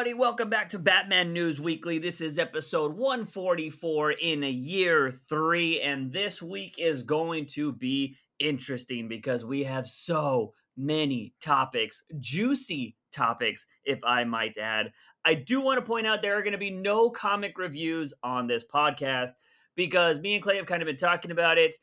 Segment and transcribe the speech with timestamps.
[0.00, 0.18] everybody.
[0.18, 1.98] Welcome back to Batman News Weekly.
[1.98, 8.16] This is episode 144 in a year three, and this week is going to be
[8.38, 14.90] interesting because we have so many topics, juicy topics, if I might add.
[15.26, 18.46] I do want to point out there are going to be no comic reviews on
[18.46, 19.32] this podcast
[19.76, 21.76] because me and Clay have kind of been talking about it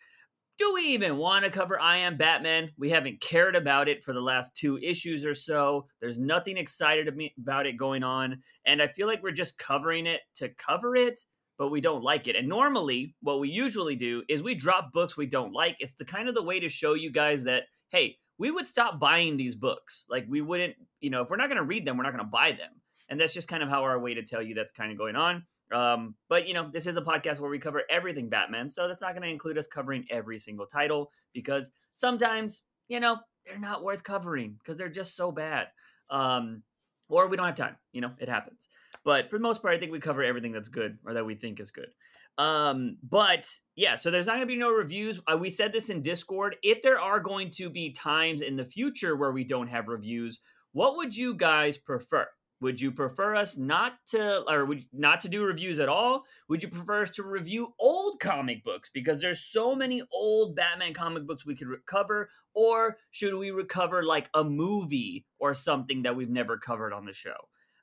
[0.57, 2.71] do we even want to cover I Am Batman?
[2.77, 5.87] We haven't cared about it for the last two issues or so.
[6.01, 8.41] There's nothing excited about it going on.
[8.65, 11.19] And I feel like we're just covering it to cover it,
[11.59, 12.35] but we don't like it.
[12.35, 15.75] And normally, what we usually do is we drop books we don't like.
[15.79, 18.99] It's the kind of the way to show you guys that, hey, we would stop
[18.99, 20.05] buying these books.
[20.09, 22.25] Like, we wouldn't, you know, if we're not going to read them, we're not going
[22.25, 22.81] to buy them.
[23.09, 25.15] And that's just kind of how our way to tell you that's kind of going
[25.15, 25.45] on.
[25.73, 29.01] Um, but you know, this is a podcast where we cover everything Batman, so that's
[29.01, 33.83] not going to include us covering every single title because sometimes, you know, they're not
[33.83, 35.67] worth covering because they're just so bad.
[36.09, 36.63] Um,
[37.09, 37.77] or we don't have time.
[37.93, 38.67] You know, it happens.
[39.03, 41.35] But for the most part, I think we cover everything that's good or that we
[41.35, 41.89] think is good.
[42.37, 45.19] Um, but yeah, so there's not going to be no reviews.
[45.31, 46.55] Uh, we said this in Discord.
[46.61, 50.39] If there are going to be times in the future where we don't have reviews,
[50.71, 52.27] what would you guys prefer?
[52.59, 56.23] Would you prefer us not to, or would not to do reviews at all?
[56.49, 60.93] Would you prefer us to review old comic books because there's so many old Batman
[60.93, 66.15] comic books we could recover, or should we recover like a movie or something that
[66.15, 67.35] we've never covered on the show?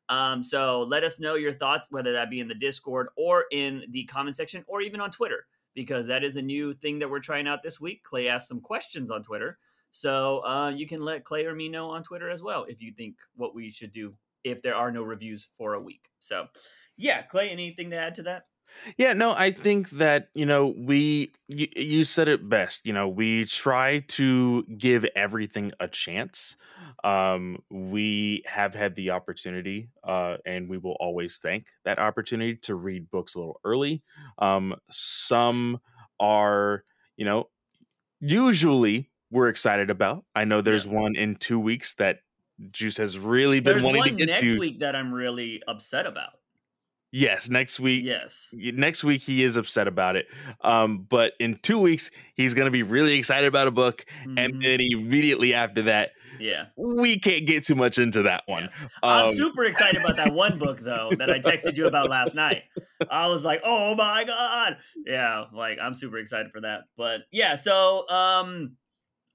[0.09, 3.85] Um, so let us know your thoughts, whether that be in the Discord or in
[3.91, 7.21] the comment section, or even on Twitter, because that is a new thing that we're
[7.21, 8.03] trying out this week.
[8.03, 9.57] Clay asked some questions on Twitter.
[9.93, 12.93] So uh, you can let Clay or me know on Twitter as well if you
[12.93, 16.09] think what we should do if there are no reviews for a week.
[16.19, 16.47] So,
[16.97, 18.45] yeah, Clay, anything to add to that?
[18.97, 22.85] Yeah, no, I think that, you know, we, you, you said it best.
[22.85, 26.57] You know, we try to give everything a chance.
[27.05, 32.75] Um, we have had the opportunity, uh, and we will always thank that opportunity to
[32.75, 34.03] read books a little early.
[34.39, 35.81] Um, some
[36.19, 36.85] are,
[37.17, 37.49] you know,
[38.21, 40.25] usually we're excited about.
[40.35, 40.93] I know there's yeah.
[40.93, 42.21] one in two weeks that
[42.71, 44.59] Juice has really been There's wanting to get next to.
[44.59, 46.31] week that I'm really upset about.
[47.17, 48.05] Yes, next week.
[48.05, 48.49] Yes.
[48.53, 50.27] Next week he is upset about it.
[50.63, 54.37] Um, but in two weeks he's gonna be really excited about a book, mm-hmm.
[54.37, 56.11] and then immediately after that,
[56.41, 58.65] yeah, we can't get too much into that one.
[58.65, 58.87] Yeah.
[59.05, 62.35] Um, I'm super excited about that one book though that I texted you about last
[62.35, 62.65] night.
[63.09, 66.81] I was like, oh my god, yeah, like I'm super excited for that.
[66.97, 68.73] But yeah, so um,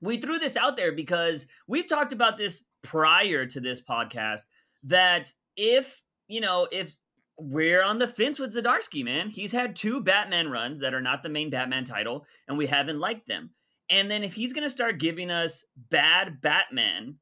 [0.01, 4.41] we threw this out there because we've talked about this prior to this podcast
[4.83, 6.95] that if, you know, if
[7.37, 11.23] we're on the fence with Zdarsky, man, he's had two Batman runs that are not
[11.23, 13.51] the main Batman title, and we haven't liked them.
[13.89, 17.15] And then if he's going to start giving us bad Batman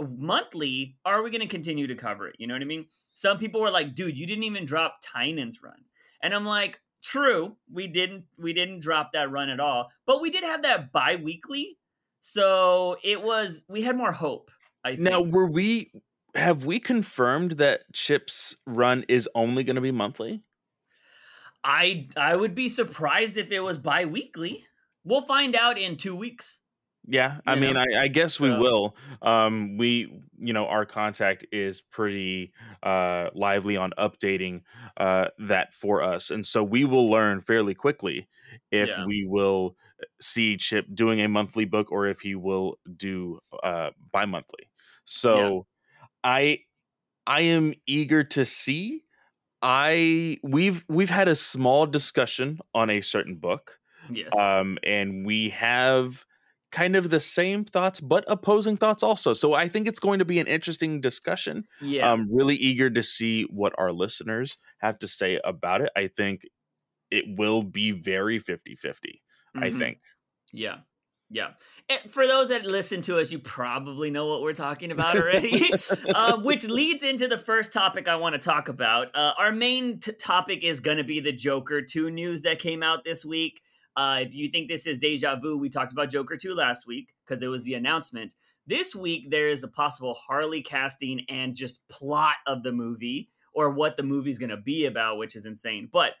[0.00, 2.36] monthly, are we going to continue to cover it?
[2.38, 2.86] You know what I mean?
[3.14, 5.84] Some people were like, dude, you didn't even drop Tynion's run.
[6.22, 10.30] And I'm like, true, we didn't we didn't drop that run at all, but we
[10.30, 11.78] did have that bi-weekly.
[12.20, 14.50] So it was we had more hope
[14.84, 15.00] I think.
[15.00, 15.90] now were we
[16.34, 20.42] have we confirmed that Chip's run is only going to be monthly?
[21.64, 24.66] I I would be surprised if it was bi-weekly.
[25.04, 26.60] We'll find out in 2 weeks.
[27.10, 28.58] Yeah, I mean, I, I, guess we so.
[28.58, 28.96] will.
[29.22, 32.52] Um, we, you know, our contact is pretty
[32.82, 34.60] uh, lively on updating
[34.98, 38.28] uh, that for us, and so we will learn fairly quickly
[38.70, 39.06] if yeah.
[39.06, 39.74] we will
[40.20, 44.70] see Chip doing a monthly book or if he will do uh, bi-monthly.
[45.04, 45.66] So
[46.00, 46.06] yeah.
[46.24, 46.58] I
[47.26, 49.02] I am eager to see.
[49.60, 53.78] I we've we've had a small discussion on a certain book.
[54.10, 54.34] Yes.
[54.36, 56.24] Um and we have
[56.70, 59.32] kind of the same thoughts but opposing thoughts also.
[59.32, 61.64] So I think it's going to be an interesting discussion.
[61.80, 62.12] Yeah.
[62.12, 65.90] I'm really eager to see what our listeners have to say about it.
[65.96, 66.42] I think
[67.10, 69.20] it will be very 50-50.
[69.62, 69.76] Mm-hmm.
[69.76, 69.98] I think.
[70.52, 70.76] Yeah.
[71.30, 71.48] Yeah.
[71.90, 75.70] And for those that listen to us, you probably know what we're talking about already,
[76.14, 79.14] uh, which leads into the first topic I want to talk about.
[79.14, 82.82] Uh, our main t- topic is going to be the Joker 2 news that came
[82.82, 83.60] out this week.
[83.94, 87.12] Uh, if you think this is deja vu, we talked about Joker 2 last week
[87.26, 88.34] because it was the announcement.
[88.66, 93.70] This week, there is the possible Harley casting and just plot of the movie or
[93.70, 95.88] what the movie's going to be about, which is insane.
[95.92, 96.12] But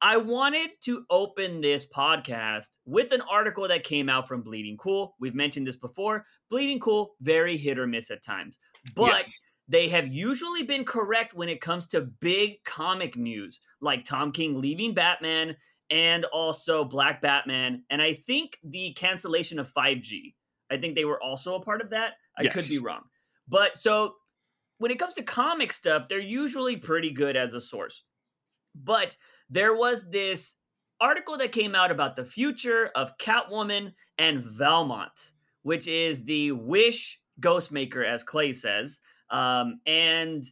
[0.00, 5.16] I wanted to open this podcast with an article that came out from Bleeding Cool.
[5.18, 6.24] We've mentioned this before.
[6.50, 8.58] Bleeding Cool, very hit or miss at times,
[8.94, 9.42] but yes.
[9.66, 14.60] they have usually been correct when it comes to big comic news, like Tom King
[14.60, 15.56] leaving Batman
[15.90, 17.82] and also Black Batman.
[17.90, 20.34] And I think the cancellation of 5G,
[20.70, 22.12] I think they were also a part of that.
[22.38, 22.52] I yes.
[22.52, 23.02] could be wrong.
[23.48, 24.14] But so
[24.78, 28.04] when it comes to comic stuff, they're usually pretty good as a source.
[28.74, 29.16] But
[29.50, 30.56] there was this
[31.00, 37.20] article that came out about the future of Catwoman and Valmont, which is the Wish
[37.40, 39.00] Ghostmaker, as Clay says.
[39.30, 40.44] Um, and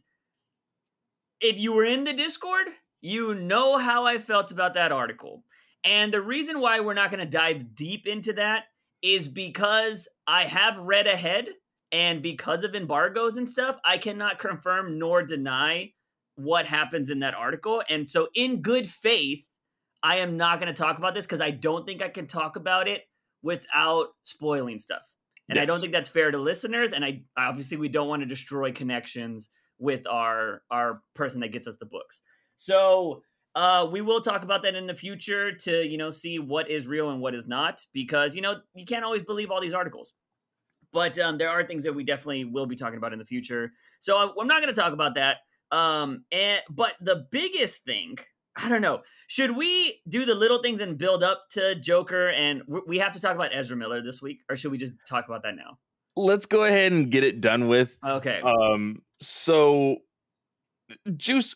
[1.41, 2.67] if you were in the Discord,
[3.01, 5.43] you know how I felt about that article.
[5.83, 8.65] And the reason why we're not going to dive deep into that
[9.01, 11.49] is because I have read ahead
[11.91, 15.93] and because of embargoes and stuff, I cannot confirm nor deny
[16.37, 17.83] what happens in that article.
[17.89, 19.45] And so, in good faith,
[20.01, 22.55] I am not going to talk about this because I don't think I can talk
[22.55, 23.01] about it
[23.41, 25.01] without spoiling stuff.
[25.49, 25.63] And yes.
[25.63, 26.91] I don't think that's fair to listeners.
[26.91, 29.49] And I obviously we don't want to destroy connections
[29.79, 32.21] with our our person that gets us the books.
[32.55, 33.23] So
[33.55, 36.85] uh, we will talk about that in the future to you know see what is
[36.85, 40.13] real and what is not because you know you can't always believe all these articles.
[40.93, 43.71] But um, there are things that we definitely will be talking about in the future.
[43.99, 45.37] So uh, I'm not going to talk about that.
[45.71, 48.17] Um, and but the biggest thing
[48.57, 49.01] I don't know.
[49.27, 52.29] Should we do the little things and build up to Joker?
[52.29, 55.27] And we have to talk about Ezra Miller this week, or should we just talk
[55.27, 55.77] about that now?
[56.15, 57.97] Let's go ahead and get it done with.
[58.03, 58.41] Okay.
[58.41, 59.03] Um.
[59.21, 59.97] So,
[61.15, 61.55] Juice,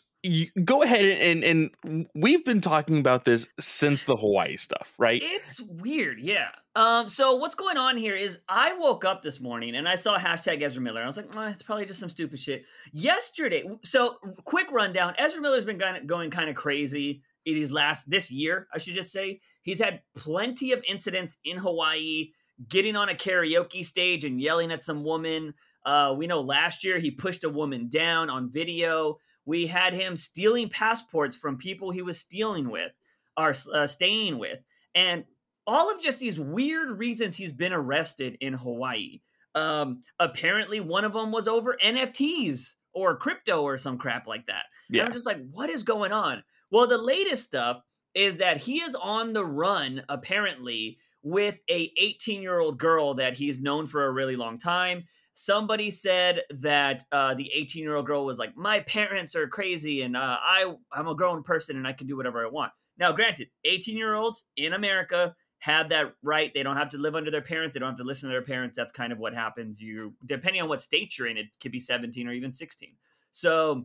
[0.64, 5.20] go ahead and and we've been talking about this since the Hawaii stuff, right?
[5.24, 6.50] It's weird, yeah.
[6.74, 10.18] Um, so what's going on here is I woke up this morning and I saw
[10.18, 11.02] hashtag Ezra Miller.
[11.02, 12.64] I was like, oh, it's probably just some stupid shit.
[12.92, 18.30] Yesterday, so quick rundown: Ezra Miller's been going, going kind of crazy these last this
[18.30, 18.68] year.
[18.72, 22.30] I should just say he's had plenty of incidents in Hawaii,
[22.68, 25.52] getting on a karaoke stage and yelling at some woman.
[25.84, 29.18] Uh, we know last year he pushed a woman down on video.
[29.44, 32.92] We had him stealing passports from people he was stealing with
[33.36, 34.60] or uh, staying with.
[34.94, 35.24] And
[35.66, 39.20] all of just these weird reasons he's been arrested in Hawaii.
[39.54, 44.64] Um, apparently, one of them was over NFTs or crypto or some crap like that.
[44.90, 45.04] Yeah.
[45.04, 46.42] I'm just like, what is going on?
[46.70, 47.82] Well, the latest stuff
[48.14, 53.34] is that he is on the run, apparently, with a 18 year old girl that
[53.34, 55.04] he's known for a really long time
[55.34, 60.02] somebody said that uh, the 18 year old girl was like, "My parents are crazy,
[60.02, 63.12] and uh, I I'm a grown person and I can do whatever I want." Now,
[63.12, 66.52] granted, 18 year olds in America have that right.
[66.52, 67.72] They don't have to live under their parents.
[67.72, 68.76] They don't have to listen to their parents.
[68.76, 69.80] That's kind of what happens.
[69.80, 72.96] You depending on what state you're in, it could be 17 or even 16.
[73.30, 73.84] So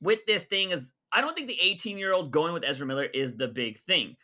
[0.00, 3.04] with this thing is I don't think the 18 year old going with Ezra Miller
[3.04, 4.16] is the big thing.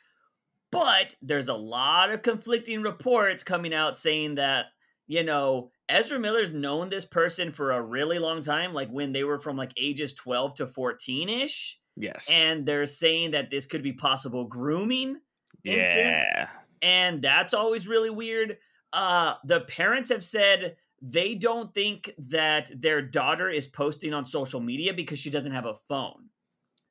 [0.72, 4.66] But there's a lot of conflicting reports coming out saying that,
[5.06, 9.24] you know, Ezra Miller's known this person for a really long time, like when they
[9.24, 11.78] were from like ages 12 to 14 ish.
[11.94, 12.30] Yes.
[12.32, 15.18] And they're saying that this could be possible grooming.
[15.62, 15.74] Yeah.
[15.74, 16.50] Instance,
[16.82, 18.58] and that's always really weird.
[18.92, 24.60] Uh, the parents have said they don't think that their daughter is posting on social
[24.60, 26.28] media because she doesn't have a phone.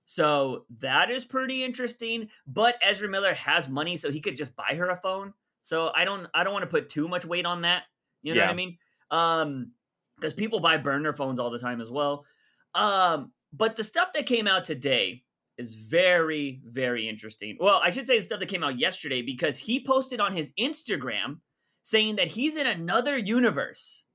[0.05, 2.29] So that is pretty interesting.
[2.47, 5.33] But Ezra Miller has money, so he could just buy her a phone.
[5.61, 7.83] So I don't I don't want to put too much weight on that.
[8.23, 8.47] You know yeah.
[8.47, 8.77] what I mean?
[9.11, 9.71] Um,
[10.15, 12.25] because people buy burner phones all the time as well.
[12.75, 15.23] Um, but the stuff that came out today
[15.59, 17.57] is very, very interesting.
[17.59, 20.53] Well, I should say the stuff that came out yesterday because he posted on his
[20.59, 21.39] Instagram
[21.83, 24.05] saying that he's in another universe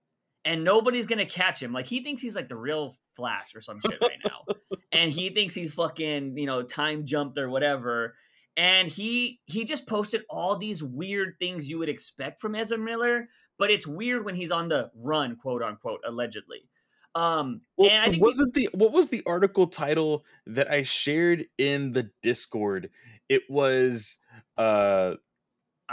[0.44, 1.72] and nobody's gonna catch him.
[1.72, 4.54] Like he thinks he's like the real Flash or some shit right now,
[4.92, 8.16] and he thinks he's fucking you know time jumped or whatever.
[8.56, 13.28] And he he just posted all these weird things you would expect from Ezra Miller,
[13.58, 16.68] but it's weird when he's on the run, quote unquote, allegedly.
[17.14, 21.46] Um, well, and I think wasn't the what was the article title that I shared
[21.58, 22.90] in the Discord?
[23.28, 24.16] It was
[24.56, 25.14] uh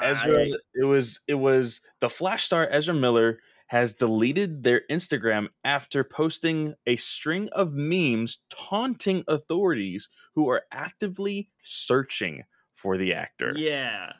[0.01, 0.45] Ezra.
[0.45, 6.03] I, it was it was the Flash star Ezra Miller has deleted their Instagram after
[6.03, 12.43] posting a string of memes taunting authorities who are actively searching
[12.75, 13.53] for the actor.
[13.55, 14.11] Yeah.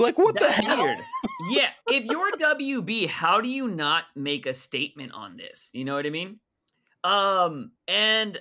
[0.00, 0.82] Like what That's the hell?
[0.84, 0.98] Weird.
[1.50, 5.68] yeah, if you're WB, how do you not make a statement on this?
[5.74, 6.40] You know what I mean?
[7.04, 8.38] Um, and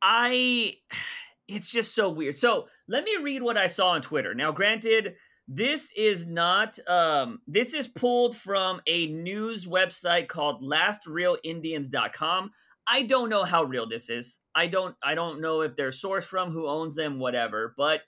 [0.00, 0.76] I
[1.48, 2.36] it's just so weird.
[2.38, 4.34] So, let me read what I saw on Twitter.
[4.34, 12.50] Now, granted, this is not um this is pulled from a news website called lastrealindians.com.
[12.86, 14.38] I don't know how real this is.
[14.54, 18.06] I don't I don't know if they're sourced from, who owns them, whatever, but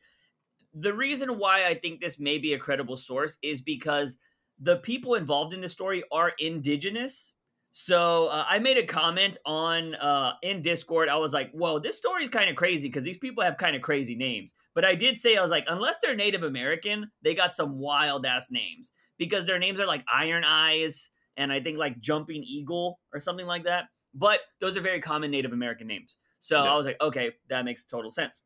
[0.79, 4.19] the reason why I think this may be a credible source is because
[4.61, 7.35] the people involved in the story are indigenous.
[7.73, 11.09] So uh, I made a comment on uh, in Discord.
[11.09, 13.77] I was like, "Whoa, this story is kind of crazy because these people have kind
[13.77, 17.35] of crazy names." But I did say I was like, unless they're Native American, they
[17.35, 21.79] got some wild ass names because their names are like Iron Eyes and I think
[21.79, 23.85] like Jumping Eagle or something like that.
[24.15, 26.17] but those are very common Native American names.
[26.39, 26.67] So Yes.
[26.67, 28.41] I was like, okay, that makes total sense.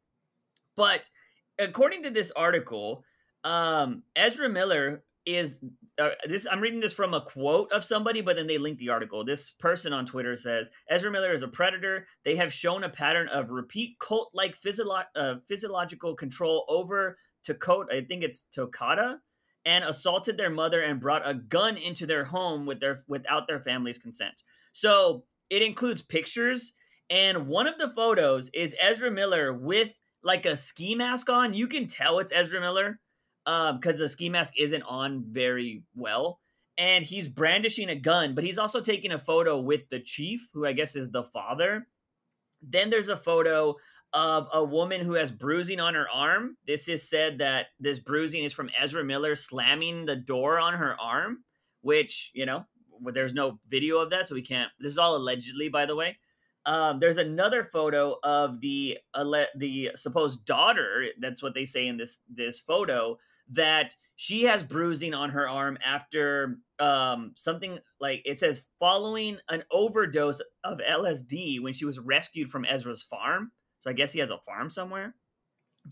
[0.77, 1.09] But
[1.61, 3.05] according to this article,
[3.45, 5.63] um, Ezra Miller is
[6.01, 6.47] uh, this.
[6.51, 9.25] I'm reading this from a quote of somebody, but then they link the article.
[9.25, 12.07] This person on Twitter says Ezra Miller is a predator.
[12.25, 17.93] They have shown a pattern of repeat cult-like physiolo- uh, physiological control over Takota.
[17.93, 19.19] I think it's Tokata,
[19.65, 23.61] and assaulted their mother and brought a gun into their home with their without their
[23.61, 24.43] family's consent.
[24.73, 26.73] So it includes pictures,
[27.11, 31.55] and one of the photos is Ezra Miller with like a ski mask on.
[31.55, 33.01] You can tell it's Ezra Miller
[33.47, 36.41] um, because the ski mask isn't on very well.
[36.79, 40.65] And he's brandishing a gun, but he's also taking a photo with the chief, who
[40.65, 41.87] I guess is the father.
[42.63, 43.77] Then there's a photo
[44.13, 46.57] of a woman who has bruising on her arm.
[46.67, 50.99] This is said that this bruising is from Ezra Miller slamming the door on her
[51.01, 51.45] arm,
[51.83, 52.65] which, you know,
[53.13, 54.71] there's no video of that, so we can't.
[54.79, 56.19] This is all allegedly, by the way.
[56.67, 58.99] Um, there's another photo of the
[59.57, 61.07] the supposed daughter.
[61.19, 63.19] That's what they say in this this photo
[63.53, 69.65] that she has bruising on her arm after um, something like it says following an
[69.73, 73.51] overdose of LSD when she was rescued from Ezra's farm.
[73.79, 75.15] So I guess he has a farm somewhere.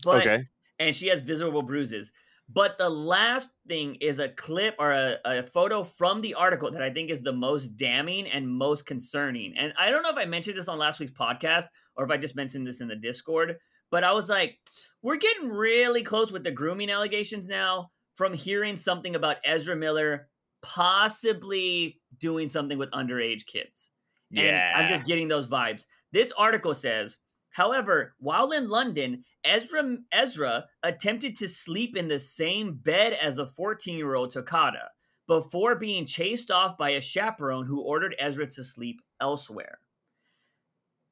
[0.03, 0.47] But okay.
[0.77, 2.11] and she has visible bruises.
[2.51, 6.81] But the last thing is a clip or a, a photo from the article that
[6.81, 9.53] I think is the most damning and most concerning.
[9.55, 11.65] And I don't know if I mentioned this on last week's podcast
[11.95, 13.57] or if I just mentioned this in the Discord,
[13.91, 14.57] but I was like,
[15.03, 20.27] we're getting really close with the grooming allegations now from hearing something about Ezra Miller
[20.61, 23.91] possibly doing something with underage kids.
[24.35, 25.85] And I'm just getting those vibes.
[26.11, 27.17] This article says,
[27.51, 33.45] however, while in London, Ezra Ezra attempted to sleep in the same bed as a
[33.45, 34.91] 14-year-old Takata
[35.27, 39.79] before being chased off by a chaperone who ordered Ezra to sleep elsewhere.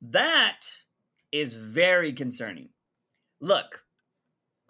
[0.01, 0.65] That
[1.31, 2.69] is very concerning.
[3.41, 3.83] Look,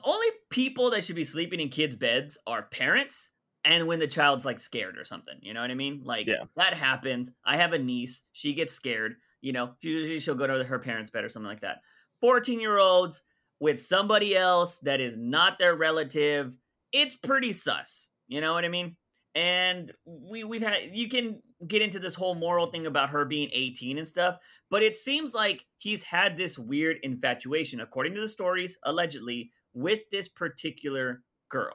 [0.04, 3.32] only people that should be sleeping in kids' beds are parents
[3.66, 5.38] and when the child's like scared or something.
[5.42, 6.02] You know what I mean?
[6.04, 6.46] Like Yeah.
[6.56, 7.32] that happens.
[7.46, 8.24] I have a niece.
[8.34, 9.16] She gets scared.
[9.42, 11.78] You know, usually she'll go to her parents' bed or something like that.
[12.22, 13.24] 14 year olds
[13.60, 16.58] with somebody else that is not their relative,
[16.92, 18.10] it's pretty sus.
[18.28, 18.96] You know what I mean?
[19.36, 23.50] And we we've had you can get into this whole moral thing about her being
[23.54, 24.38] 18 and stuff,
[24.70, 30.00] but it seems like he's had this weird infatuation, according to the stories, allegedly, with
[30.12, 31.74] this particular girl.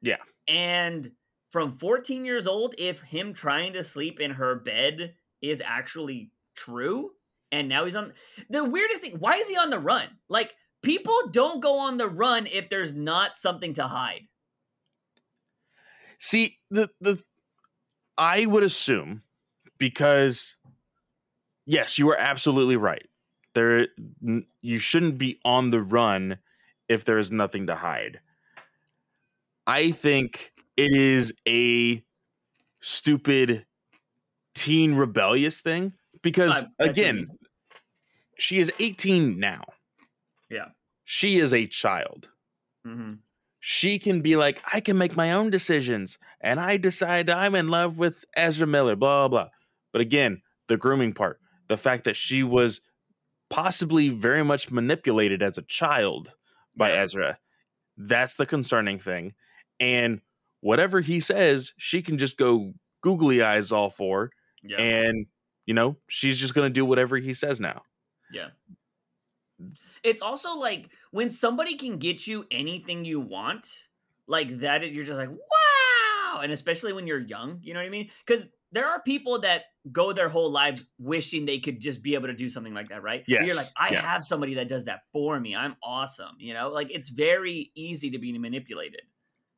[0.00, 0.16] Yeah.
[0.48, 1.10] And
[1.50, 6.30] from 14 years old, if him trying to sleep in her bed is actually
[6.64, 7.10] true,
[7.50, 8.12] and now he's on
[8.48, 10.08] the weirdest thing, why is he on the run?
[10.28, 14.22] Like, people don't go on the run if there's not something to hide.
[16.18, 17.22] See, the the
[18.16, 19.22] I would assume
[19.78, 20.56] because
[21.66, 23.08] yes, you are absolutely right.
[23.54, 23.88] There
[24.60, 26.38] you shouldn't be on the run
[26.88, 28.20] if there is nothing to hide.
[29.66, 32.04] I think it is a
[32.80, 33.66] stupid
[34.54, 35.92] teen rebellious thing
[36.22, 37.28] because I- again,
[38.38, 39.64] she is 18 now.
[40.50, 40.68] Yeah.
[41.04, 42.28] She is a child
[42.86, 43.18] Mhm.
[43.60, 47.68] she can be like, I can make my own decisions, and I decide I'm in
[47.68, 49.50] love with Ezra Miller, blah, blah, blah.
[49.92, 51.38] But again, the grooming part,
[51.68, 52.80] the fact that she was
[53.50, 56.32] possibly very much manipulated as a child
[56.74, 57.02] by Yeah.
[57.02, 57.38] Ezra,
[57.96, 59.34] that's the concerning thing.
[59.78, 60.22] And
[60.60, 64.30] whatever he says, she can just go googly eyes all for,
[64.62, 64.78] Yeah.
[64.80, 65.26] and
[65.66, 67.82] you know, she's just gonna do whatever he says now.
[68.32, 68.48] Yeah.
[70.02, 73.68] It's also like when somebody can get you anything you want,
[74.26, 76.40] like that, you're just like, wow.
[76.40, 78.10] And especially when you're young, you know what I mean?
[78.26, 82.26] Because there are people that go their whole lives wishing they could just be able
[82.28, 83.22] to do something like that, right?
[83.28, 84.00] But You're like, I yeah.
[84.02, 85.54] have somebody that does that for me.
[85.54, 86.36] I'm awesome.
[86.38, 89.02] You know, like it's very easy to be manipulated.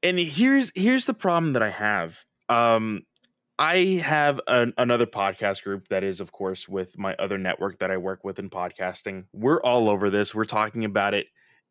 [0.03, 2.19] and here's here's the problem that I have.
[2.51, 3.05] Um,
[3.59, 7.91] I have an, another podcast group that is, of course, with my other network that
[7.91, 9.27] I work with in podcasting.
[9.33, 10.35] We're all over this.
[10.35, 11.27] We're talking about it,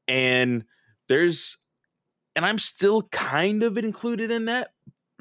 [0.07, 0.63] and
[1.09, 1.57] there's,
[2.35, 4.71] and I'm still kind of included in that.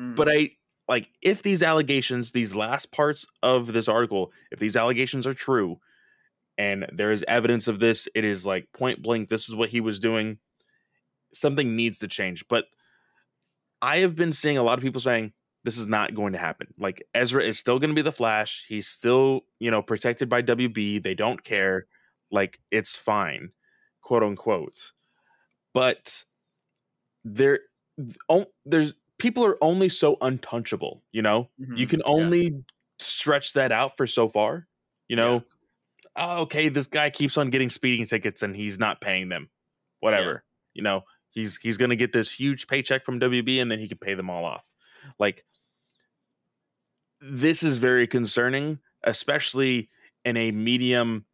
[0.00, 0.14] Mm.
[0.14, 0.50] But I
[0.86, 5.80] like if these allegations, these last parts of this article, if these allegations are true,
[6.56, 9.28] and there is evidence of this, it is like point blank.
[9.28, 10.38] This is what he was doing.
[11.34, 12.66] Something needs to change, but
[13.80, 15.32] I have been seeing a lot of people saying
[15.64, 16.68] this is not going to happen.
[16.78, 18.64] Like Ezra is still going to be the Flash.
[18.68, 21.02] He's still, you know, protected by WB.
[21.02, 21.86] They don't care.
[22.30, 23.52] Like it's fine,
[24.00, 24.92] quote unquote.
[25.74, 26.24] But
[27.24, 27.60] there,
[28.66, 31.02] there's people are only so untouchable.
[31.12, 31.78] You know, Mhm.
[31.78, 32.06] you can Yeah.
[32.12, 32.64] only
[32.98, 34.68] stretch that out for so far.
[35.08, 35.40] You know, yeah.
[36.16, 39.50] oh, okay, this guy keeps on getting speeding tickets and he's not paying them.
[40.00, 40.32] Whatever.
[40.32, 40.70] Yeah.
[40.74, 43.98] You know, he's he's gonna get this huge paycheck from WB and then he can
[43.98, 44.64] pay them all off.
[45.18, 45.44] Like
[47.20, 49.88] this is very concerning, especially
[50.24, 51.24] in a medium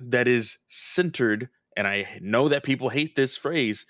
[0.00, 3.86] that is centered, and I know that people hate this phrase,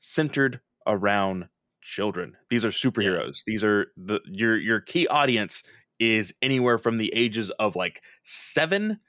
[0.00, 1.48] centered around
[1.82, 2.36] children.
[2.50, 3.38] These are superheroes.
[3.46, 5.62] These are the your your key audience
[5.98, 9.00] is anywhere from the ages of like 7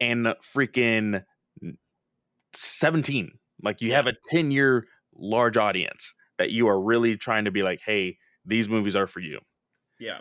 [0.00, 1.24] and freaking
[2.52, 3.32] 17.
[3.62, 7.62] Like you have a 10 year large audience that you are really trying to be
[7.62, 9.40] like, "Hey, these movies are for you."
[9.98, 10.20] Yeah.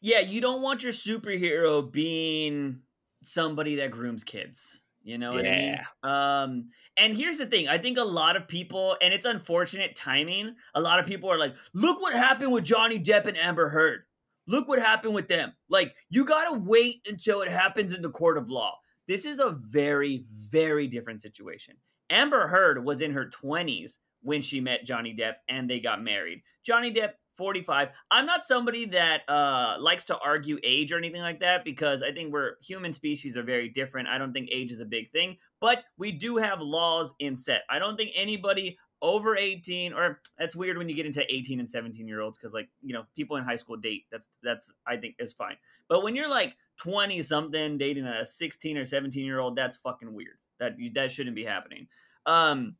[0.00, 2.80] Yeah, you don't want your superhero being
[3.22, 4.82] somebody that grooms kids.
[5.02, 5.84] You know what yeah.
[6.02, 6.14] I mean?
[6.14, 10.54] Um, and here's the thing: I think a lot of people, and it's unfortunate timing.
[10.74, 14.02] A lot of people are like, "Look what happened with Johnny Depp and Amber Heard.
[14.46, 18.36] Look what happened with them." Like, you gotta wait until it happens in the court
[18.36, 18.78] of law.
[19.06, 21.76] This is a very, very different situation.
[22.10, 26.42] Amber Heard was in her 20s when she met Johnny Depp and they got married.
[26.64, 27.90] Johnny Depp 45.
[28.10, 32.10] I'm not somebody that uh, likes to argue age or anything like that because I
[32.10, 34.08] think we're human species are very different.
[34.08, 37.62] I don't think age is a big thing, but we do have laws in set.
[37.70, 41.70] I don't think anybody over 18 or that's weird when you get into 18 and
[41.70, 44.96] 17 year olds because like you know people in high school date that's that's i
[44.96, 45.54] think is fine
[45.88, 50.12] but when you're like 20 something dating a 16 or 17 year old that's fucking
[50.12, 51.86] weird that that shouldn't be happening
[52.26, 52.74] um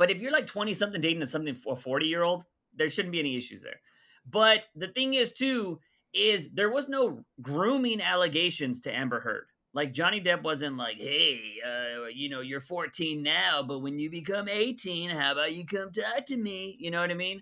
[0.00, 3.20] but if you're like 20 something dating something a 40 year old there shouldn't be
[3.20, 3.80] any issues there
[4.26, 5.80] but the thing is, too,
[6.12, 9.46] is there was no grooming allegations to Amber Heard.
[9.72, 14.10] Like Johnny Depp wasn't like, hey, uh, you know, you're 14 now, but when you
[14.10, 16.76] become 18, how about you come talk to me?
[16.80, 17.40] You know what I mean?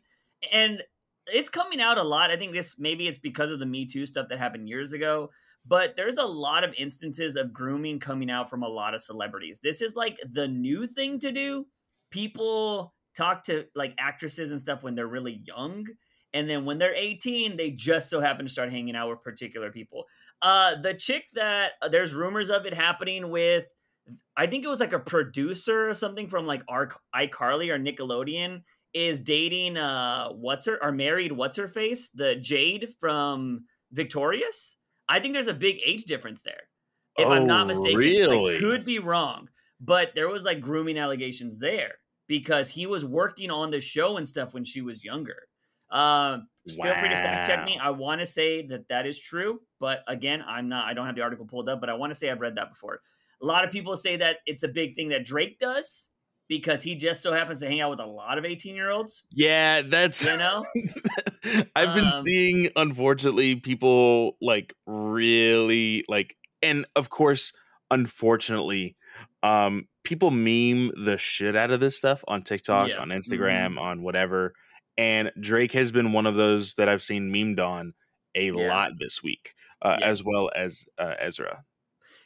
[0.52, 0.82] And
[1.26, 2.30] it's coming out a lot.
[2.30, 5.30] I think this maybe it's because of the Me Too stuff that happened years ago,
[5.66, 9.60] but there's a lot of instances of grooming coming out from a lot of celebrities.
[9.62, 11.66] This is like the new thing to do.
[12.10, 15.84] People talk to like actresses and stuff when they're really young
[16.32, 19.70] and then when they're 18 they just so happen to start hanging out with particular
[19.70, 20.04] people.
[20.40, 23.64] Uh the chick that uh, there's rumors of it happening with
[24.36, 28.62] i think it was like a producer or something from like our icarly or nickelodeon
[28.94, 32.10] is dating uh what's her or married what's her face?
[32.10, 34.76] The jade from victorious?
[35.08, 36.62] I think there's a big age difference there
[37.18, 37.98] if oh, i'm not oh, mistaken.
[37.98, 38.52] Really?
[38.52, 39.48] Like, could be wrong
[39.80, 41.94] but there was like grooming allegations there
[42.26, 45.48] because he was working on the show and stuff when she was younger
[45.90, 46.38] uh,
[46.76, 46.84] wow.
[46.84, 47.78] Feel free to fact check me.
[47.80, 50.86] I want to say that that is true, but again, I'm not.
[50.86, 52.70] I don't have the article pulled up, but I want to say I've read that
[52.70, 53.00] before.
[53.42, 56.10] A lot of people say that it's a big thing that Drake does
[56.48, 59.22] because he just so happens to hang out with a lot of 18 year olds.
[59.32, 60.64] Yeah, that's you know.
[61.74, 67.54] I've been um, seeing, unfortunately, people like really like, and of course,
[67.90, 68.96] unfortunately,
[69.42, 72.98] um, people meme the shit out of this stuff on TikTok, yeah.
[72.98, 73.78] on Instagram, mm-hmm.
[73.78, 74.54] on whatever
[74.98, 77.94] and Drake has been one of those that I've seen memed on
[78.34, 78.68] a yeah.
[78.68, 80.06] lot this week, uh, yeah.
[80.06, 81.64] as well as uh, Ezra.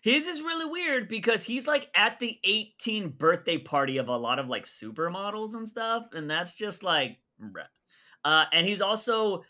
[0.03, 4.41] His is really weird because he's like at the 18 birthday party of a lot
[4.41, 7.19] of like supermodels and stuff, and that's just like,
[8.25, 9.45] uh, and he's also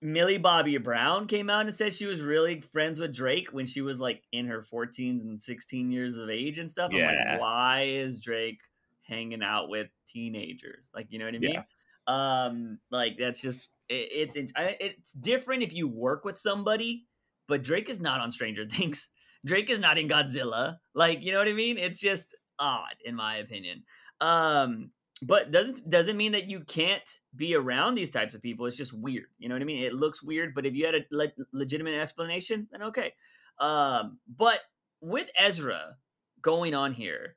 [0.00, 3.80] Millie Bobby Brown came out and said she was really friends with Drake when she
[3.80, 6.92] was like in her 14 and 16 years of age and stuff.
[6.92, 7.08] Yeah.
[7.08, 8.60] I'm like, why is Drake
[9.02, 10.90] hanging out with teenagers?
[10.94, 11.52] Like, you know what I mean?
[11.52, 11.62] Yeah.
[12.06, 17.06] Um, like that's just it, it's it's different if you work with somebody,
[17.48, 19.10] but Drake is not on Stranger Things.
[19.44, 20.78] Drake is not in Godzilla.
[20.94, 21.76] Like you know what I mean?
[21.76, 23.82] It's just odd in my opinion.
[24.20, 24.90] Um,
[25.22, 28.66] but doesn't doesn't mean that you can't be around these types of people.
[28.66, 29.26] It's just weird.
[29.38, 29.84] You know what I mean?
[29.84, 33.12] It looks weird, but if you had a le- legitimate explanation, then okay.
[33.58, 34.60] Um, but
[35.00, 35.96] with Ezra
[36.40, 37.36] going on here,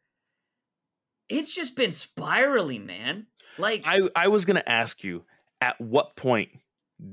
[1.30, 3.28] it's just been spiraling, man.
[3.58, 5.26] Like I, I was gonna ask you,
[5.60, 6.50] at what point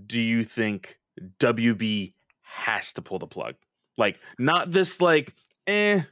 [0.06, 0.98] do you think
[1.38, 3.54] WB has to pull the plug?
[3.96, 5.34] Like, not this like
[5.66, 6.02] eh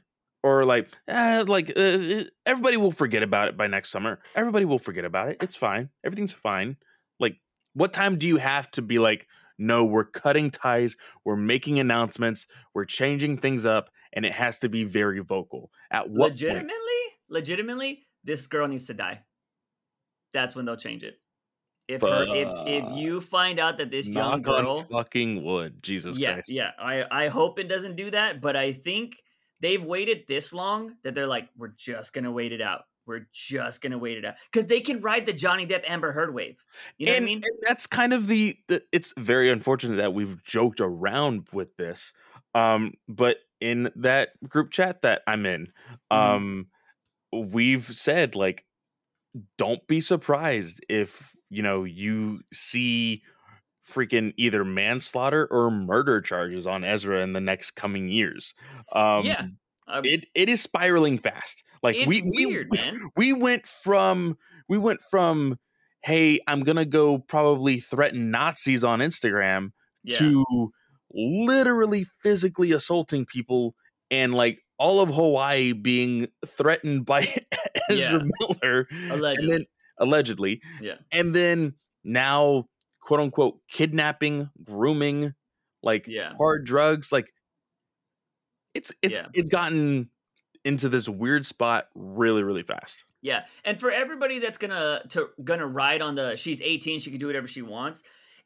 [0.43, 4.19] or like eh, like uh, everybody will forget about it by next summer.
[4.35, 5.37] Everybody will forget about it.
[5.41, 5.89] It's fine.
[6.03, 6.77] Everything's fine.
[7.19, 7.37] Like,
[7.73, 9.27] what time do you have to be like?
[9.59, 10.95] No, we're cutting ties.
[11.25, 12.45] We're making announcements.
[12.75, 15.71] We're changing things up, and it has to be very vocal.
[15.89, 17.29] At what legitimately, point?
[17.29, 19.23] legitimately, this girl needs to die
[20.33, 21.19] that's when they'll change it.
[21.87, 26.33] If her, if if you find out that this young girl fucking would, Jesus yeah,
[26.33, 26.51] Christ.
[26.51, 29.15] Yeah, I I hope it doesn't do that, but I think
[29.59, 32.81] they've waited this long that they're like, we're just gonna wait it out.
[33.05, 36.33] We're just gonna wait it out because they can ride the Johnny Depp Amber Heard
[36.33, 36.63] wave.
[36.97, 37.43] You know and, what I mean?
[37.61, 38.83] that's kind of the, the.
[38.91, 42.13] It's very unfortunate that we've joked around with this,
[42.53, 45.71] Um, but in that group chat that I'm in,
[46.11, 46.15] Mhm.
[46.15, 46.67] um,
[47.31, 48.65] we've said like,
[49.57, 53.23] don't be surprised if you know you see
[53.89, 58.53] freaking either manslaughter or murder charges on Ezra in the next coming years.
[58.91, 59.47] Um, yeah,
[60.03, 61.63] it it is spiraling fast.
[61.83, 62.99] Like we we man.
[63.15, 65.57] we went from we went from
[66.03, 69.71] hey i'm gonna go probably threaten nazis on instagram
[70.03, 70.71] Yeah, to
[71.11, 73.75] literally physically assaulting people
[74.11, 77.27] and like all of hawaii being threatened by
[77.89, 79.43] ezra miller allegedly.
[79.43, 79.65] and then
[79.99, 80.95] allegedly Yeah.
[81.11, 81.73] and then
[82.03, 82.65] now
[83.07, 85.33] quote unquote kidnapping grooming
[85.81, 86.33] like Yeah.
[86.37, 87.31] hard drugs like
[88.73, 89.27] it's it's Yeah.
[89.33, 90.09] it's gotten
[90.65, 95.65] into this weird spot really really fast Yeah, and for everybody that's gonna to gonna
[95.65, 98.03] ride on the she's 18, she can do whatever she wants.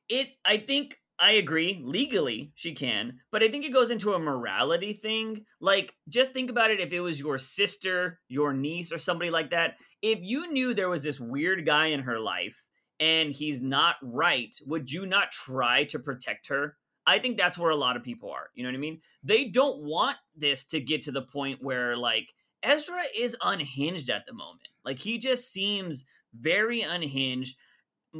[0.09, 1.81] It, I think, I agree.
[1.83, 5.45] Legally, she can, but I think it goes into a morality thing.
[5.59, 9.49] Like, just think about it: if it was your sister, your niece, or somebody like
[9.51, 12.63] that, if you knew there was this weird guy in her life
[13.01, 16.77] and he's not right, would you not try to protect her?
[17.07, 18.51] I think that's where a lot of people are.
[18.53, 19.01] You know what I mean?
[19.23, 24.27] They don't want this to get to the point where like Ezra is unhinged at
[24.27, 24.67] the moment.
[24.85, 26.05] Like he just seems
[26.39, 27.57] very unhinged.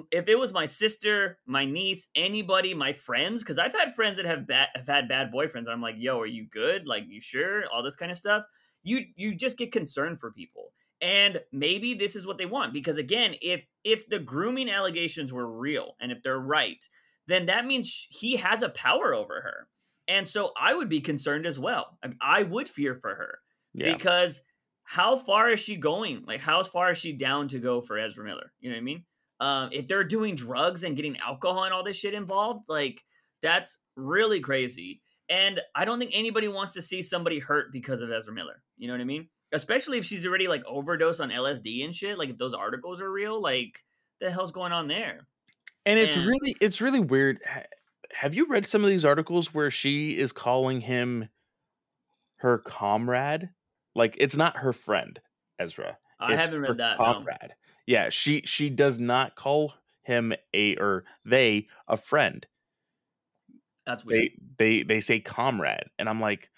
[0.10, 4.26] If it was my sister, my niece, anybody, my friends, because I've had friends that
[4.26, 5.68] have have had bad boyfriends.
[5.70, 6.88] I'm like, yo, are you good?
[6.88, 7.66] Like, you sure?
[7.72, 8.46] All this kind of stuff.
[8.84, 10.72] You you just get concerned for people.
[11.02, 12.74] And maybe this is what they want.
[12.74, 16.84] Because again, if if the grooming allegations were real and if they're right,
[17.28, 19.68] then that means he has a power over her.
[20.08, 21.98] And so I would be concerned as well.
[22.04, 23.40] I, I would fear for her
[23.74, 24.42] yeah because
[24.84, 26.24] how far is she going?
[26.28, 28.52] Like, how far is she down to go for Ezra Miller?
[28.60, 29.06] You know what I mean?
[29.40, 33.02] Um, if they're doing drugs and getting alcohol and all this shit involved, like
[33.42, 35.02] that's really crazy.
[35.30, 38.62] And I don't think anybody wants to see somebody hurt because of Ezra Miller.
[38.78, 39.30] You know what I mean?
[39.54, 42.18] Especially if she's already like overdosed on LSD and shit.
[42.18, 43.84] Like if those articles are real, like
[44.20, 45.28] the hell's going on there?
[45.86, 47.40] and it's and- really it's really weird
[48.12, 51.28] have you read some of these articles where she is calling him
[52.36, 53.50] her comrade
[53.96, 55.20] like it's not her friend
[55.58, 57.00] ezra I It's haven't read that.
[57.00, 57.06] No.
[57.06, 57.56] comrade
[57.88, 62.46] yeah she she does not call him a or they a friend
[63.88, 64.30] That's weird.
[64.60, 66.52] they they they say comrade and i'm like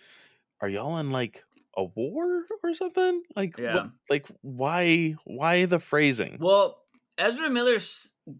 [0.60, 1.46] are y'all in like
[1.78, 3.88] a war or something like Yeah.
[4.10, 6.80] like why why the phrasing Well,
[7.18, 7.78] Ezra Miller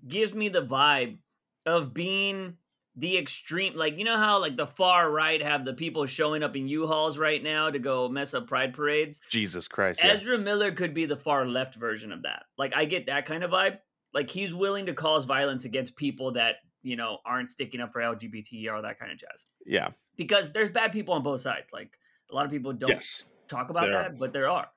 [0.08, 1.18] gives me the vibe
[1.66, 2.58] of being
[2.96, 6.56] the extreme like you know how like the far right have the people showing up
[6.56, 9.20] in U-Hauls right now to go mess up pride parades.
[9.32, 10.12] jesus christ yeah.
[10.12, 12.44] Ezra Miller could be the far left version of that.
[12.58, 13.80] Like I get that kind of vibe.
[14.14, 18.00] Like he's willing to cause violence against people that, you know, aren't sticking up for
[18.02, 19.48] LGBT or that kind of jazz.
[19.66, 21.66] yeah Because there's bad people on both sides.
[21.74, 21.98] Like
[22.34, 23.92] a lot of people don't yes talk about are.
[23.92, 24.68] that, but there are.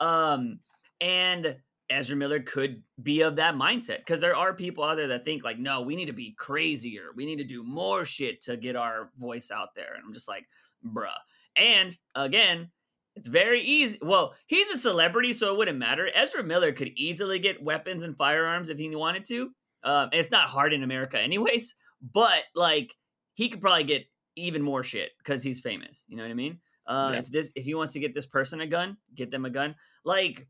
[0.00, 0.60] Um,
[1.00, 1.56] and
[1.88, 5.44] Ezra Miller could be of that mindset because there are people out there that think
[5.44, 7.08] like, no, we need to be crazier.
[7.14, 9.94] We need to do more shit to get our voice out there.
[9.94, 10.46] And I'm just like,
[10.84, 11.10] bruh.
[11.56, 12.70] And again,
[13.14, 13.98] it's very easy.
[14.02, 16.10] Well, he's a celebrity, so it wouldn't matter.
[16.14, 19.50] Ezra Miller could easily get weapons and firearms if he wanted to.
[19.84, 21.76] Um, it's not hard in America, anyways.
[22.12, 22.94] But like,
[23.34, 26.04] he could probably get even more shit because he's famous.
[26.08, 26.58] You know what I mean?
[26.86, 27.18] Uh, Yeah.
[27.20, 29.74] If this, if he wants to get this person a gun, get them a gun.
[30.04, 30.46] Like,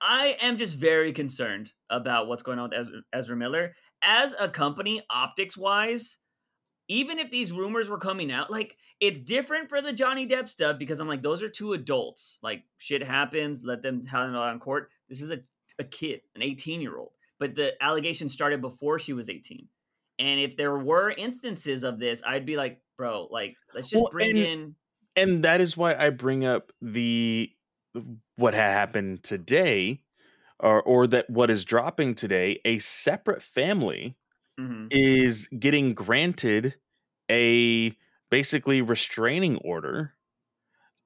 [0.00, 4.48] I am just very concerned about what's going on with Ezra, Ezra Miller as a
[4.48, 6.18] company, optics wise.
[6.88, 10.78] Even if these rumors were coming out, like it's different for the Johnny Depp stuff
[10.78, 12.38] because I'm like, those are two adults.
[12.42, 14.90] Like shit happens, let them handle it on court.
[15.08, 15.38] This is a,
[15.78, 17.10] a kid, an 18 year old.
[17.40, 19.66] But the allegation started before she was 18.
[20.18, 24.10] And if there were instances of this, I'd be like, bro, like let's just Well,
[24.12, 24.74] bring and- in
[25.16, 27.50] and that is why I bring up the
[28.36, 30.02] what had happened today,
[30.60, 32.60] or or that what is dropping today.
[32.64, 34.16] A separate family
[34.60, 34.88] Mhm.
[34.90, 36.74] is getting granted
[37.30, 37.96] a
[38.30, 40.14] basically restraining order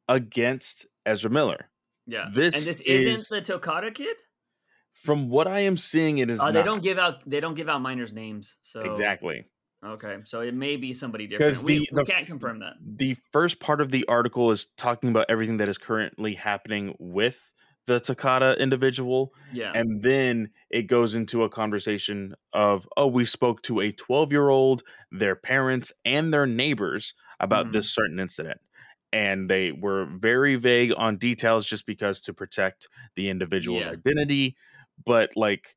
[0.09, 1.71] against Ezra Miller.
[2.07, 2.29] Yeah.
[2.33, 4.17] This and this is- isn't the Tokata kid?
[4.93, 6.65] From what I am seeing, it is Oh, they not.
[6.65, 8.59] don't give out they don't give out minors names.
[8.63, 9.45] So exactly
[9.85, 10.19] Okay.
[10.25, 11.51] So it may be somebody different.
[11.53, 12.75] because We, the we can't confirm that.
[12.85, 17.51] The first part of the article is talking about everything that is currently happening with
[17.87, 19.33] the Takata individual.
[19.53, 19.73] Yeah.
[19.75, 24.51] And then it goes into a conversation of, oh, we spoke to a 12 year
[24.51, 27.73] old, their parents, and their neighbors about Mhm.
[27.73, 28.61] this certain incident.
[29.13, 33.93] And they were very vague on details just because to protect the individual's Yeah.
[33.93, 34.57] identity.
[35.05, 35.75] But like,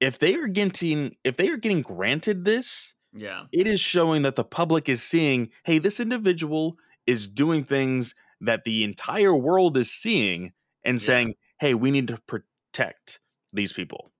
[0.00, 3.44] if they are getting if they are getting granted this, yeah.
[3.52, 6.76] it is showing that the public is seeing, hey, this individual
[7.06, 10.52] is doing things that the entire world is seeing
[10.84, 11.06] and yeah.
[11.06, 13.20] saying, "Hey, we need to protect
[13.52, 14.12] these people."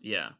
[0.00, 0.30] Yeah.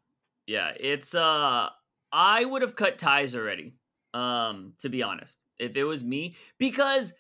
[0.47, 1.69] Yeah, it's uh
[2.13, 3.75] I would have cut ties already.
[4.15, 7.13] Um to be honest, if it was me because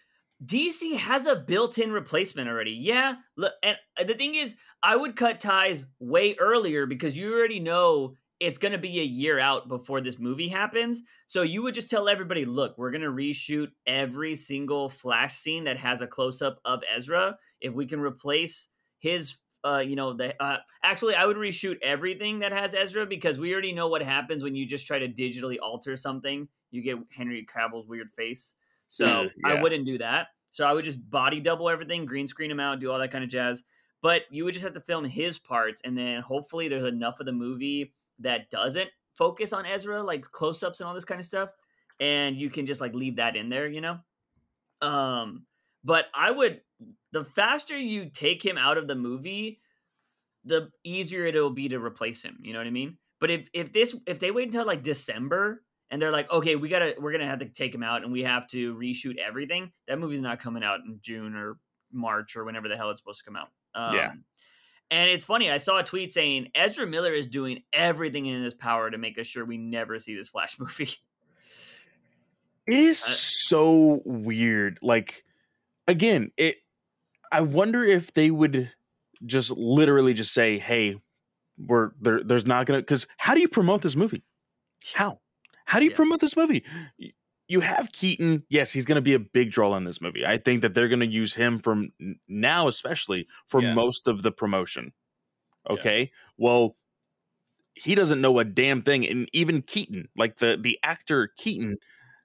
[0.44, 2.72] DC has a built-in replacement already.
[2.72, 7.34] Yeah, look, and uh, the thing is, I would cut ties way earlier because you
[7.34, 11.02] already know it's going to be a year out before this movie happens.
[11.26, 15.64] So you would just tell everybody, look, we're going to reshoot every single flash scene
[15.64, 17.36] that has a close up of Ezra.
[17.60, 22.38] If we can replace his uh, you know, the uh, actually, I would reshoot everything
[22.38, 25.56] that has Ezra because we already know what happens when you just try to digitally
[25.62, 26.48] alter something.
[26.70, 28.54] You get Henry Cavill's weird face.
[28.88, 29.28] So yeah.
[29.44, 30.28] I wouldn't do that.
[30.50, 33.22] So I would just body double everything, green screen him out, do all that kind
[33.22, 33.62] of jazz.
[34.02, 37.26] But you would just have to film his parts, and then hopefully there's enough of
[37.26, 41.24] the movie that doesn't focus on Ezra, like close ups and all this kind of
[41.24, 41.50] stuff,
[41.98, 43.98] and you can just like leave that in there, you know.
[44.82, 45.46] Um,
[45.84, 46.60] but I would
[47.12, 49.60] the faster you take him out of the movie,
[50.44, 52.38] the easier it'll be to replace him.
[52.42, 52.96] You know what I mean?
[53.20, 56.68] But if if this if they wait until like December and they're like, okay, we
[56.68, 59.98] gotta we're gonna have to take him out and we have to reshoot everything, that
[59.98, 61.58] movie's not coming out in June or
[61.92, 63.48] March or whenever the hell it's supposed to come out.
[63.74, 64.12] Um, yeah.
[64.90, 68.54] And it's funny, I saw a tweet saying Ezra Miller is doing everything in his
[68.54, 70.90] power to make us sure we never see this Flash movie.
[72.66, 74.78] It is uh, so weird.
[74.82, 75.24] Like
[75.86, 76.56] again, it
[77.32, 78.70] I wonder if they would
[79.24, 80.96] just literally just say, "Hey,
[81.58, 84.22] we're there." There's not gonna because how do you promote this movie?
[84.94, 85.20] How?
[85.64, 85.96] How do you yeah.
[85.96, 86.64] promote this movie?
[87.50, 88.44] You have Keaton.
[88.48, 90.24] Yes, he's going to be a big draw in this movie.
[90.24, 91.90] I think that they're going to use him from
[92.28, 93.74] now, especially for yeah.
[93.74, 94.92] most of the promotion.
[95.68, 96.00] Okay.
[96.00, 96.06] Yeah.
[96.38, 96.76] Well,
[97.74, 101.78] he doesn't know a damn thing, and even Keaton, like the the actor Keaton,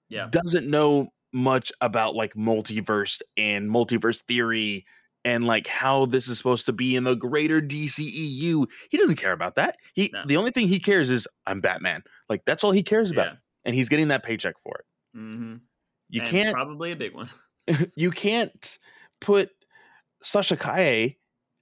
[0.09, 0.27] yeah.
[0.29, 4.85] doesn't know much about like multiverse and multiverse theory
[5.23, 8.67] and like how this is supposed to be in the greater DCEU.
[8.91, 9.77] He doesn't care about that.
[9.95, 10.23] He no.
[10.27, 12.03] the only thing he cares is I'm Batman.
[12.29, 13.37] Like that's all he cares about, yeah.
[13.65, 14.85] and he's getting that paycheck for it.
[15.15, 15.55] Mm-hmm.
[16.09, 17.29] You and can't probably a big one.
[17.95, 18.77] you can't
[19.19, 19.51] put
[20.21, 21.11] Sasha Calle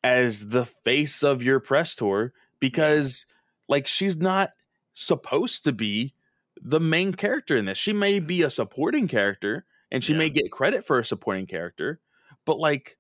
[0.04, 3.26] as the face of your press tour because
[3.70, 4.52] like she's not
[4.94, 6.14] supposed to be
[6.62, 7.78] the main character in this.
[7.78, 10.20] She may be a supporting character and she yeah.
[10.20, 12.00] may get credit for a supporting character,
[12.46, 12.98] but like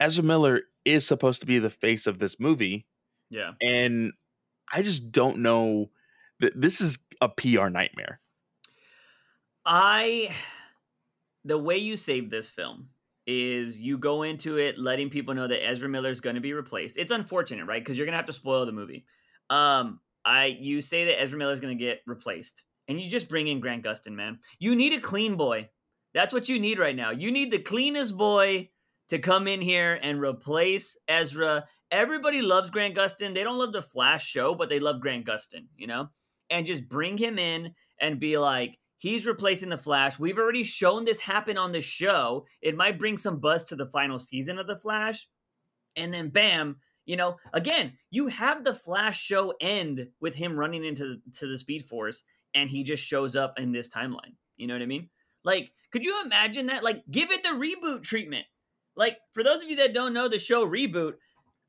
[0.00, 2.86] Ezra Miller is supposed to be the face of this movie.
[3.30, 3.52] Yeah.
[3.60, 4.12] And
[4.72, 5.90] I just don't know
[6.40, 8.20] that this is a PR nightmare.
[9.68, 10.30] I
[11.44, 12.88] the way you save this film
[13.26, 16.54] is you go into it letting people know that Ezra Miller is going to be
[16.54, 16.96] replaced.
[16.96, 17.84] It's unfortunate, right?
[17.84, 19.04] Because you're going to have to spoil the movie.
[19.50, 23.28] Um, I you say that Ezra Miller is going to get replaced, and you just
[23.28, 24.38] bring in Grant Gustin, man.
[24.58, 25.68] You need a clean boy.
[26.14, 27.10] That's what you need right now.
[27.10, 28.70] You need the cleanest boy
[29.10, 31.66] to come in here and replace Ezra.
[31.90, 33.34] Everybody loves Grant Gustin.
[33.34, 36.08] They don't love the Flash show, but they love Grant Gustin, you know?
[36.48, 40.18] And just bring him in and be like, he's replacing the Flash.
[40.18, 42.46] We've already shown this happen on the show.
[42.60, 45.28] It might bring some buzz to the final season of the Flash.
[45.96, 50.84] And then bam, you know, again, you have the Flash show end with him running
[50.84, 52.22] into to the Speed Force,
[52.54, 54.34] and he just shows up in this timeline.
[54.56, 55.08] You know what I mean?
[55.44, 56.84] Like, could you imagine that?
[56.84, 58.46] Like, give it the reboot treatment.
[58.96, 61.14] Like, for those of you that don't know the show reboot,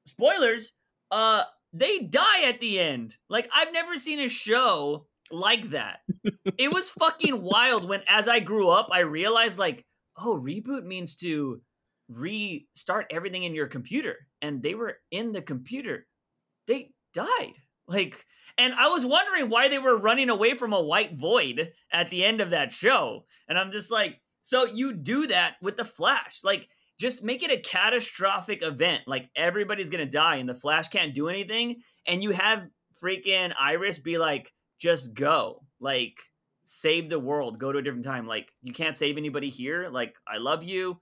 [0.06, 0.74] spoilers,
[1.12, 3.16] uh, they die at the end.
[3.30, 6.00] Like, I've never seen a show like that.
[6.58, 9.86] it was fucking wild when as I grew up, I realized like,
[10.18, 11.62] oh, reboot means to
[12.08, 16.08] restart everything in your computer and they were in the computer.
[16.68, 17.54] They died.
[17.88, 18.26] Like
[18.58, 22.26] and i was wondering why they were running away from a white void at the
[22.26, 26.40] end of that show and i'm just like so you do that with the flash.
[26.44, 29.04] Like just make it a catastrophic event.
[29.06, 32.68] Like everybody's gonna die and the flash can't do anything and you have
[33.02, 35.64] freaking iris be like just go.
[35.80, 36.18] Like
[36.64, 37.60] save the world.
[37.60, 38.26] Go to a different time.
[38.26, 39.90] Like you can't save anybody here.
[39.92, 41.00] Like i love you.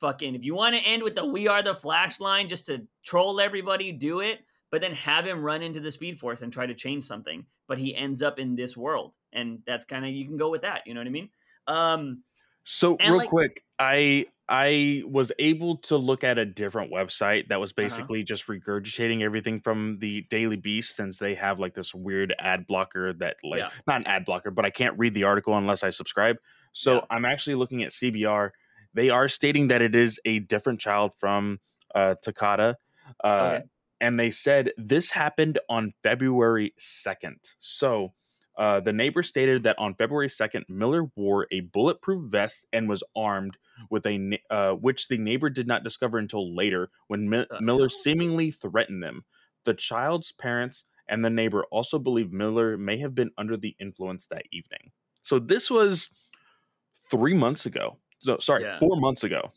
[0.00, 2.86] Fucking if you want to end with the we are the flash line just to
[3.04, 4.40] troll everybody do it.
[4.70, 7.46] But then have him run into the speed force and try to change something.
[7.66, 9.12] But he ends up in this world.
[9.32, 10.82] And that's kind of you can go with that.
[10.86, 11.30] You know what i mean?
[11.66, 12.22] Um
[12.64, 17.60] so real like, quick i i was able to look at a different website that
[17.60, 17.82] was uh-huh.
[17.82, 18.26] basically uh-huh.
[18.26, 23.12] just regurgitating everything from the daily beast since they have like this weird ad blocker
[23.12, 23.68] that like yeah.
[23.86, 26.36] not an ad blocker but i can't read the article unless i subscribe
[26.72, 27.00] so yeah.
[27.10, 28.50] i'm actually looking at cbr
[28.96, 31.60] they are stating that it is a different child from
[31.94, 32.74] uh, Takada.
[33.22, 33.64] Uh, okay.
[34.00, 37.54] And they said this happened on February 2nd.
[37.60, 38.14] So
[38.56, 43.02] Uh, the neighbor stated that on February 2nd, Miller wore a bulletproof vest and was
[43.14, 43.56] armed
[43.90, 48.50] with a uh, which the neighbor did not discover until later when Mi- Miller seemingly
[48.50, 49.24] threatened them.
[49.64, 54.26] The child's parents and the neighbor also believe Miller may have been under the influence
[54.28, 54.90] that evening.
[55.22, 56.08] So this was
[57.10, 57.98] three months ago.
[58.20, 58.78] So sorry, yeah.
[58.78, 59.50] four months ago.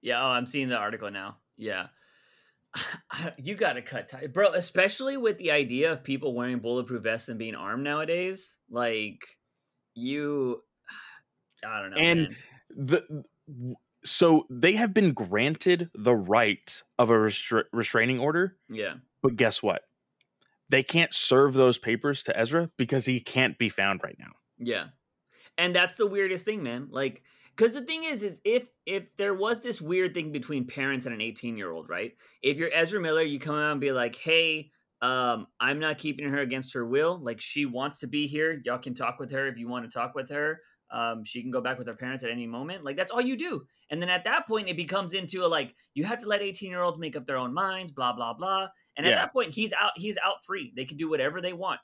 [0.00, 0.22] Yeah.
[0.22, 1.36] Oh, I'm seeing the article now.
[1.56, 1.88] Yeah.
[3.38, 4.52] You got to cut tight, bro.
[4.52, 8.56] Especially with the idea of people wearing bulletproof vests and being armed nowadays.
[8.70, 9.20] Like
[9.94, 10.62] you,
[11.66, 11.96] I don't know.
[11.96, 12.36] And man.
[12.70, 13.24] the
[14.04, 18.56] so they have been granted the right of a restra- restraining order.
[18.68, 18.94] Yeah.
[19.22, 19.82] But guess what?
[20.68, 24.32] They can't serve those papers to Ezra because he can't be found right now.
[24.58, 24.86] Yeah.
[25.56, 26.88] And that's the weirdest thing, man.
[26.90, 27.22] Like
[27.56, 31.14] because the thing is is if if there was this weird thing between parents and
[31.14, 32.12] an 18 year old right?
[32.42, 34.70] If you're ezra miller you come out and be like hey
[35.02, 37.18] um i'm not keeping her against her will.
[37.22, 38.60] Like she wants to be here.
[38.64, 40.60] Y'all can talk with her if you want to talk with her.
[40.90, 42.84] Um she can go back with her parents at any moment.
[42.84, 43.64] Like that's all you do.
[43.90, 46.70] And then at that point it becomes into a like you have to let 18
[46.70, 48.68] year olds make up their own minds blah blah blah.
[48.96, 49.16] And at yeah.
[49.16, 50.72] that point he's out he's out free.
[50.74, 51.80] They can do whatever they want.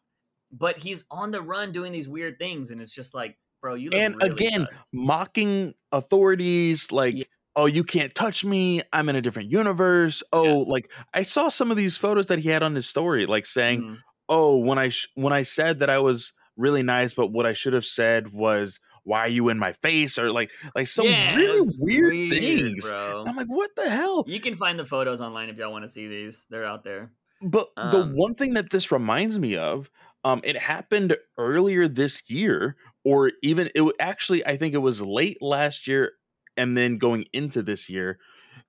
[0.52, 3.74] But he's on the run doing these weird things and it's just like bro.
[3.74, 4.88] You and really again sus.
[4.92, 7.16] mocking authorities like.
[7.16, 7.24] Yeah.
[7.56, 8.80] Oh, you can't touch me.
[8.92, 10.22] I'm in a different universe.
[10.32, 10.72] Oh, yeah.
[10.72, 13.82] like I saw some of these photos that he had on his story, like saying,
[13.82, 13.94] mm-hmm.
[14.28, 17.52] "Oh, when I sh- when I said that I was really nice, but what I
[17.52, 21.34] should have said was." why are you in my face or like like some yeah,
[21.34, 23.24] really weird, weird, things bro.
[23.26, 25.88] i'm like what the hell you can find the photos online if y'all want to
[25.88, 29.90] see these they're out there but um, the one thing that this reminds me of
[30.24, 32.76] um it happened earlier this year
[33.10, 36.12] or even it actually I think it was late last year
[36.56, 38.18] and then going into this year,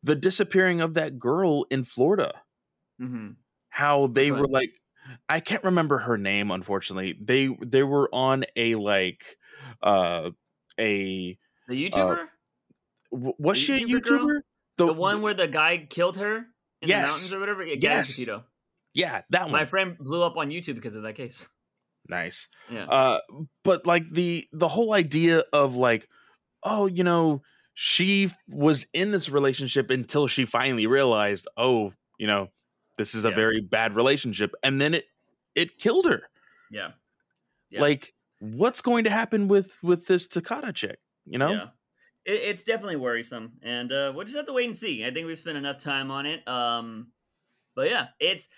[0.02, 2.42] the disappearing of that girl in Florida.
[3.00, 3.32] Mm-hmm.
[3.70, 4.72] How they were like,
[5.30, 6.52] I can't remember her name.
[6.52, 9.38] Unfortunately, they they were on a like
[9.82, 10.32] uh
[10.80, 12.18] a the uh, YouTuber.
[12.20, 14.40] Uh, was the she YouTuber a YouTuber?
[14.78, 16.38] The, the, one where the guy killed her
[16.82, 16.98] in yes.
[16.98, 17.64] the mountains or whatever.
[17.64, 18.20] Yeah, yes.
[18.94, 19.52] Yeah, that one.
[19.52, 21.48] My friend blew up on YouTube because of that case.
[22.12, 22.50] Nice.
[22.70, 22.86] Yeah.
[22.86, 23.20] Uh,
[23.64, 26.10] but like the the whole idea of like,
[26.62, 27.42] oh, you know,
[27.74, 32.50] she was in this relationship until she finally realized, oh, you know,
[32.98, 33.36] this is a yeah.
[33.36, 35.06] very bad relationship, and then it
[35.56, 36.24] it killed her.
[36.70, 36.90] Yeah.
[37.70, 37.80] yeah.
[37.80, 41.00] Like, what's going to happen with with this Tokata chick?
[41.26, 41.52] You know.
[41.52, 41.66] Yeah.
[42.26, 45.06] It, it's definitely worrisome, and uh, we'll just have to wait and see.
[45.06, 46.46] I think we've spent enough time on it.
[46.46, 47.08] Um,
[47.74, 48.50] but yeah, it's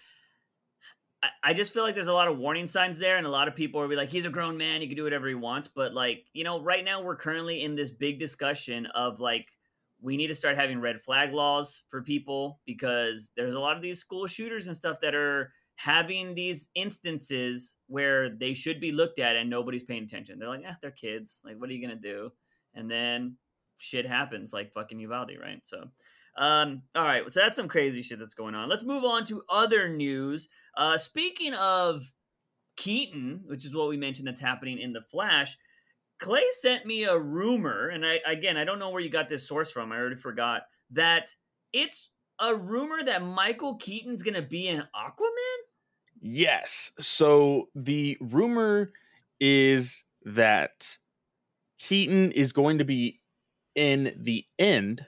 [1.41, 3.55] I just feel like there's a lot of warning signs there, and a lot of
[3.55, 5.67] people will be like, he's a grown man, he can do whatever he wants.
[5.67, 9.47] But, like, you know, right now we're currently in this big discussion of like,
[10.01, 13.81] we need to start having red flag laws for people because there's a lot of
[13.81, 19.17] these school shooters and stuff that are having these instances where they should be looked
[19.17, 20.37] at and nobody's paying attention.
[20.37, 21.41] They're like, yeah, they're kids.
[21.45, 22.31] Like, what are you to do?
[22.73, 23.37] And then
[23.77, 25.61] shit happens like fucking Uvalde, right?
[25.63, 25.85] So,
[26.37, 28.69] um, all right, so that's some crazy shit that's going on.
[28.69, 30.49] Let's move on to other news.
[30.75, 32.11] Uh, speaking of
[32.75, 35.57] Keaton, which is what we mentioned that's happening in the Flash,
[36.19, 39.47] Clay sent me a rumor, and I again I don't know where you got this
[39.47, 39.91] source from.
[39.91, 41.29] I already forgot that
[41.71, 45.59] it's a rumor that Michael Keaton's gonna be in Aquaman.
[46.21, 46.91] Yes.
[46.99, 48.93] So the rumor
[49.39, 50.97] is that
[51.79, 53.19] Keaton is going to be
[53.75, 55.05] in the end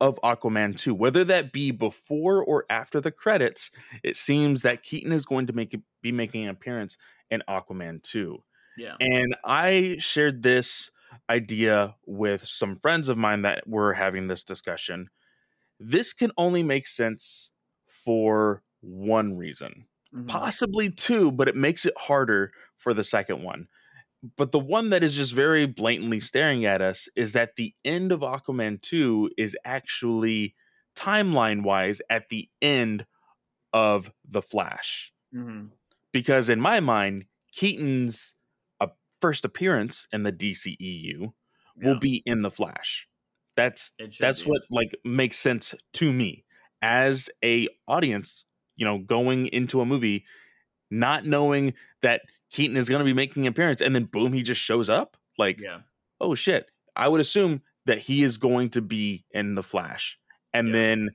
[0.00, 0.94] of Aquaman 2.
[0.94, 3.70] Whether that be before or after the credits,
[4.02, 6.96] it seems that Keaton is going to make be making an appearance
[7.30, 8.42] in Aquaman 2.
[8.76, 8.94] Yeah.
[9.00, 10.90] And I shared this
[11.28, 15.10] idea with some friends of mine that were having this discussion.
[15.80, 17.50] This can only make sense
[17.86, 19.86] for one reason.
[20.14, 20.26] Mm-hmm.
[20.26, 23.68] Possibly two, but it makes it harder for the second one
[24.36, 28.12] but the one that is just very blatantly staring at us is that the end
[28.12, 30.54] of Aquaman 2 is actually
[30.96, 33.06] timeline wise at the end
[33.72, 35.12] of The Flash.
[35.34, 35.66] Mm-hmm.
[36.12, 38.34] Because in my mind, Keaton's
[38.80, 38.88] uh,
[39.20, 41.28] first appearance in the DCEU yeah.
[41.80, 43.06] will be in The Flash.
[43.56, 44.50] That's that's be.
[44.50, 46.44] what like makes sense to me
[46.80, 48.44] as a audience,
[48.76, 50.24] you know, going into a movie
[50.90, 54.42] not knowing that Keaton is going to be making an appearance, and then boom, he
[54.42, 55.16] just shows up.
[55.38, 55.80] Like, yeah.
[56.20, 56.70] oh shit!
[56.96, 60.18] I would assume that he is going to be in the Flash,
[60.52, 60.72] and yeah.
[60.74, 61.10] then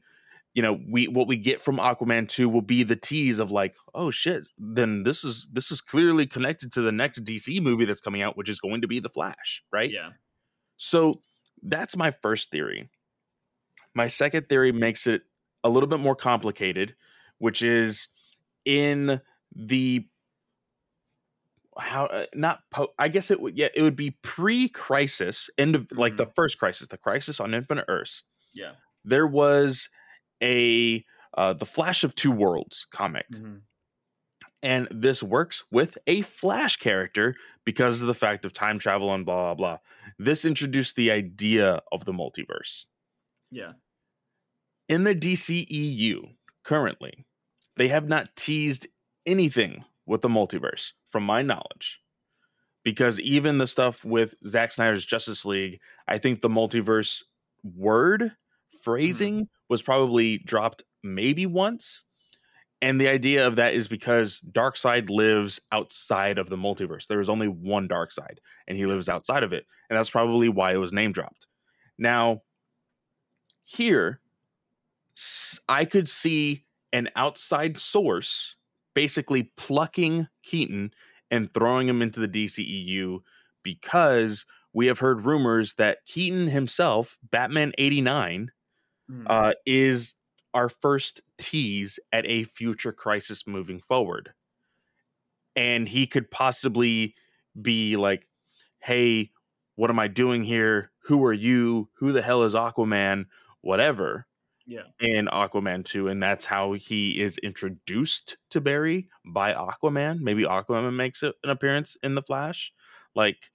[0.54, 3.76] you know we what we get from Aquaman two will be the tease of like,
[3.94, 4.44] oh shit!
[4.58, 8.38] Then this is this is clearly connected to the next DC movie that's coming out,
[8.38, 9.92] which is going to be the Flash, right?
[9.92, 10.10] Yeah.
[10.78, 11.22] So
[11.62, 12.90] that's my first theory.
[13.96, 15.22] My second theory makes it
[15.64, 16.96] a little bit more complicated,
[17.38, 18.10] which is
[18.66, 19.22] in
[19.56, 20.06] the
[21.78, 25.88] how uh, not po- I guess it would yeah it would be pre-crisis end of
[25.92, 26.36] like the Mhm.
[26.36, 28.74] first crisis the crisis on Infinite Earths Yeah.
[29.04, 29.90] there was
[30.42, 31.06] a
[31.36, 33.62] uh, the Flash of Two Worlds comic Mhm.
[34.62, 39.26] and this works with a Flash character because of the fact of time travel and
[39.26, 39.78] blah blah blah
[40.20, 42.86] this introduced the idea of the multiverse
[43.52, 43.74] Yeah.
[44.88, 47.26] in the DCEU currently,
[47.78, 48.88] they have not teased
[49.26, 51.99] anything with the multiverse, from my knowledge.
[52.84, 57.24] Because even the stuff with Zack Snyder's Justice League, I think the multiverse
[57.64, 58.34] word
[58.82, 59.43] phrasing hmm.
[59.70, 62.04] was probably dropped maybe once.
[62.82, 67.08] And the idea of that is because Darkseid lives outside of the multiverse.
[67.08, 69.66] There is only one Darkseid, and he lives outside of it.
[69.89, 71.47] And that's probably why it was name dropped.
[71.97, 72.41] Now,
[73.64, 74.20] here,
[75.70, 78.56] I could see an outside source
[78.94, 80.91] basically plucking Keaton
[81.32, 83.20] and throwing him into the DCEU
[83.64, 88.52] because we have heard rumors that Keaton himself, Batman 89,
[89.10, 89.26] Mhm.
[89.28, 90.16] uh, is
[90.54, 94.34] our first tease at a future crisis moving forward.
[95.56, 97.16] And he could possibly
[97.62, 98.28] be like,
[98.80, 99.32] hey,
[99.76, 100.91] what am I doing here?
[101.06, 101.89] Who are you?
[101.96, 103.26] Who the hell is Aquaman?
[103.62, 104.28] Whatever
[104.66, 104.88] yeah.
[104.99, 110.20] in Aquaman 2, and that's how he is introduced to Barry by Aquaman.
[110.20, 112.72] Maybe Aquaman makes an appearance in the Flash.
[113.16, 113.51] Like,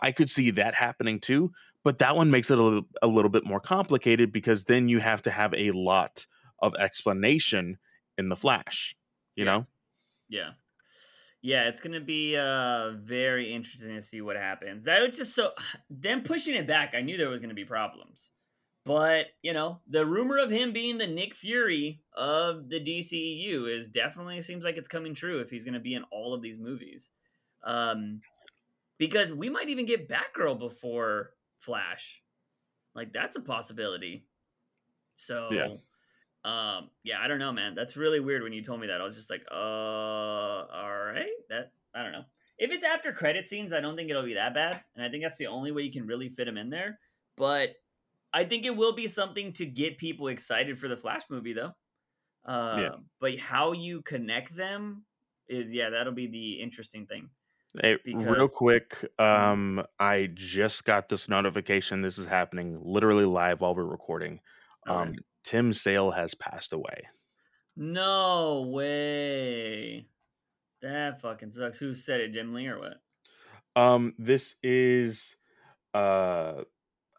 [0.00, 1.52] I could see that happening too,
[1.84, 5.00] but that one makes it a little, a little bit more complicated because then you
[5.00, 6.26] have to have a lot
[6.60, 7.78] of explanation
[8.18, 8.96] in the Flash.
[9.36, 9.46] You Yeah.
[9.46, 9.66] know?
[10.28, 10.52] Yeah.
[11.42, 14.84] Yeah, it's gonna be uh very interesting to see what happens.
[14.84, 15.54] That was just so
[15.90, 18.30] them pushing it back, I knew there was gonna be problems.
[18.88, 23.86] But, you know, the rumor of him being the Nick Fury of the DCEU is
[23.86, 27.10] definitely seems like it's coming true if he's gonna be in all of these movies.
[27.62, 28.22] Um
[28.96, 32.22] because we might even get Batgirl before Flash.
[32.94, 34.24] Like that's a possibility.
[35.16, 35.74] So Yeah.
[36.46, 37.74] um yeah, I don't know, man.
[37.74, 39.02] That's really weird when you told me that.
[39.02, 41.28] I was just like, uh all right.
[41.50, 42.24] That I don't know.
[42.56, 44.82] If it's after credit scenes, I don't think it'll be that bad.
[44.96, 46.98] And I think that's the only way you can really fit him in there.
[47.36, 47.76] But
[48.32, 51.72] I think it will be something to get people excited for the Flash movie though.
[52.44, 55.04] Uh but how you connect them
[55.48, 57.30] is yeah, that'll be the interesting thing.
[57.80, 62.00] Hey, real quick, um, I just got this notification.
[62.00, 64.40] This is happening literally live while we're recording.
[64.86, 65.18] Um, Okay.
[65.44, 67.08] Tim Sale has passed away.
[67.76, 70.08] No way.
[70.82, 71.78] That fucking sucks.
[71.78, 72.96] Who said it, Jim Lee or what?
[73.76, 75.36] Um, this is,
[75.94, 76.62] uh,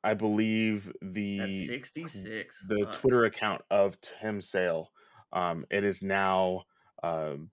[0.03, 2.65] I believe That's the 66.
[2.67, 2.85] the.
[2.93, 4.91] Twitter account of Tim Sale.
[5.31, 6.63] Um, it is now
[7.03, 7.51] um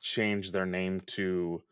[0.00, 1.62] changed their name to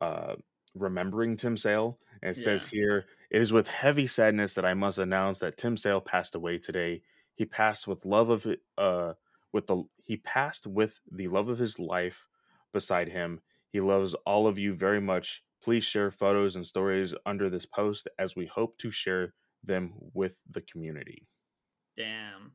[0.00, 0.34] uh,
[0.74, 1.98] remembering Tim Sale.
[2.22, 5.76] And it says here, it is with heavy sadness that I must announce that Tim
[5.76, 7.02] Sale passed away today.
[7.34, 8.46] He passed with love of
[8.78, 9.12] uh,
[9.52, 12.26] with the he passed with the love of his life
[12.72, 13.40] beside him.
[13.70, 15.42] He loves all of you very much.
[15.62, 19.34] Please share photos and stories under this post as we hope to share
[19.66, 21.26] them with the community.
[21.96, 22.52] Damn.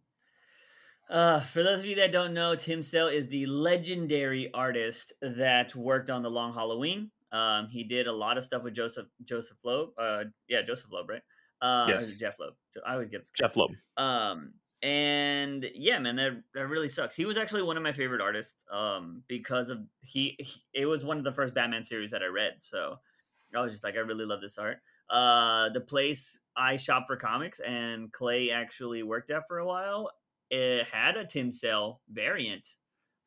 [1.10, 5.76] Uh, for those of you that don't know, Tim Sale is the legendary artist that
[5.76, 7.12] worked on the Long Halloween.
[7.34, 9.90] Um, he did a lot of stuff with Joseph Joseph Loeb.
[9.98, 11.22] Uh, yeah, Joseph Loeb, right?
[11.62, 12.18] Uh, Yes.
[12.18, 12.54] Jeph Loeb.
[12.86, 13.72] I always get Jeph Loeb.
[13.98, 17.16] Um, and yeah, man, that, that really sucks.
[17.16, 18.66] He was actually one of my favorite artists.
[18.72, 22.28] Um, because of he, he, it was one of the first Batman series that I
[22.28, 22.54] read.
[22.58, 22.96] So
[23.56, 24.78] I was just like, I really love this art.
[25.10, 30.12] Uh, the place I shop for comics and Clay actually worked at for a while.
[30.50, 32.68] It had a Tim Sale variant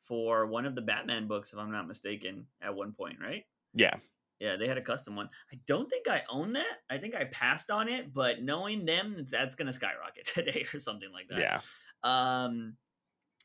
[0.03, 3.43] for one of the Batman books, if I'm not mistaken, at one point, right?
[3.73, 3.95] Yeah.
[4.39, 5.29] Yeah, they had a custom one.
[5.51, 6.81] I don't think I own that.
[6.89, 11.09] I think I passed on it, but knowing them, that's gonna skyrocket today or something
[11.11, 11.39] like that.
[11.39, 11.59] Yeah.
[12.03, 12.75] Um,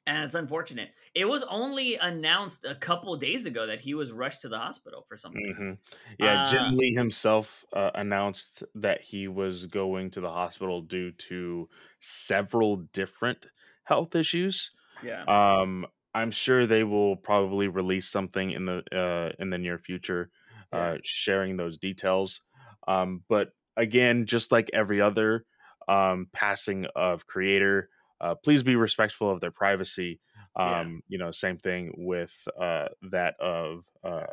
[0.07, 0.91] and it's unfortunate.
[1.15, 5.05] It was only announced a couple days ago that he was rushed to the hospital
[5.09, 5.55] for something.
[5.57, 5.73] hmm
[6.19, 6.43] Yeah.
[6.43, 11.69] Uh, Jim Lee himself uh, announced that he was going to the hospital due to
[12.01, 13.47] several different
[13.85, 14.71] health issues.
[15.03, 15.25] Yeah.
[15.25, 20.31] Um, I'm sure they will probably release something in the uh, in the near future,
[20.73, 20.79] Yeah.
[20.95, 22.43] uh, sharing those details.
[22.89, 25.45] Um, but again, just like every other
[25.89, 27.91] um, passing of creator,
[28.21, 30.21] uh, please be respectful of their privacy.
[30.59, 30.81] Yeah.
[30.81, 34.27] Um, You know, same thing with uh, that of uh,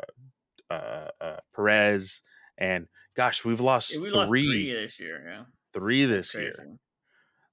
[0.70, 2.22] uh, uh, Perez.
[2.58, 5.28] And gosh, we've lost Yeah, we three, lost three this year.
[5.28, 5.44] Yeah.
[5.74, 6.80] three this year.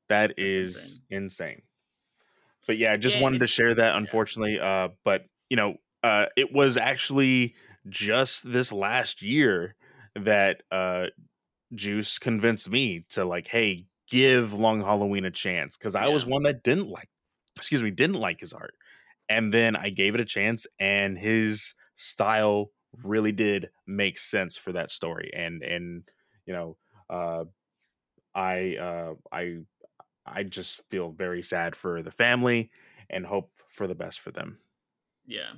[0.08, 1.02] That That's is insane.
[1.10, 1.62] insane.
[2.66, 3.94] But yeah, just Yeah, wanted to share that.
[3.94, 4.00] yeah.
[4.00, 7.54] Unfortunately, uh, but you know, uh, it was actually
[7.88, 9.74] just this last year
[10.16, 11.06] that uh,
[11.74, 16.12] Juice convinced me to like, hey, give Long Halloween a chance because I yeah.
[16.12, 17.08] was one that didn't like,
[17.56, 18.74] excuse me, didn't like his art,
[19.28, 22.70] and then I gave it a chance, and his style
[23.02, 26.02] really did make sense for that story, and and
[26.46, 26.76] you know,
[27.10, 27.44] uh,
[28.34, 29.58] I uh, I
[30.26, 32.70] I just feel very sad for the family
[33.10, 34.58] and hope for the best for them.
[35.26, 35.52] Yeah.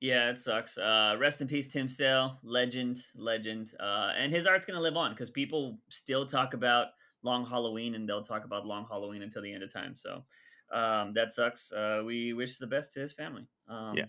[0.00, 0.78] Yeah, it sucks.
[0.78, 3.72] Uh, rest in peace, Tim Sale, legend, legend.
[3.78, 6.88] Uh, and his art's gonna live on because people still talk about
[7.22, 9.94] Long Halloween, and they'll talk about Long Halloween until the end of time.
[9.94, 10.24] So
[10.72, 11.72] um, that sucks.
[11.72, 13.46] Uh, we wish the best to his family.
[13.68, 14.06] Um, yeah.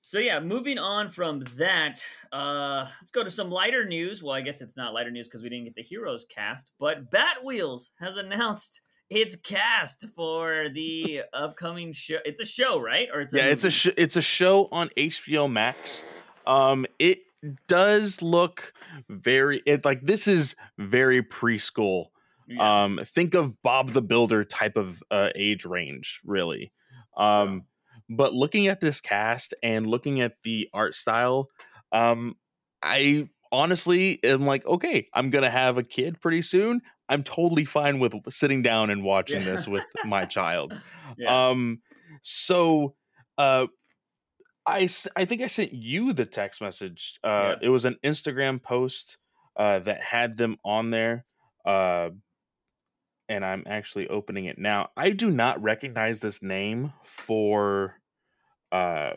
[0.00, 4.22] So yeah, moving on from that, uh, let's go to some lighter news.
[4.22, 7.10] Well, I guess it's not lighter news because we didn't get the Heroes cast, but
[7.10, 12.18] Batwheels has announced its cast for the upcoming show.
[12.26, 13.08] It's a show, right?
[13.14, 16.04] Or it's yeah, it's a sh- it's a show on HBO Max.
[16.46, 17.20] Um, it
[17.66, 18.72] does look
[19.08, 22.06] very it like this is very preschool.
[22.46, 22.84] Yeah.
[22.84, 26.72] Um, think of Bob the Builder type of uh, age range, really.
[27.16, 27.64] Um,
[28.08, 28.16] yeah.
[28.16, 31.48] but looking at this cast and looking at the art style,
[31.92, 32.34] um,
[32.82, 36.82] I honestly am like, okay, I'm gonna have a kid pretty soon.
[37.08, 39.52] I'm totally fine with sitting down and watching yeah.
[39.52, 40.74] this with my child.
[41.28, 41.80] Um,
[42.22, 42.96] so,
[43.38, 43.68] uh,
[44.66, 47.18] I I think I sent you the text message.
[47.22, 47.54] Uh, yeah.
[47.62, 49.18] it was an Instagram post
[49.56, 51.24] uh, that had them on there.
[51.64, 52.10] Uh,
[53.28, 54.90] and I'm actually opening it now.
[54.96, 57.94] I do not recognize this name for
[58.72, 59.12] uh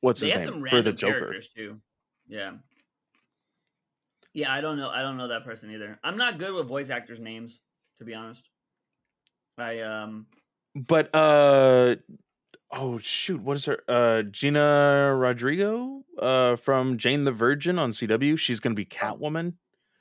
[0.00, 1.34] what's they his name for the Joker.
[1.56, 1.80] Too.
[2.28, 2.52] Yeah.
[4.32, 4.88] Yeah, I don't know.
[4.88, 5.98] I don't know that person either.
[6.04, 7.58] I'm not good with voice actors' names,
[7.98, 8.42] to be honest.
[9.58, 10.26] I um.
[10.74, 11.96] But uh,
[12.72, 13.82] oh shoot, what is her?
[13.88, 18.38] Uh, Gina Rodrigo, uh, from Jane the Virgin on CW.
[18.38, 18.94] She's gonna be oh.
[18.94, 19.54] Catwoman.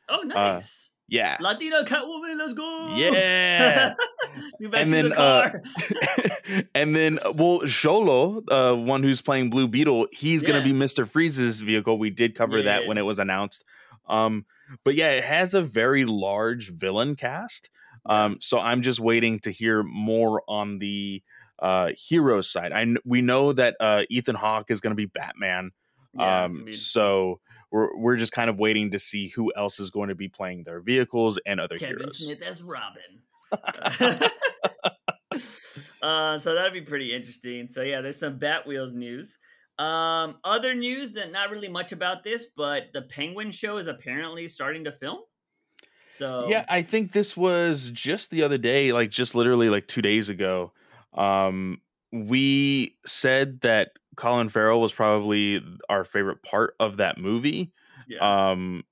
[0.08, 0.64] Oh, uh, nice.
[0.64, 1.38] Uh, yeah.
[1.40, 2.96] Latina Catwoman, let's go.
[2.98, 3.94] Yeah.
[4.74, 5.50] and then, the uh,
[6.76, 10.50] and then, well, Xolo, uh, one who's playing Blue Beetle, he's yeah.
[10.50, 11.98] gonna be Mister Freeze's vehicle.
[11.98, 12.66] We did cover yeah.
[12.66, 13.64] that when it was announced.
[14.08, 14.46] Um,
[14.84, 17.70] but yeah, it has a very large villain cast.
[18.06, 21.22] Um, so I'm just waiting to hear more on the
[21.62, 22.72] uh, hero side.
[22.72, 25.72] I we know that uh, Ethan Hawke is going to be Batman.
[26.14, 27.40] Yeah, um, so
[27.72, 30.64] we're we're just kind of waiting to see who else is going to be playing
[30.64, 32.18] their vehicles and other Kevin heroes.
[32.18, 33.02] Smith as Robin.
[36.02, 37.68] uh, so that'd be pretty interesting.
[37.68, 39.38] So yeah, there's some Batwheels news.
[39.78, 44.48] Um, other news that not really much about this, but the Penguin show is apparently
[44.48, 45.20] starting to film.
[46.08, 50.02] So yeah, I think this was just the other day, like just literally like two
[50.02, 50.74] days ago.
[51.14, 51.82] Um,
[52.12, 57.72] we said that Colin Farrell was probably our favorite part of that movie.
[58.08, 58.52] Yeah.
[58.52, 58.84] Um,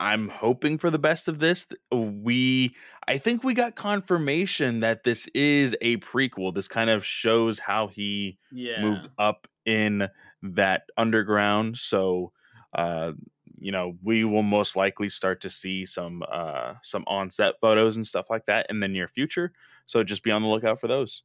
[0.00, 1.66] I'm hoping for the best of this.
[1.92, 2.74] We,
[3.06, 6.54] I think we got confirmation that this is a prequel.
[6.54, 8.82] This kind of shows how he yeah.
[8.82, 10.08] moved up in
[10.42, 11.78] that underground.
[11.78, 12.32] So,
[12.76, 13.12] uh,
[13.58, 18.06] you know, we will most likely start to see some uh, some on-set photos and
[18.06, 19.52] stuff like that in the near future.
[19.86, 21.22] So just be on the lookout for those.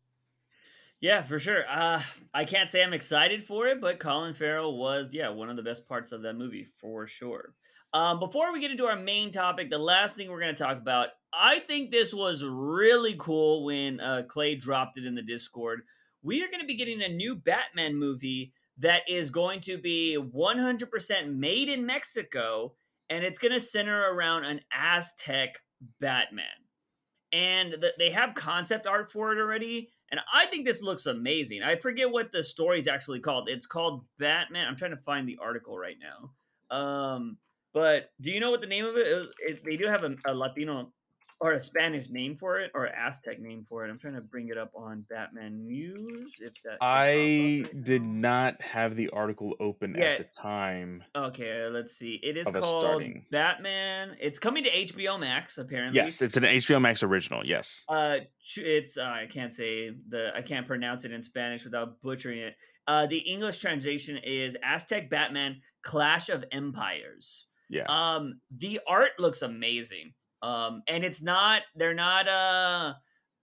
[1.01, 1.63] Yeah, for sure.
[1.69, 2.01] Uh,
[2.33, 5.63] I can't say I'm excited for it, but Colin Farrell was, yeah, one of the
[5.63, 7.53] best parts of that movie for sure.
[7.93, 10.77] Um, before we get into our main topic, the last thing we're going to talk
[10.77, 15.81] about, I think this was really cool when uh, Clay dropped it in the Discord
[16.21, 20.17] we are going to be getting a new Batman movie that is going to be
[20.17, 22.73] 100% made in Mexico
[23.09, 25.55] and it's going to center around an Aztec
[25.99, 26.45] Batman.
[27.31, 29.89] And the, they have concept art for it already.
[30.12, 31.62] And I think this looks amazing.
[31.64, 33.49] I forget what the story is actually called.
[33.49, 34.68] It's called Batman.
[34.68, 36.76] I'm trying to find the article right now.
[36.76, 37.38] Um,
[37.74, 39.28] but do you know what the name of it is?
[39.39, 40.91] It, they do have a, a Latino
[41.41, 43.89] or a Spanish name for it or an Aztec name for it.
[43.89, 46.33] I'm trying to bring it up on Batman News.
[46.39, 50.05] If that I right did not have the article open yeah.
[50.05, 51.03] at the time.
[51.15, 52.19] Okay, let's see.
[52.21, 53.25] It is called starting.
[53.31, 54.17] Batman.
[54.19, 55.97] It's coming to HBO Max apparently.
[55.97, 57.45] Yes, it's an HBO Max original.
[57.45, 57.85] Yes.
[57.87, 58.17] Uh,
[58.57, 62.55] it's uh, I can't say the I can't pronounce it in Spanish without butchering it.
[62.87, 67.45] Uh, the English translation is Aztec Batman: Clash of Empires.
[67.69, 67.85] Yeah.
[67.87, 70.13] Um, the art looks amazing.
[70.41, 72.93] Um, and it's not they're not uh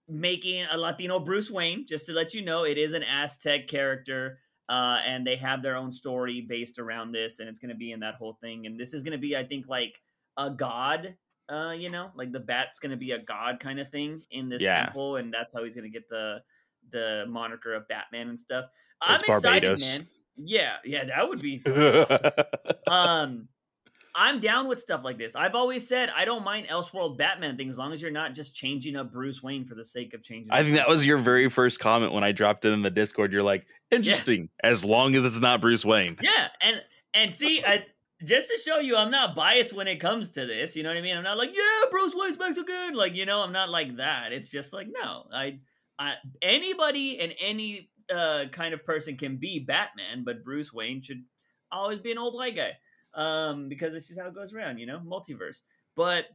[0.07, 1.85] making a Latino Bruce Wayne.
[1.87, 4.39] Just to let you know, it is an Aztec character.
[4.69, 7.93] Uh, and they have their own story based around this, and it's going to be
[7.93, 8.65] in that whole thing.
[8.65, 10.01] And this is going to be, I think, like
[10.35, 11.15] a god.
[11.49, 14.49] Uh, you know, like the bat's going to be a god kind of thing in
[14.49, 14.83] this yeah.
[14.83, 16.39] temple, and that's how he's going to get the
[16.91, 18.65] the moniker of Batman and stuff.
[19.01, 20.07] I'm excited, man.
[20.35, 22.31] Yeah, yeah, that would be awesome.
[22.87, 23.47] um
[24.17, 25.35] I'm down with stuff like this.
[25.35, 28.55] I've always said I don't mind Elseworld Batman things as long as you're not just
[28.55, 30.51] changing up Bruce Wayne for the sake of changing.
[30.51, 33.31] I think that was your very first comment when I dropped it in the Discord.
[33.31, 34.69] You're like, interesting, yeah.
[34.71, 36.17] as long as it's not Bruce Wayne.
[36.19, 36.81] Yeah, and
[37.13, 37.85] and see, I
[38.23, 40.75] just to show you I'm not biased when it comes to this.
[40.75, 41.15] You know what I mean?
[41.15, 42.95] I'm not like, yeah, Bruce Wayne's back Mexican.
[42.95, 44.33] Like, you know, I'm not like that.
[44.33, 45.59] It's just like, no, I,
[45.99, 51.23] I anybody and any uh, kind of person can be Batman, but Bruce Wayne should
[51.71, 52.71] always be an old white guy
[53.17, 55.57] um, because it's just how it goes around, you know, multiverse.
[55.95, 56.27] But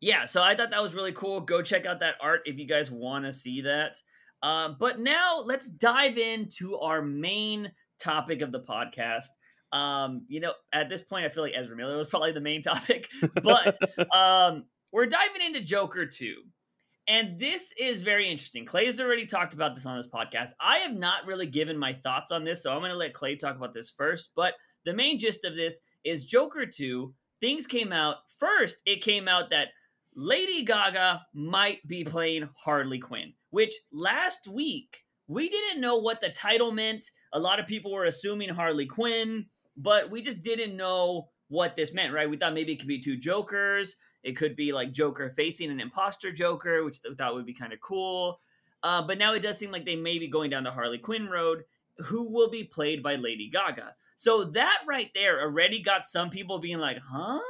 [0.00, 1.40] yeah, so I thought that was really cool.
[1.40, 3.96] Go check out that art if you guys want to see that.
[4.42, 9.28] Um, but now let's dive into our main topic of the podcast.
[9.72, 12.62] Um, you know, at this point, I feel like Ezra Miller was probably the main
[12.62, 13.08] topic,
[13.42, 13.78] but
[14.14, 16.34] um, we're diving into Joker 2.
[17.06, 18.64] And this is very interesting.
[18.64, 20.50] Clay's already talked about this on this podcast.
[20.60, 23.36] I have not really given my thoughts on this, so I'm going to let Clay
[23.36, 24.30] talk about this first.
[24.34, 24.54] But
[24.84, 27.14] the main gist of this is Joker 2.
[27.40, 28.16] Things came out.
[28.38, 29.68] First, it came out that
[30.14, 36.30] Lady Gaga might be playing Harley Quinn, which last week we didn't know what the
[36.30, 37.06] title meant.
[37.32, 39.46] A lot of people were assuming Harley Quinn,
[39.76, 42.28] but we just didn't know what this meant, right?
[42.28, 43.96] We thought maybe it could be two Jokers.
[44.22, 47.72] It could be like Joker facing an imposter Joker, which we thought would be kind
[47.72, 48.40] of cool.
[48.82, 51.28] Uh, but now it does seem like they may be going down the Harley Quinn
[51.28, 51.64] road,
[51.98, 53.94] who will be played by Lady Gaga.
[54.20, 57.40] So that right there already got some people being like, huh?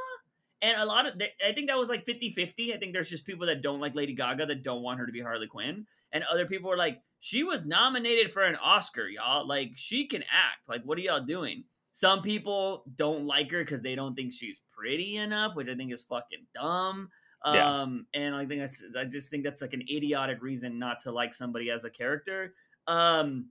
[0.61, 2.73] And a lot of, I think that was like 50 50.
[2.73, 5.11] I think there's just people that don't like Lady Gaga that don't want her to
[5.11, 5.85] be Harley Quinn.
[6.13, 9.45] And other people were like, she was nominated for an Oscar, y'all.
[9.45, 10.69] Like, she can act.
[10.69, 11.65] Like, what are y'all doing?
[11.91, 15.91] Some people don't like her because they don't think she's pretty enough, which I think
[15.91, 17.09] is fucking dumb.
[17.45, 17.81] Yeah.
[17.81, 21.11] Um, and I think that's, I just think that's like an idiotic reason not to
[21.11, 22.53] like somebody as a character.
[22.87, 23.47] Um,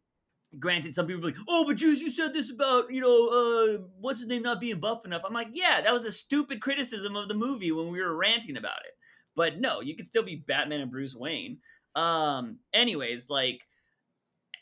[0.59, 3.79] granted, some people are like, oh, but Juice, you said this about, you know, uh,
[4.01, 5.23] what's his name not being buff enough.
[5.25, 8.57] I'm like, yeah, that was a stupid criticism of the movie when we were ranting
[8.57, 8.93] about it.
[9.37, 11.59] But no, you can still be Batman and Bruce Wayne.
[11.95, 13.61] Um, anyways, like,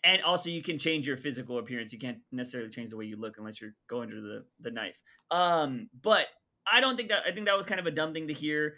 [0.05, 1.93] and also you can change your physical appearance.
[1.93, 4.97] You can't necessarily change the way you look unless you're going to the, the knife.
[5.31, 6.27] Um, but
[6.71, 8.77] I don't think that, I think that was kind of a dumb thing to hear.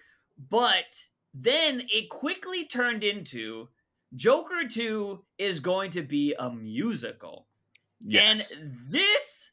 [0.48, 0.96] But
[1.34, 3.68] then it quickly turned into,
[4.14, 7.46] Joker 2 is going to be a musical.
[8.00, 8.52] Yes.
[8.52, 9.52] And this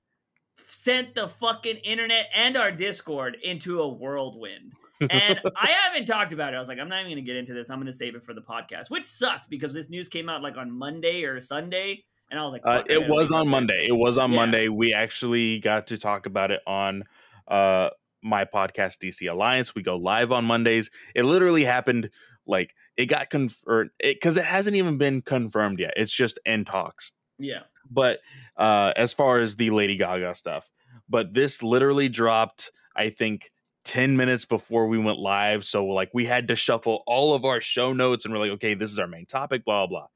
[0.70, 4.74] sent the fucking internet and our Discord into a whirlwind.
[5.02, 6.56] and I haven't talked about it.
[6.56, 7.70] I was like, I'm not even going to get into this.
[7.70, 10.42] I'm going to save it for the podcast, which sucked because this news came out
[10.42, 12.04] like on Monday or Sunday.
[12.30, 13.86] And I was like, uh, it was on Monday.
[13.88, 14.38] It was on yeah.
[14.38, 14.68] Monday.
[14.68, 17.04] We actually got to talk about it on
[17.48, 17.90] uh,
[18.22, 19.74] my podcast, DC Alliance.
[19.74, 20.92] We go live on Mondays.
[21.16, 22.10] It literally happened
[22.48, 25.94] like it got confirmed because it, it, hasn't even been confirmed yet.
[25.96, 27.14] It's just in talks.
[27.38, 27.62] Yeah.
[27.90, 28.20] But
[28.58, 30.70] uh, as far as the Lady Gaga stuff,
[31.10, 33.52] but this literally dropped, I think,
[33.86, 35.66] 10 minutes before we went live.
[35.66, 38.74] So like we had to shuffle all of our show notes and we're like, okay,
[38.74, 40.08] this is our main topic, blah blah.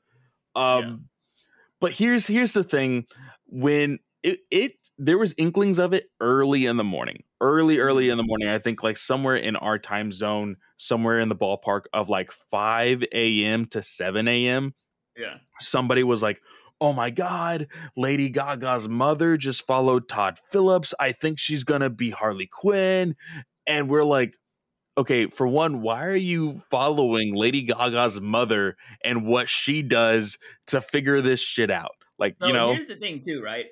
[0.55, 0.95] Um yeah.
[1.79, 3.05] but here's here's the thing.
[3.45, 8.17] When it, it there was inklings of it early in the morning early early in
[8.17, 12.09] the morning i think like somewhere in our time zone somewhere in the ballpark of
[12.09, 14.73] like 5 a.m to 7 a.m
[15.15, 15.36] yeah.
[15.59, 16.41] somebody was like
[16.79, 20.95] oh my god lady gaga's mother just followed todd phillips.
[20.99, 23.15] I think she's gonna be harley quinn.
[23.67, 24.36] And we're like
[24.97, 30.82] okay for one why are you following lady gaga's mother and what she does to
[30.82, 31.91] figure this shit out?
[32.17, 32.73] Like so you know?
[32.73, 33.67] here's the thing too right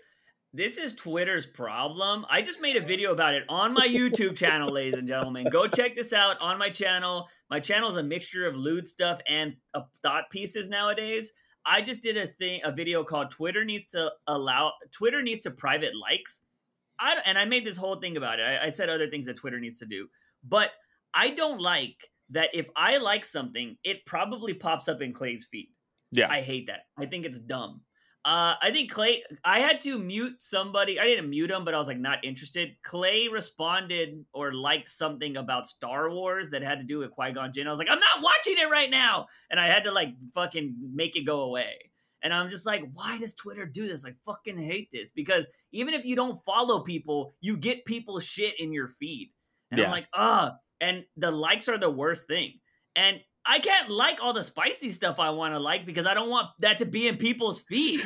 [0.54, 2.26] this is Twitter's problem.
[2.30, 5.47] I just made a video about it on my YouTube channel, ladies and gentlemen.
[5.52, 7.28] Go check this out on my channel.
[7.50, 11.34] My channel is a mixture of lewd stuff and uh, thought pieces nowadays.
[11.66, 15.52] I just did a thing, a video called "Twitter needs to allow Twitter needs to
[15.52, 16.41] private likes."
[17.00, 18.43] I and I made this whole thing about it.
[18.43, 20.08] I, I said other things that Twitter needs to do,
[20.43, 20.72] but
[21.14, 25.70] I don't like that if I like something, it probably pops up in Clay's feed.
[26.12, 26.82] Yeah, I hate that.
[26.97, 27.82] I think it's dumb.
[28.30, 29.24] Uh, I think Clay.
[29.44, 31.00] I had to mute somebody.
[31.00, 32.76] I didn't mute him, but I was like not interested.
[32.84, 37.52] Clay responded or liked something about Star Wars that had to do with Qui Gon
[37.52, 37.66] Jinn.
[37.66, 40.76] I was like, I'm not watching it right now, and I had to like fucking
[40.94, 41.90] make it go away.
[42.22, 44.06] And I'm just like, why does Twitter do this?
[44.06, 48.60] I fucking hate this because even if you don't follow people, you get people shit
[48.60, 49.32] in your feed.
[49.72, 49.86] And yeah.
[49.86, 52.60] I'm like, ah, and the likes are the worst thing.
[52.96, 56.30] And I can't like all the spicy stuff I want to like because I don't
[56.30, 58.02] want that to be in people's feed.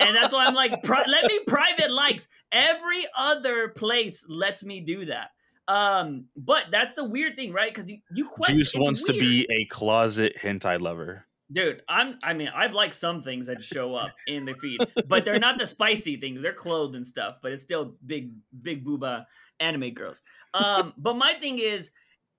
[0.00, 2.28] and that's why I'm like, pri- let me private likes.
[2.52, 5.30] Every other place lets me do that.
[5.68, 7.72] Um, but that's the weird thing, right?
[7.72, 8.58] Because you, you question.
[8.58, 9.14] Juice wants weird.
[9.14, 11.26] to be a closet hentai lover.
[11.50, 15.24] Dude, I'm I mean, I've liked some things that show up in the feed, but
[15.24, 16.40] they're not the spicy things.
[16.40, 18.32] They're clothed and stuff, but it's still big
[18.62, 19.26] big booba
[19.60, 20.22] anime girls.
[20.54, 21.90] Um, but my thing is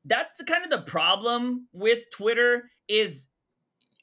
[0.06, 3.28] that's the kind of the problem with Twitter is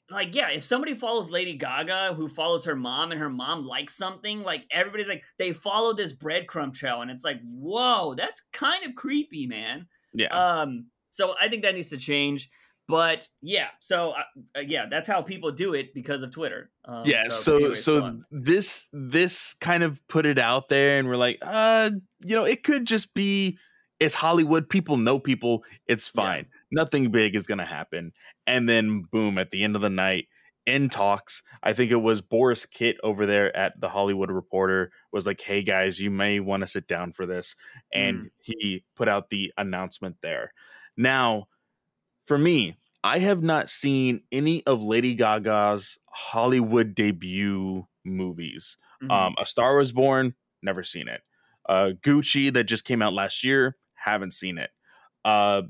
[0.09, 3.95] like yeah, if somebody follows Lady Gaga who follows her mom and her mom likes
[3.95, 8.85] something, like everybody's like they follow this breadcrumb trail and it's like, "Whoa, that's kind
[8.85, 10.27] of creepy, man." Yeah.
[10.27, 12.49] Um so I think that needs to change.
[12.87, 14.23] But yeah, so uh,
[14.57, 16.71] uh, yeah, that's how people do it because of Twitter.
[16.83, 21.15] Um, yeah, so anyways, so this this kind of put it out there, and we're
[21.15, 21.91] like, uh,
[22.25, 23.57] you know, it could just be
[24.01, 24.67] it's Hollywood.
[24.67, 25.63] People know people.
[25.87, 26.47] It's fine.
[26.71, 26.83] Yeah.
[26.83, 28.11] Nothing big is gonna happen.
[28.47, 30.27] And then boom, at the end of the night,
[30.65, 35.27] in talks, I think it was Boris Kit over there at the Hollywood Reporter was
[35.27, 37.55] like, "Hey guys, you may want to sit down for this,"
[37.93, 38.29] and mm.
[38.39, 40.51] he put out the announcement there.
[40.97, 41.47] Now,
[42.25, 48.77] for me, I have not seen any of Lady Gaga's Hollywood debut movies.
[49.03, 49.11] Mm-hmm.
[49.11, 50.33] Um, A Star Was Born,
[50.63, 51.21] never seen it.
[51.69, 54.69] Uh, Gucci that just came out last year, haven't seen it.
[55.23, 55.63] Uh,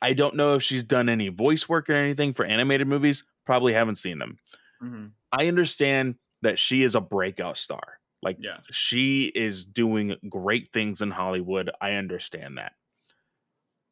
[0.00, 3.24] I don't know if she's done any voice work or anything for animated movies.
[3.46, 4.38] Probably haven't seen them.
[4.82, 5.06] Mm-hmm.
[5.32, 7.98] I understand that she is a breakout star.
[8.22, 8.58] Like yeah.
[8.70, 11.70] she is doing great things in Hollywood.
[11.80, 12.72] I understand that.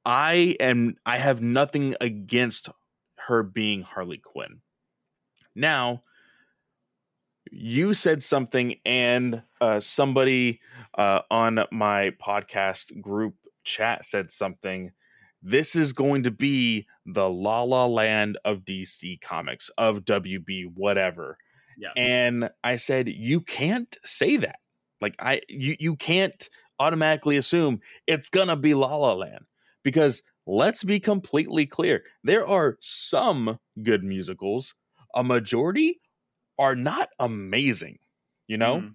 [0.04, 2.68] I am I have nothing against
[3.18, 4.60] her being Harley Quinn.
[5.54, 6.02] Now,
[7.50, 10.60] you said something, and uh, somebody
[10.96, 13.34] uh, on my podcast group
[13.66, 14.92] chat said something.
[15.42, 21.36] This is going to be the La La Land of DC Comics, of WB, whatever.
[21.78, 21.90] Yeah.
[21.96, 24.60] And I said, you can't say that.
[25.00, 26.48] Like I, you, you can't
[26.78, 29.44] automatically assume it's gonna be La La Land
[29.82, 34.74] because let's be completely clear there are some good musicals,
[35.14, 36.00] a majority
[36.58, 37.98] are not amazing,
[38.46, 38.76] you know?
[38.76, 38.88] Mm-hmm.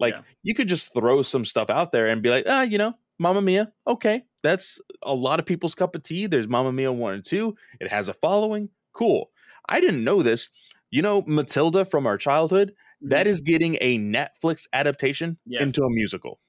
[0.00, 0.22] Like yeah.
[0.42, 3.42] you could just throw some stuff out there and be like, ah, you know, Mamma
[3.42, 6.26] Mia, okay, that's a lot of people's cup of tea.
[6.26, 7.54] There's Mamma Mia 1 and 2.
[7.80, 8.68] It has a following.
[8.92, 9.30] Cool.
[9.68, 10.48] I didn't know this.
[10.90, 13.08] You know, Matilda from our childhood, mm-hmm.
[13.08, 15.62] that is getting a Netflix adaptation yeah.
[15.62, 16.40] into a musical.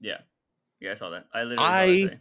[0.00, 0.18] Yeah.
[0.80, 1.26] Yeah, I saw that.
[1.32, 2.18] I literally I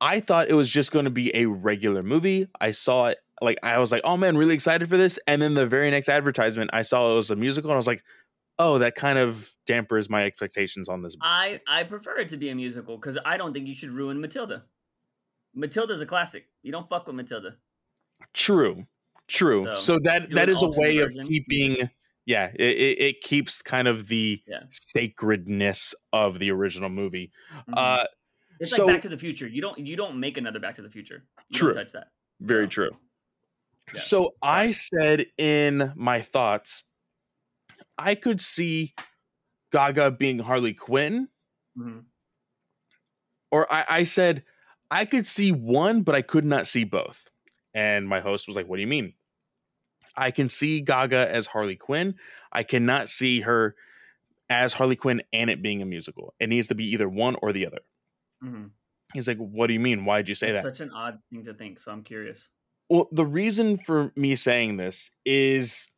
[0.00, 2.46] I thought it was just going to be a regular movie.
[2.60, 5.54] I saw it like I was like, "Oh man, really excited for this." And then
[5.54, 8.02] the very next advertisement, I saw it was a musical and I was like,
[8.58, 12.48] "Oh, that kind of dampers my expectations on this." I I prefer it to be
[12.48, 14.64] a musical cuz I don't think you should ruin Matilda.
[15.54, 16.48] Matilda's a classic.
[16.62, 17.56] You don't fuck with Matilda.
[18.32, 18.86] True.
[19.28, 19.64] True.
[19.64, 21.22] So, so that that is a way version.
[21.22, 21.90] of keeping
[22.26, 24.62] yeah, it, it, it, keeps kind of the yeah.
[24.70, 27.30] sacredness of the original movie.
[27.52, 27.74] Mm-hmm.
[27.76, 28.04] Uh
[28.60, 29.46] it's so, like Back to the Future.
[29.46, 31.24] You don't you don't make another Back to the Future.
[31.48, 31.72] You true.
[31.72, 32.08] touch that.
[32.40, 32.90] Very so, true.
[33.94, 34.00] Yeah.
[34.00, 36.84] So I said in my thoughts,
[37.98, 38.94] I could see
[39.74, 41.26] Gaga being Harley Quinn.
[41.76, 41.98] Mm-hmm.
[43.50, 44.44] Or I, I said
[44.88, 47.28] I could see one, but I could not see both.
[47.74, 49.14] And my host was like, What do you mean?
[50.16, 52.14] I can see Gaga as Harley Quinn.
[52.52, 53.74] I cannot see her
[54.48, 56.34] as Harley Quinn and it being a musical.
[56.38, 57.80] It needs to be either one or the other.
[58.44, 58.66] Mm-hmm.
[59.12, 60.04] He's like, "What do you mean?
[60.04, 61.80] Why did you say it's that?" Such an odd thing to think.
[61.80, 62.48] So I'm curious.
[62.88, 65.90] Well, the reason for me saying this is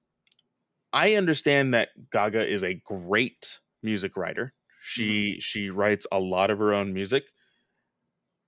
[0.95, 4.53] I understand that Gaga is a great music writer.
[4.83, 5.39] She mm-hmm.
[5.41, 7.25] she writes a lot of her own music.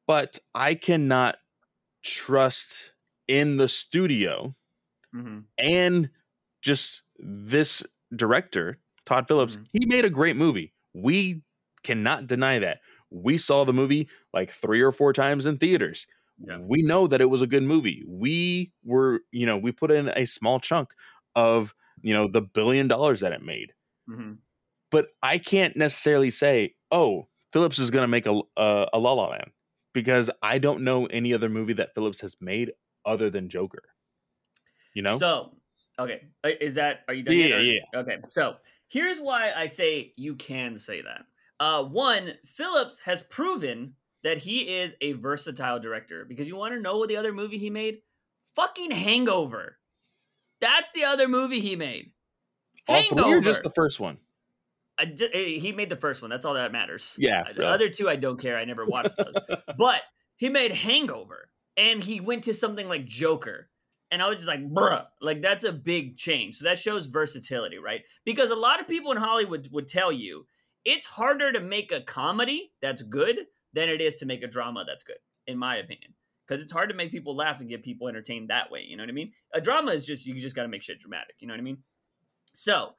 [0.06, 1.36] But I cannot
[2.02, 2.92] trust
[3.26, 4.54] in the studio
[5.14, 5.40] mm-hmm.
[5.58, 6.10] and
[6.62, 7.82] just this
[8.14, 9.56] director, Todd Phillips.
[9.56, 9.64] Mm-hmm.
[9.72, 10.72] He made a great movie.
[10.94, 11.42] We
[11.82, 12.78] cannot deny that.
[13.10, 16.06] We saw the movie like three or four times in theaters.
[16.38, 16.58] Yeah.
[16.60, 18.04] We know that it was a good movie.
[18.06, 20.90] We were, you know, we put in a small chunk
[21.34, 23.72] of, you know, the billion dollars that it made.
[24.08, 24.34] Mm-hmm.
[24.90, 29.12] But I can't necessarily say, oh, Phillips is going to make a, a, a La
[29.12, 29.50] La Land
[29.92, 32.72] because I don't know any other movie that Phillips has made
[33.04, 33.82] other than Joker.
[34.94, 35.18] You know?
[35.18, 35.54] So,
[35.98, 36.22] okay.
[36.44, 37.34] Uh, is that, are you done?
[37.34, 37.80] Yeah, yeah.
[37.94, 38.18] Okay.
[38.30, 38.56] So
[38.88, 41.24] here's why I say you can say that.
[41.60, 46.80] Uh, one, Phillips has proven that he is a versatile director because you want to
[46.80, 47.98] know what the other movie he made?
[48.54, 49.78] Fucking Hangover.
[50.60, 52.12] That's the other movie he made.
[52.88, 53.22] All Hangover.
[53.22, 54.18] three or just the first one?
[54.98, 56.30] Eh, he made the first one.
[56.30, 57.16] That's all that matters.
[57.18, 57.44] Yeah.
[57.52, 57.72] The really.
[57.72, 58.58] other two, I don't care.
[58.58, 59.34] I never watched those.
[59.78, 60.02] but
[60.36, 63.70] he made Hangover and he went to something like Joker.
[64.10, 66.56] And I was just like, bruh, like that's a big change.
[66.56, 68.02] So that shows versatility, right?
[68.24, 70.46] Because a lot of people in Hollywood would tell you
[70.84, 73.36] it's harder to make a comedy that's good
[73.74, 76.14] than it is to make a drama that's good, in my opinion.
[76.46, 78.84] because it's hard to make people laugh and get people entertained that way.
[78.88, 79.32] You know what I mean?
[79.52, 81.34] A drama is just you just got to make shit dramatic.
[81.40, 81.78] You know what I mean?
[82.54, 82.94] So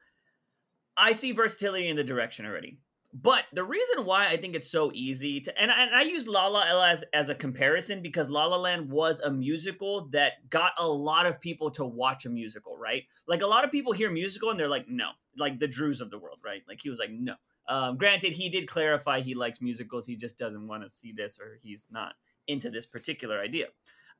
[0.99, 2.79] I see versatility in the direction already.
[3.11, 6.27] But the reason why I think it's so easy to, and I, and I use
[6.27, 10.47] La La Land as, as a comparison because La La Land was a musical that
[10.51, 13.05] got a lot of people to watch a musical, right?
[13.27, 16.11] Like a lot of people hear musical and they're like, no, like the Drews of
[16.11, 16.61] the world, right?
[16.67, 17.33] Like he was like, no.
[17.67, 20.05] Um, granted, he did clarify he likes musicals.
[20.05, 22.13] He just doesn't want to see this or he's not
[22.47, 23.67] into this particular idea.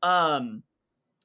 [0.02, 0.64] Um,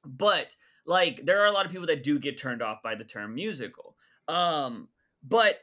[0.05, 3.03] but like there are a lot of people that do get turned off by the
[3.03, 3.95] term musical.
[4.27, 4.87] Um,
[5.27, 5.59] but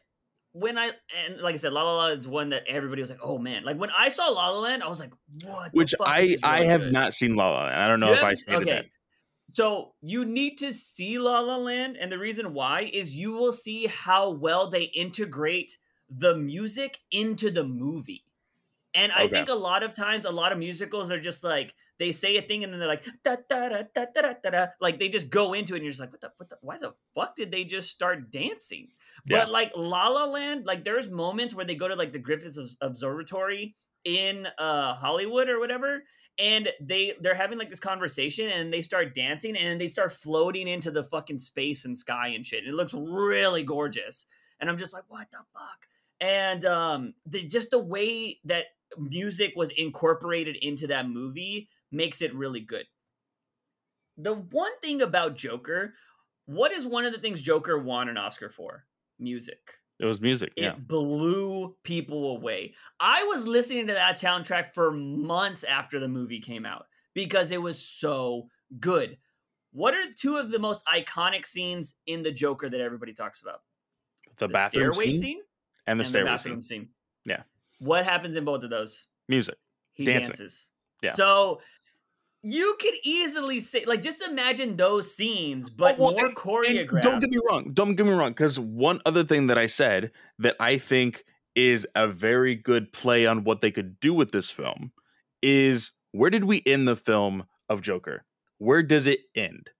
[0.53, 0.91] when I
[1.27, 3.65] and like I said, La La Land is one that everybody was like, "Oh man!"
[3.65, 6.65] Like when I saw La La Land, I was like, "What?" Which I really I
[6.65, 6.93] have good.
[6.93, 7.75] not seen La La Land.
[7.75, 8.71] I don't know you if I stated okay.
[8.71, 8.85] that.
[9.55, 13.53] So you need to see La La Land, and the reason why is you will
[13.53, 18.25] see how well they integrate the music into the movie.
[18.95, 19.37] And I okay.
[19.37, 22.43] think a lot of times, a lot of musicals are just like they say a
[22.43, 25.31] thing and then they're like da da da da da da da, like they just
[25.31, 27.51] go into it and you're just like, what the, what the, why the fuck did
[27.51, 28.89] they just start dancing?
[29.29, 29.41] Yeah.
[29.41, 32.59] But like La La Land, like there's moments where they go to like the Griffith
[32.81, 36.03] Observatory in uh Hollywood or whatever,
[36.39, 40.67] and they they're having like this conversation and they start dancing and they start floating
[40.69, 42.65] into the fucking space and sky and shit.
[42.65, 44.27] And It looks really gorgeous,
[44.61, 45.87] and I'm just like, what the fuck?
[46.21, 52.35] And um, the, just the way that music was incorporated into that movie makes it
[52.35, 52.85] really good.
[54.17, 55.95] The one thing about Joker,
[56.47, 58.85] what is one of the things Joker won an Oscar for?
[59.23, 59.59] Music.
[60.01, 60.53] It was music.
[60.57, 60.75] It yeah.
[60.77, 62.75] blew people away.
[62.99, 67.62] I was listening to that soundtrack for months after the movie came out because it
[67.62, 68.49] was so
[68.81, 69.18] good.
[69.73, 73.61] What are two of the most iconic scenes in the Joker that everybody talks about?
[74.39, 75.41] The, the bathroom stairway scene, scene
[75.87, 76.81] and the and stairway the bathroom scene.
[76.81, 76.89] scene.
[77.25, 77.43] Yeah.
[77.79, 79.07] What happens in both of those?
[79.29, 79.57] Music.
[79.93, 80.31] He Dancing.
[80.31, 80.70] dances.
[81.03, 81.11] Yeah.
[81.11, 81.61] So
[82.43, 86.36] you could easily say like just imagine those scenes oh, but oh, well, more and,
[86.36, 89.57] choreographed and don't get me wrong don't get me wrong because one other thing that
[89.57, 91.24] i said that i think
[91.55, 94.93] is a very good play on what they could do with this film
[95.43, 98.24] is where did we end the film of joker?
[98.59, 99.70] Where does it end?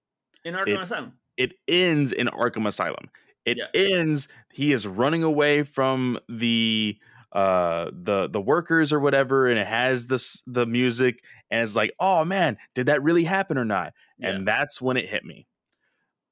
[0.45, 1.13] In arkham it, asylum.
[1.37, 3.11] it ends in arkham asylum.
[3.45, 3.67] It yeah.
[3.75, 6.99] ends he is running away from the
[7.33, 11.21] uh the the workers or whatever and it has this the music
[11.51, 14.31] and it's like oh man did that really happen or not yeah.
[14.31, 15.47] and that's when it hit me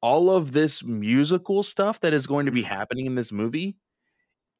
[0.02, 2.74] all of this musical stuff that is going to be mm-hmm.
[2.74, 3.76] happening in this movie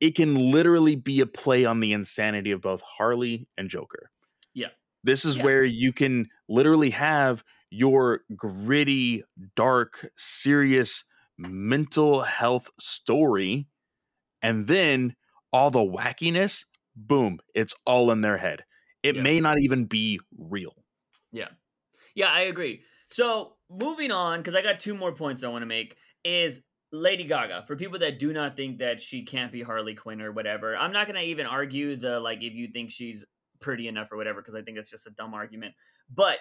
[0.01, 4.11] it can literally be a play on the insanity of both harley and joker
[4.55, 4.69] yeah
[5.05, 5.45] this is yeah.
[5.45, 9.25] where you can literally have your gritty
[9.55, 11.05] dark serious
[11.37, 13.67] mental health story
[14.43, 15.15] and then
[15.53, 18.65] all the wackiness, boom, it's all in their head.
[19.03, 19.23] It yeah.
[19.23, 20.75] may not even be real.
[21.33, 21.49] Yeah.
[22.15, 22.83] Yeah, I agree.
[23.09, 26.61] So moving on, because I got two more points I want to make, is
[26.93, 27.65] Lady Gaga.
[27.67, 30.93] For people that do not think that she can't be Harley Quinn or whatever, I'm
[30.93, 33.25] not gonna even argue the like if you think she's
[33.61, 35.75] pretty enough or whatever, because I think it's just a dumb argument.
[36.13, 36.41] But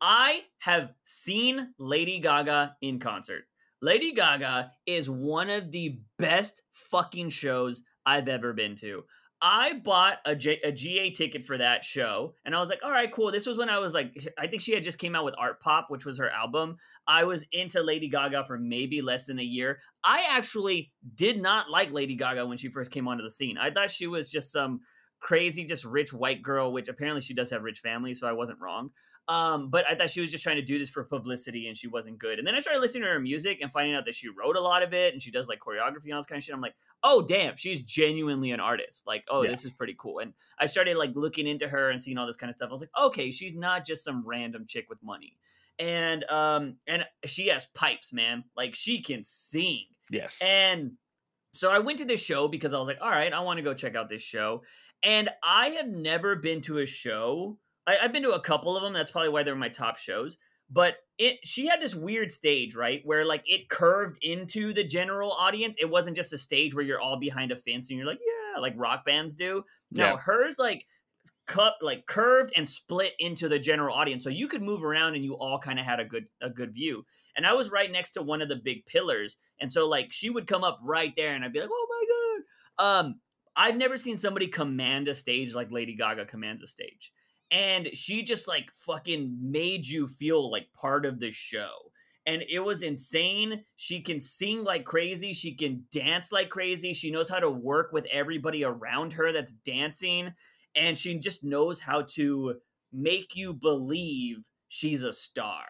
[0.00, 3.44] I have seen Lady Gaga in concert.
[3.82, 9.04] Lady Gaga is one of the best fucking shows I've ever been to.
[9.42, 12.90] I bought a, J- a GA ticket for that show, and I was like, all
[12.90, 13.30] right, cool.
[13.30, 15.60] This was when I was like, I think she had just came out with Art
[15.60, 16.76] Pop, which was her album.
[17.06, 19.78] I was into Lady Gaga for maybe less than a year.
[20.04, 23.56] I actually did not like Lady Gaga when she first came onto the scene.
[23.56, 24.80] I thought she was just some
[25.20, 28.60] crazy, just rich white girl, which apparently she does have rich family, so I wasn't
[28.60, 28.90] wrong.
[29.28, 31.86] Um, but I thought she was just trying to do this for publicity and she
[31.86, 32.38] wasn't good.
[32.38, 34.60] And then I started listening to her music and finding out that she wrote a
[34.60, 36.54] lot of it and she does like choreography and all this kind of shit.
[36.54, 39.06] I'm like, oh damn, she's genuinely an artist.
[39.06, 39.50] Like, oh, yeah.
[39.50, 40.18] this is pretty cool.
[40.18, 42.70] And I started like looking into her and seeing all this kind of stuff.
[42.70, 45.36] I was like, okay, she's not just some random chick with money.
[45.78, 48.44] And um, and she has pipes, man.
[48.56, 49.84] Like she can sing.
[50.10, 50.42] Yes.
[50.44, 50.92] And
[51.52, 53.62] so I went to this show because I was like, all right, I want to
[53.62, 54.62] go check out this show.
[55.02, 58.82] And I have never been to a show I, have been to a couple of
[58.82, 58.92] them.
[58.92, 60.38] That's probably why they're my top shows.
[60.70, 65.32] But it, she had this weird stage, right, where like it curved into the general
[65.32, 65.76] audience.
[65.80, 68.60] It wasn't just a stage where you're all behind a fence and you're like, yeah,
[68.60, 69.64] like rock bands do.
[69.90, 70.16] No, yeah.
[70.16, 70.86] hers like
[71.48, 75.24] cut like curved and split into the general audience, so you could move around and
[75.24, 77.04] you all kind of had a good a good view.
[77.36, 80.30] And I was right next to one of the big pillars, and so like she
[80.30, 83.06] would come up right there, and I'd be like, oh my god.
[83.06, 83.20] Um,
[83.56, 87.12] I've never seen somebody command a stage like Lady Gaga commands a stage
[87.50, 91.70] and she just like fucking made you feel like part of the show.
[92.26, 93.64] And it was insane.
[93.76, 95.32] She can sing like crazy.
[95.32, 96.92] She can dance like crazy.
[96.92, 100.32] She knows how to work with everybody around her that's dancing.
[100.76, 102.56] And she just knows how to
[102.92, 105.64] make you believe she's a star.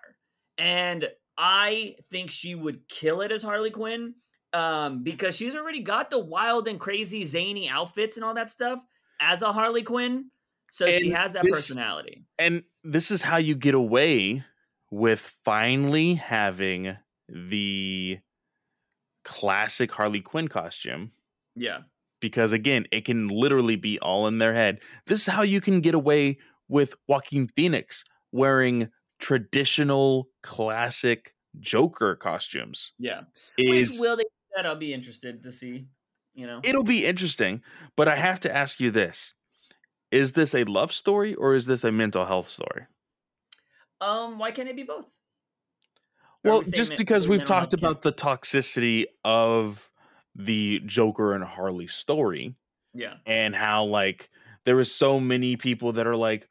[0.59, 1.09] And
[1.39, 4.14] I think she would kill it as Harley Quinn
[4.53, 8.85] um, because she's already got the wild and crazy zany outfits and all that stuff
[9.20, 10.26] as a Harley Quinn.
[10.71, 12.25] So And she has that this- personality.
[12.39, 14.45] and this is how you get away
[14.91, 16.97] with finally having
[17.29, 18.18] the
[19.25, 21.12] classic Harley Quinn costume
[21.55, 21.83] Yeah.
[22.21, 24.81] because again, it can literally be all in their head.
[25.07, 32.93] This is how you can get away with Joaquin Phoenix wearing traditional classic Joker costumes.
[32.99, 33.23] Yeah.
[33.59, 34.66] Is will they do that?
[34.66, 35.87] I'll be interested to see.
[36.33, 36.61] You know?
[36.62, 37.61] it'll be interesting,
[37.97, 39.35] but I have to ask you this.
[40.11, 42.86] Is this a love story or is this a mental health story?
[44.00, 45.04] Um, why can't it be both?
[46.44, 49.90] Or Well, we just because we've talked about can't- the toxicity of
[50.34, 52.54] the Joker and Harley story
[52.94, 53.16] Yeah.
[53.26, 54.30] and how like
[54.64, 56.48] there was so many people that are like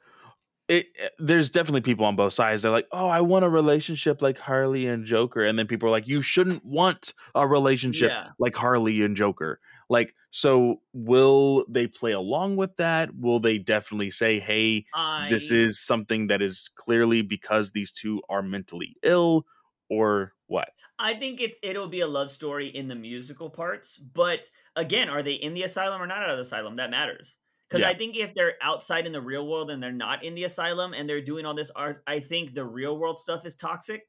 [0.67, 2.61] it, it- there's definitely people on both sides.
[2.61, 5.91] They're like, "Oh, I want a relationship like Harley and Joker," and then people are
[5.91, 8.29] like, "You shouldn't want a relationship Yeah.
[8.37, 9.59] like Harley and Joker."
[9.89, 13.15] Like, so will they play along with that?
[13.15, 18.21] Will they definitely say, "Hey, I this is something that is clearly because these two
[18.29, 19.45] are mentally ill,"
[19.89, 20.69] or what?
[20.97, 25.23] I think it's it'll be a love story in the musical parts, but again, are
[25.23, 26.75] they in the asylum or not out of the asylum?
[26.75, 27.37] That matters.
[27.69, 27.89] Because Yeah.
[27.89, 30.93] I think if they're outside in the real world and they're not in the asylum
[30.93, 34.01] and they're doing all this art, I think the real world stuff is toxic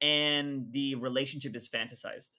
[0.00, 2.38] and the relationship is fantasized.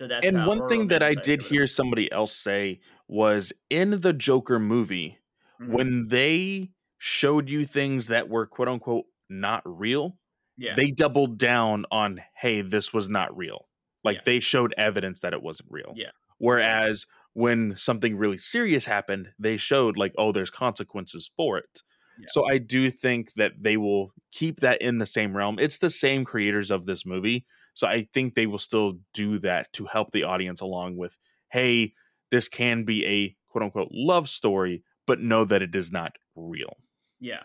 [0.00, 4.14] So that's and one thing that I did hear somebody else say was in the
[4.14, 5.18] Joker movie,
[5.60, 5.68] Mhm.
[5.68, 10.16] when they showed you things that were quote unquote not real,
[10.56, 13.68] yeah, they doubled down on, hey, this was not real.
[14.02, 14.22] Like Yeah.
[14.24, 15.92] they showed evidence that it wasn't real.
[15.94, 16.12] Yeah.
[16.38, 21.82] Whereas when something really serious happened, they showed like, oh, there's consequences for it.
[22.18, 22.28] Yeah.
[22.30, 25.58] So I do think that they will keep that in the same realm.
[25.58, 27.44] It's the same creators of this movie.
[27.74, 31.16] So I think they will still do that to help the audience along with,
[31.50, 31.94] hey,
[32.30, 36.76] this can be a quote unquote love story, but know that it is not real.
[37.20, 37.42] Yeah.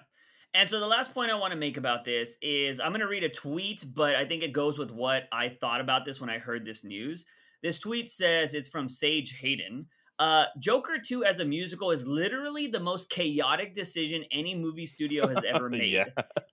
[0.54, 3.08] And so the last point I want to make about this is I'm going to
[3.08, 6.30] read a tweet, but I think it goes with what I thought about this when
[6.30, 7.26] I heard this news.
[7.62, 9.88] This tweet says it's from Sage Hayden.
[10.18, 15.28] Uh, Joker 2 as a musical is literally the most chaotic decision any movie studio
[15.28, 15.92] has ever made.
[15.92, 16.06] Yeah.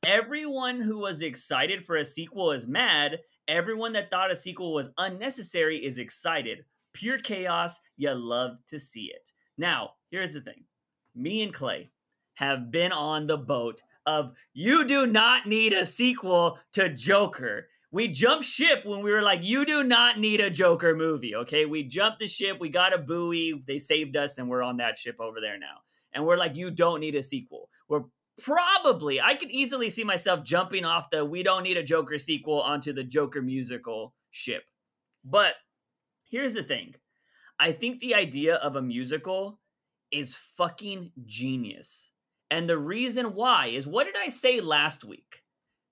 [0.05, 3.21] Everyone who was excited for a sequel is mad.
[3.49, 6.65] Everyone that thought a sequel was unnecessary is excited.
[6.93, 7.81] Pure chaos.
[7.97, 9.33] You love to see it.
[9.59, 10.65] Now, here's the thing
[11.15, 11.91] me and Clay
[12.35, 17.69] have been on the boat of you do not need a sequel to Joker.
[17.91, 21.35] We jumped ship when we were like, you do not need a Joker movie.
[21.37, 21.67] Okay.
[21.67, 22.59] We jumped the ship.
[22.59, 23.63] We got a buoy.
[23.67, 25.77] They saved us, and we're on that ship over there now.
[26.15, 27.69] And we're like, you don't need a sequel.
[27.89, 28.05] We're
[28.41, 32.61] probably, I could easily see myself jumping off the we don't need a Joker sequel
[32.61, 34.65] onto the Joker musical ship.
[35.25, 35.55] But
[36.31, 36.95] here's the thing
[37.59, 39.61] I think the idea of a musical
[40.11, 42.11] is fucking genius.
[42.51, 45.43] And the reason why is what did I say last week?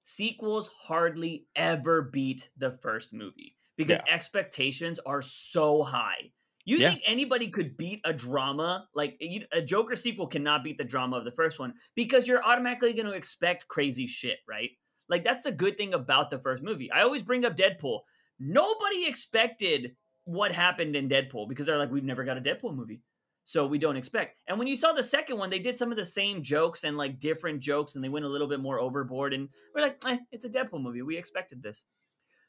[0.02, 6.32] Sequels hardly ever beat the first movie because expectations are so high.
[6.70, 6.90] You Yeah.
[6.90, 11.16] think anybody could beat a drama like you- a Joker sequel cannot beat the drama
[11.16, 14.70] of the first one because you're automatically going to expect crazy shit, right?
[15.08, 16.88] Like that's the good thing about the first movie.
[16.92, 18.02] I always bring up Deadpool.
[18.38, 23.02] Nobody expected what happened in Deadpool because they're like, we've never got a Deadpool movie.
[23.42, 24.38] So we don't expect.
[24.46, 26.96] And when you saw the second one, they did some of the same jokes and
[26.96, 29.34] like different jokes and they went a little bit more overboard.
[29.34, 31.02] And we're like, eh, it's a Deadpool movie.
[31.02, 31.84] We expected this.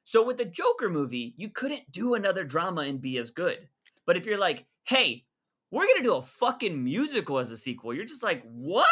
[0.03, 3.67] So with the Joker movie, you couldn't do another drama and be as good.
[4.05, 5.25] But if you're like, hey,
[5.71, 8.87] we're going to do a fucking musical as a sequel, you're just like, what?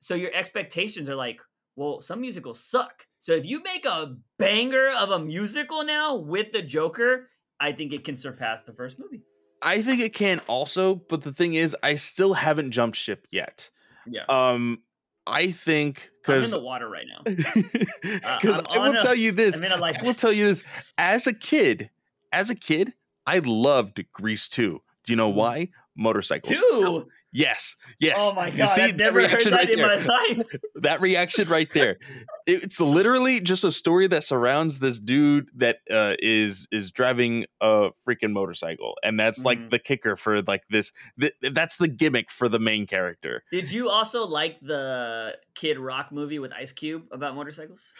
[0.00, 1.40] So your expectations are like,
[1.76, 3.06] well, some musicals suck.
[3.18, 7.28] So if you make a banger of a musical now with the Joker,
[7.60, 9.22] I think it can surpass the first movie.
[9.62, 13.70] I think it can also, but the thing is, I still haven't jumped ship yet.
[14.06, 14.24] Yeah.
[14.28, 14.78] Um,
[15.24, 17.22] I think because I'm in the water right now.
[18.40, 19.56] because I'm I will a- tell you this.
[19.56, 20.64] I'm in a life I will tell you this.
[20.98, 21.90] As a kid,
[22.32, 22.92] as a kid,
[23.26, 24.80] I loved Grease 2.
[25.04, 25.34] Do you know Mhm.
[25.36, 25.68] why?
[25.96, 26.56] Motorcycles.
[26.58, 27.08] Two.
[27.34, 27.76] Yes.
[27.98, 28.16] Yes.
[28.20, 28.66] Oh my You god!
[28.66, 29.86] see I've never heard reaction that right in there?
[30.00, 30.04] my
[30.36, 30.52] life.
[30.76, 31.98] that reaction right there
[32.46, 37.90] it's literally just a story that surrounds this dude that uh, is is driving a
[38.06, 39.70] freaking motorcycle and that's like Mhm.
[39.70, 43.88] the kicker for like this th- that's the gimmick for the main character Did you
[43.88, 47.94] also like the Kid Rock movie with Ice Cube about motorcycles?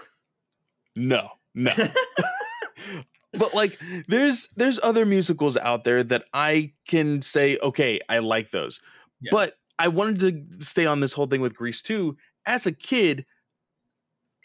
[0.96, 1.72] no no
[3.32, 3.78] but like
[4.08, 8.80] there's there's other musicals out there that i can say okay i like those
[9.20, 9.30] Yeah.
[9.32, 10.18] but i wanted
[10.58, 12.16] to stay on this whole thing with Grease 2
[12.46, 13.24] as a kid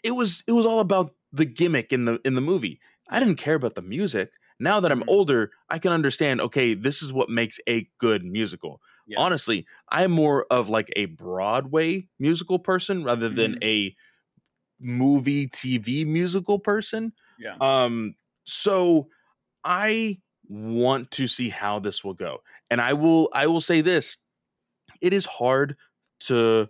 [0.02, 2.80] it was it was all about the gimmick in the in the movie.
[3.10, 4.30] I didn't care about the music.
[4.60, 5.08] Now that I'm Mhm.
[5.08, 6.40] older, I can understand.
[6.40, 8.80] Okay, this is what makes a good musical.
[9.06, 9.18] Yeah.
[9.20, 13.64] Honestly, I'm more of like a Broadway musical person rather than Mhm.
[13.64, 13.96] a
[14.80, 17.12] movie TV musical person.
[17.38, 17.56] Yeah.
[17.60, 18.14] Um,
[18.48, 19.08] so
[19.62, 22.38] I want to see how this will go.
[22.70, 24.16] And I will I will say this.
[25.00, 25.76] It is hard
[26.20, 26.68] to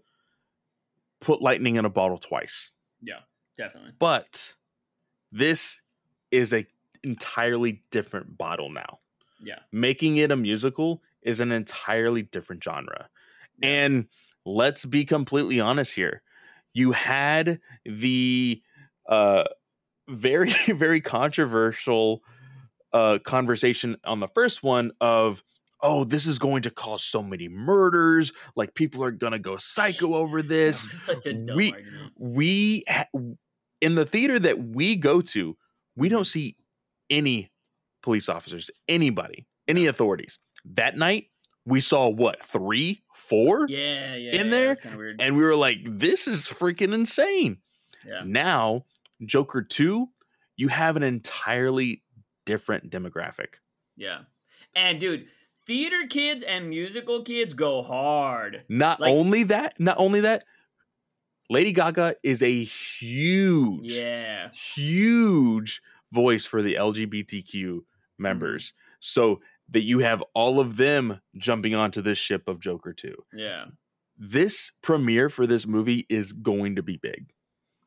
[1.21, 2.73] put lightning in a bottle twice.
[3.01, 3.21] Yeah,
[3.57, 3.93] definitely.
[3.99, 4.55] But
[5.31, 5.81] this
[6.31, 6.67] is a
[7.05, 8.99] entirely different bottle now.
[9.41, 9.61] Yeah.
[9.71, 13.09] Making it a musical is an entirely different genre.
[13.63, 13.69] Yeah.
[13.69, 14.07] And
[14.45, 16.23] let's be completely honest here.
[16.73, 18.63] You had the
[19.09, 19.45] uh
[20.09, 22.23] very very controversial
[22.93, 25.43] uh conversation on the first one of
[25.83, 29.57] oh this is going to cause so many murders like people are going to go
[29.59, 32.13] psycho over this such a we- argument.
[32.19, 33.05] we ha-
[33.81, 35.57] in the theater that we go to
[35.97, 36.17] we Mm-hmm.
[36.17, 36.57] don't see
[37.11, 37.51] any
[38.03, 41.27] police officers anybody any authorities that night
[41.67, 44.31] we saw what three four Yeah, yeah.
[44.41, 45.21] in yeah, there, Kind of weird.
[45.21, 47.59] and we were like this is freaking insane
[48.07, 48.23] yeah.
[48.25, 48.87] now
[49.25, 50.09] joker 2
[50.57, 52.03] you have an entirely
[52.47, 53.57] different demographic
[53.97, 54.21] Yeah.
[54.75, 55.27] And dude,
[55.67, 58.65] theater kids and musical kids go hard.
[58.69, 60.45] not Like- only that not only that
[61.51, 64.51] lady gaga is a huge Yeah.
[64.53, 65.81] huge
[66.13, 67.85] voice for the LGBTQ
[68.19, 68.69] members.
[68.71, 68.85] Mm-hmm.
[69.01, 69.41] So
[69.71, 73.15] that you have all of them jumping onto this ship of Joker 2.
[73.35, 73.67] Yeah.
[74.17, 77.31] This premiere for this movie is going to be big.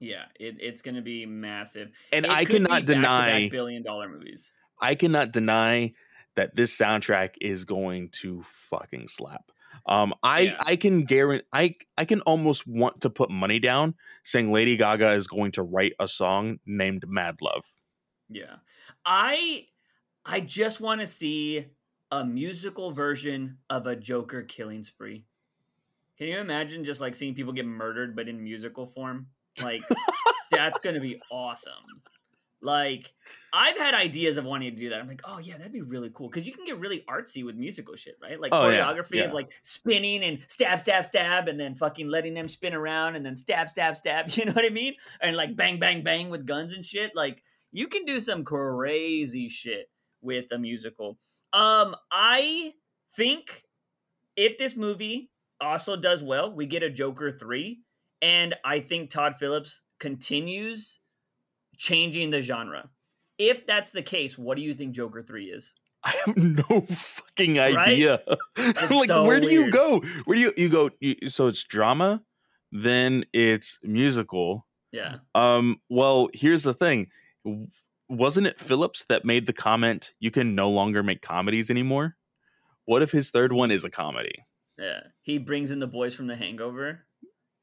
[0.01, 0.25] Yeah.
[0.39, 1.91] It, it's gonna be massive.
[2.11, 4.51] And It I cannot deny billion dollar movies.
[4.81, 5.93] I cannot deny
[6.35, 9.51] that this soundtrack is going to fucking slap.
[9.85, 10.57] Um I Yeah.
[10.65, 13.93] I can guarantee I I can almost want to put money down
[14.23, 17.63] saying Lady Gaga is going to write a song named Mad Love.
[18.27, 18.55] Yeah.
[19.05, 19.67] I
[20.25, 21.67] I just want to see
[22.09, 25.25] a musical version of a Joker killing spree.
[26.17, 29.27] Can you imagine just like seeing people get murdered but in musical form?
[29.63, 29.81] Like
[30.51, 31.73] that's going to be awesome.
[32.61, 33.11] Like
[33.51, 34.99] I've had ideas of wanting to do that.
[34.99, 37.55] I'm like, "Oh yeah, that'd be really cool cuz you can get really artsy with
[37.55, 38.39] musical shit, right?
[38.39, 39.23] Like Oh, yeah, choreography yeah.
[39.23, 43.25] of like spinning and stab stab stab and then fucking letting them spin around and
[43.25, 44.93] then stab stab stab, you know what I mean?
[45.21, 47.15] And like bang bang bang with guns and shit.
[47.15, 47.41] Like
[47.71, 49.89] you can do some crazy shit
[50.21, 51.17] with a musical.
[51.53, 52.73] Um, I
[53.15, 53.63] think
[54.35, 57.81] if this movie also does well, we get a Joker 3,
[58.21, 60.99] and I think Todd Phillips continues
[61.77, 62.89] changing the genre.
[63.37, 65.73] If that's the case, what do you think Joker 3 is?
[66.03, 67.77] I have no fucking Right?
[67.77, 68.21] idea.
[68.57, 69.99] like, so where do you go?
[70.25, 70.89] Where do you you go?
[70.99, 72.21] You, so it's drama,
[72.71, 74.65] then it's musical.
[74.91, 75.17] Yeah.
[75.35, 75.77] Um.
[75.89, 77.07] Well, here's the thing.
[78.09, 80.11] Wasn't it Phillips that made the comment?
[80.19, 82.17] You can no longer make comedies anymore.
[82.85, 84.43] What if his third one is a comedy?
[84.77, 85.01] Yeah.
[85.21, 87.05] He brings in the boys from the hangover.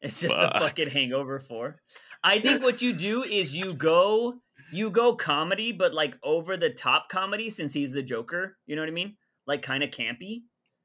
[0.01, 1.81] It's just a fucking hangover four.
[2.23, 4.41] I think what you do is you go
[4.73, 8.57] you go comedy, but like over the top comedy since he's the Joker.
[8.67, 9.17] You know what I mean?
[9.47, 10.43] Like kind of campy.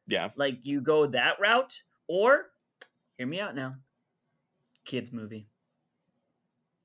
[0.07, 0.29] Yeah.
[0.35, 2.45] Like you go that route, or
[3.17, 3.75] hear me out now.
[4.85, 5.47] Kids movie.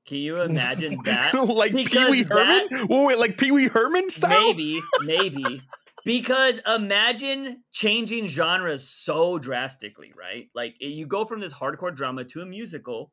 [0.05, 1.33] Can you imagine that?
[1.33, 2.87] like Pee Wee Herman?
[2.87, 4.47] Whoa, wait, like Pee Wee Herman style?
[4.47, 5.61] Maybe, maybe.
[6.05, 10.47] Because imagine changing genres so drastically, right?
[10.55, 13.11] Like you go from this hardcore drama to a musical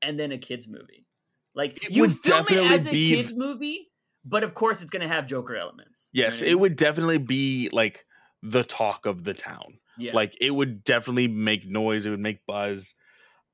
[0.00, 1.06] and then a kids movie.
[1.54, 3.88] Like It you would film definitely it as a be- kids movie,
[4.24, 6.08] but of course it's going to have Joker elements.
[6.12, 8.04] Yes, it would definitely be like
[8.42, 9.78] the talk of the town.
[9.98, 10.14] Yeah.
[10.14, 12.06] Like it would definitely make noise.
[12.06, 12.94] It would make buzz.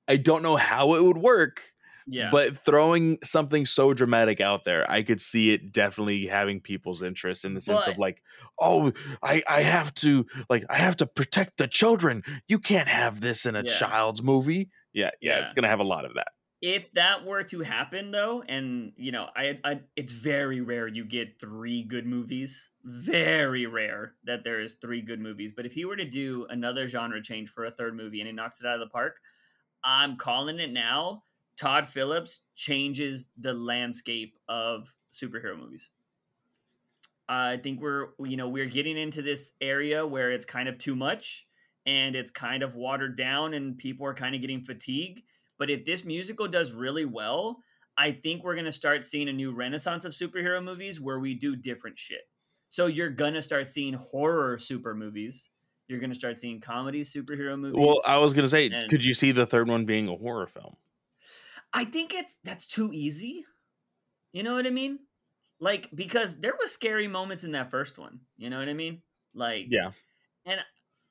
[0.06, 1.60] I don't know how it would work,
[2.08, 2.30] yeah.
[2.30, 7.44] but throwing something so dramatic out there, I could see it definitely having people's interest
[7.44, 8.22] in the sense of like,
[8.58, 12.22] oh, I I have to like I have to protect the children.
[12.48, 13.78] You can't have this in a Yeah.
[13.78, 14.70] child's movie.
[14.92, 16.28] Yeah, yeah, it's gonna have a lot of that.
[16.60, 21.04] if that were to happen though and you know I, I it's very rare you
[21.04, 25.84] get three good movies very rare that there is three good movies but if he
[25.84, 28.74] were to do another genre change for a third movie and he knocks it out
[28.74, 29.20] of the park
[29.84, 31.22] i'm calling it now
[31.58, 35.90] todd phillips changes the landscape of superhero movies
[37.28, 40.94] i think we're you know we're getting into this area where it's kind of too
[40.96, 41.46] much
[41.86, 45.22] and it's kind of watered down and people are kind of getting fatigued
[45.58, 47.62] but if this musical does really well,
[47.98, 51.34] I think we're going to start seeing a new renaissance of superhero movies where we
[51.34, 52.22] do different shit.
[52.70, 55.50] So you're going to start seeing horror super movies.
[55.88, 57.78] You're going to start seeing comedy superhero movies.
[57.78, 60.46] Well, I was gonna say, and- could you see the third one being a horror
[60.46, 60.76] film?
[61.72, 63.44] I think it's that's too easy.
[64.32, 64.98] You know what I mean?
[65.60, 68.20] Like because there was scary moments in that first one.
[68.36, 69.02] You know what I mean?
[69.34, 69.90] Like Yeah.
[70.46, 70.60] and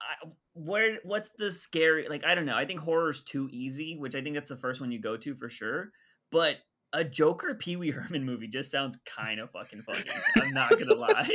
[0.02, 2.08] I, where what's the scary?
[2.08, 2.56] Like I don't know.
[2.56, 5.36] I think horror's too easy, which I think that's the first one you go to
[5.36, 5.90] for sure.
[6.32, 6.58] But
[6.94, 10.06] a Joker Pee Wee Herman movie just sounds kind of fucking funny.
[10.38, 11.30] I'm not gonna lie.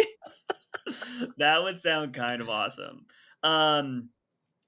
[1.39, 3.07] that would sound kind of awesome.
[3.43, 4.09] Um,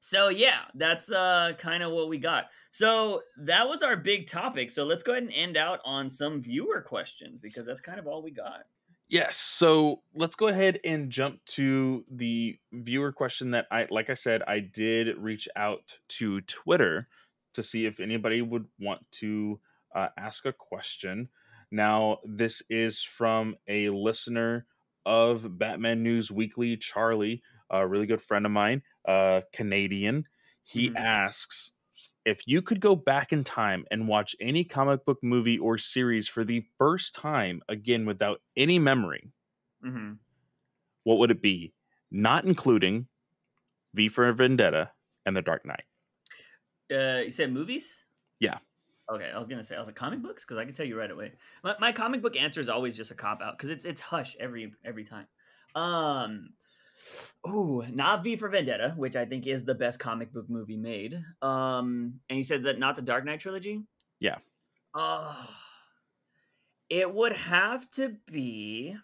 [0.04, 2.44] so yeah, that's uh kind of what we got.
[2.70, 4.70] So that was our big topic.
[4.70, 8.06] So let's go ahead and end out on some viewer questions because that's kind of
[8.06, 8.64] all we got.
[9.08, 9.38] Yes.
[9.38, 14.42] So let's go ahead and jump to the viewer question that I, like I said,
[14.42, 17.08] I did reach out to Twitter
[17.54, 19.58] to see if anybody would want to
[19.94, 21.30] uh, ask a question.
[21.70, 24.66] Now, this is from a listener
[25.06, 30.26] of Batman News Weekly, Charlie, a really good friend of mine, uh, Canadian.
[30.62, 30.96] He Mhm.
[30.96, 31.72] asks
[32.24, 36.28] if you could go back in time and watch any comic book movie or series
[36.28, 39.30] for the first time, again without any memory,
[39.84, 40.14] Mm-hmm.
[41.04, 41.74] what would it be?
[42.10, 43.08] Not including
[43.94, 44.92] V for Vendetta
[45.26, 45.84] and The Dark Knight.
[46.90, 48.06] Uh, you said movies?
[48.40, 48.58] Yeah.
[49.10, 50.98] Okay, I was gonna say I was like comic books because I can tell you
[50.98, 51.34] right away.
[51.62, 54.34] My, my comic book answer is always just a cop out because it's it's hush
[54.36, 55.26] every every time.
[55.74, 56.54] Um,
[57.46, 61.22] ooh, not V for Vendetta, which I think is the best comic book movie made.
[61.42, 63.82] Um, and he said that not the Dark Knight trilogy.
[64.20, 64.38] Yeah.
[64.94, 65.36] Oh,
[66.88, 68.96] it would have to be.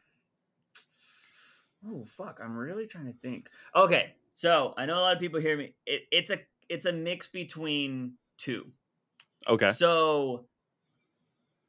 [1.87, 2.41] Oh fuck!
[2.43, 3.49] I'm really trying to think.
[3.75, 5.75] Okay, so I know a lot of people hear me.
[5.87, 8.67] It, it's a it's a mix between two.
[9.49, 9.71] Okay.
[9.71, 10.47] So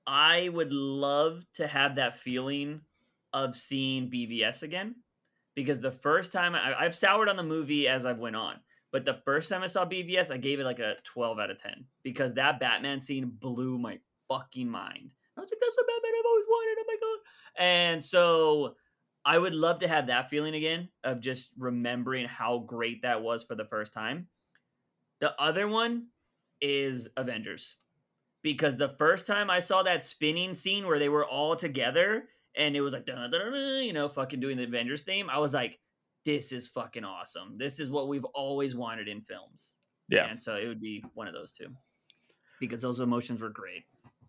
[0.05, 2.81] I would love to have that feeling
[3.33, 4.95] of seeing BVS again
[5.55, 8.55] because the first time I, I've soured on the movie as I've went on,
[8.91, 11.61] but the first time I saw BVS, I gave it like a 12 out of
[11.61, 15.11] 10 because that Batman scene blew my fucking mind.
[15.37, 16.77] I was like, that's the Batman I've always wanted.
[16.79, 17.63] Oh my god!
[17.63, 18.75] And so
[19.23, 23.43] I would love to have that feeling again of just remembering how great that was
[23.43, 24.27] for the first time.
[25.19, 26.07] The other one
[26.59, 27.77] is Avengers.
[28.43, 32.23] Because the first time I saw that spinning scene where they were all together
[32.55, 35.29] and it was like, dun, dun, dun, dun, you know, fucking doing the Avengers theme,
[35.29, 35.79] I was like,
[36.25, 37.57] this is fucking awesome.
[37.57, 39.73] This is what we've always wanted in films.
[40.09, 40.27] Yeah.
[40.27, 41.67] And so it would be one of those two
[42.59, 43.85] because those emotions were great.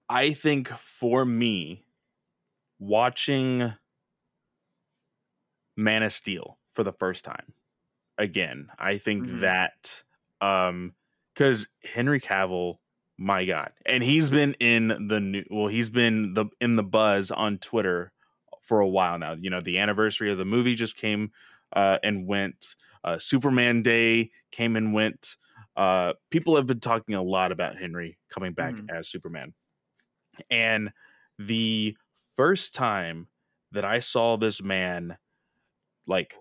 [0.09, 1.85] I think for me,
[2.79, 3.73] watching
[5.77, 7.55] Man of Steel for the first time
[8.19, 9.41] again, I think Mhm.
[9.41, 10.03] that
[10.41, 10.95] um
[11.35, 12.79] because Henry Cavill,
[13.19, 17.31] my God, and he's been in the new well, he's been the in the buzz
[17.31, 18.13] on Twitter
[18.63, 19.35] for a while now.
[19.35, 21.33] You know, the anniversary of the movie just came
[21.75, 22.75] uh, and went.
[23.05, 25.37] Uh, Superman Day came and went.
[25.77, 28.89] Uh, people have been talking a lot about Henry coming back Mhm.
[28.89, 29.55] as Superman.
[30.51, 30.93] And
[31.39, 31.97] the
[32.37, 33.29] first time
[33.73, 35.19] that I saw this man
[36.07, 36.37] like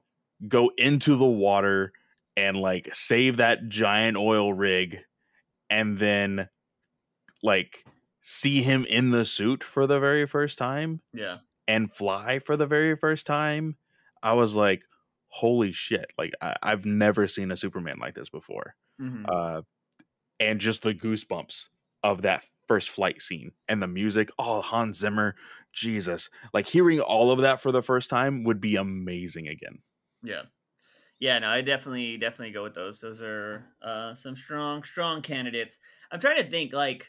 [0.48, 1.93] go into the water
[2.38, 4.99] and like save that giant oil rig
[5.69, 6.49] and then
[7.43, 7.85] like
[8.22, 11.39] see him in the suit for the very first time Yeah.
[11.68, 13.77] and fly for the very first time,
[14.23, 14.84] I was like,
[15.30, 16.13] holy shit.
[16.18, 18.76] Like, I- I've never seen a Superman like this before.
[18.99, 19.26] Mhm.
[19.27, 19.61] Uh,
[20.39, 21.69] and just the goosebumps
[22.03, 24.30] of that first flight scene and the music.
[24.39, 25.35] Oh, Hans Zimmer,
[25.73, 26.30] Jesus.
[26.53, 29.80] Like, hearing all of that for the first time would be amazing again.
[30.23, 30.43] Yeah.
[31.19, 32.99] Yeah, no, I definitely definitely go with those.
[32.99, 35.80] Those are uh some strong strong candidates.
[36.11, 37.07] I'm trying to think like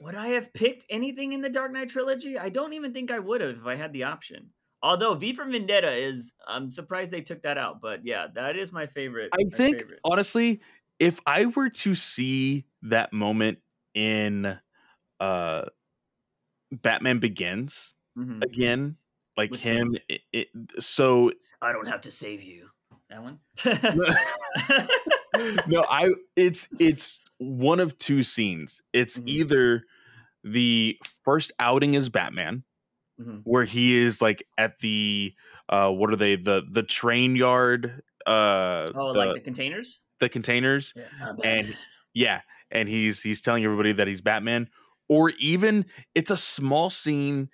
[0.00, 2.38] would I have picked anything in the Dark Knight trilogy?
[2.38, 4.50] I don't even think I would have if I had the option.
[4.82, 8.72] Although V for Vendetta is I'm surprised they took that out, but yeah, that is
[8.72, 9.30] my favorite.
[9.32, 10.00] I my think, favorite.
[10.04, 10.60] honestly,
[10.98, 13.58] if I were to see that moment
[13.94, 14.58] in
[15.20, 15.62] uh,
[16.70, 18.44] Batman Begins Mhm.
[18.44, 18.96] again,
[19.36, 20.48] like him, it, it,
[20.80, 21.32] so
[21.62, 22.68] I don't have to save you.
[23.08, 23.38] That one?
[25.66, 28.82] no, I it's it's one of two scenes.
[28.92, 29.26] It's Mhm.
[29.26, 29.84] either
[30.44, 32.64] the first outing as Batman,
[33.18, 33.44] Mhm.
[33.44, 35.34] where he is like at the
[35.68, 40.00] uh what are they the the train yard uh Oh, the, like the containers?
[40.20, 41.08] the containers Yeah.
[41.42, 41.76] And
[42.14, 44.68] yeah and he's he's telling everybody that he's Batman
[45.08, 47.50] or even it's a small scene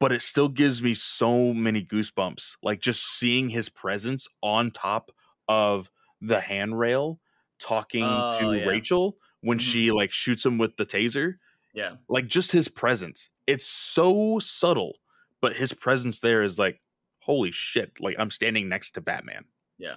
[0.00, 5.10] but it still gives me so many goosebumps like just seeing his presence on top
[5.48, 5.90] of
[6.20, 7.20] the handrail
[7.58, 8.64] talking Oh, to yeah.
[8.64, 9.62] Rachel when Mhm.
[9.62, 11.34] she like shoots him with the taser
[11.74, 11.96] yeah.
[12.08, 14.96] like just his presence it's so subtle
[15.40, 16.80] but his presence there is like
[17.20, 19.44] holy shit like i'm standing next to batman
[19.78, 19.96] Yeah.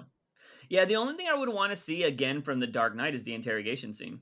[0.67, 3.23] Yeah, the only thing I would want to see again from the Dark Knight is
[3.23, 4.19] the interrogation scene.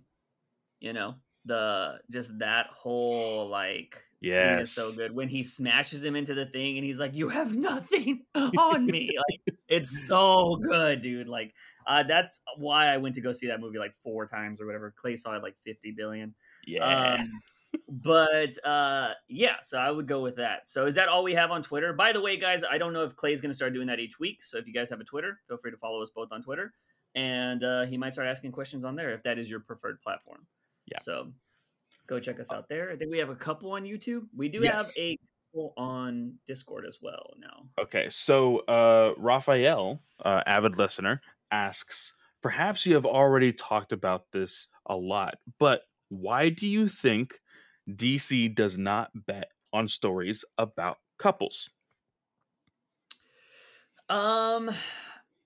[0.80, 6.16] You know, the just that whole like yeah is so good when he smashes him
[6.16, 11.02] into the thing and he's like you have nothing on me like it's so good
[11.02, 11.54] dude like
[11.88, 14.94] uh that's why i went to go see that movie like four times or whatever.
[14.96, 16.36] Clay saw it like 50 billion.
[16.66, 17.16] Yeah.
[17.20, 17.30] Um,
[17.90, 20.68] but uh yeah so i would go with that.
[20.68, 21.94] So is that all we have on twitter?
[21.94, 24.44] By the way guys i don't know if clay's gonna start doing that each week
[24.44, 26.74] so if you guys have a twitter feel free to follow us both on twitter.
[27.16, 30.46] And uh he might start asking questions on there if that is your preferred platform.
[30.86, 31.00] Yeah.
[31.02, 31.32] So
[32.08, 32.90] go check us out there.
[32.92, 34.28] I think we have a couple on youtube.
[34.36, 34.74] We do Yes.
[34.74, 35.18] have a
[35.52, 37.68] couple on discord as well now.
[37.80, 41.22] Okay, so uh, Raphael, uh, avid listener,
[41.52, 47.40] asks Perhaps you have already talked about this a lot, but why do you think
[47.90, 51.70] DC does not bet on stories about couples?
[54.10, 54.72] Um,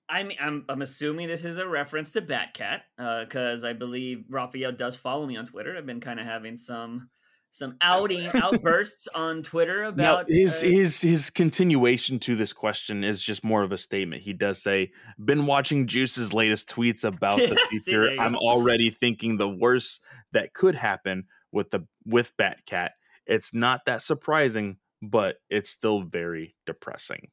[0.10, 4.26] I mean, I'm I'm assuming this is a reference to Batcat, uh, because I believe
[4.30, 5.76] Raphael does follow me on Twitter.
[5.78, 7.10] I've been kind of having some
[7.52, 13.04] some outing outbursts on Twitter Now, about his uh, his his continuation to this question
[13.04, 14.24] is just more of a statement.
[14.24, 14.92] He does say,
[15.24, 18.10] "Been watching Juice's latest tweets about the Yeah, see, future.
[18.18, 18.40] I'm go.
[18.40, 20.02] already thinking the worst
[20.32, 22.92] that could happen with the with Batcat.
[23.28, 27.30] It's not that surprising, but it's still very depressing."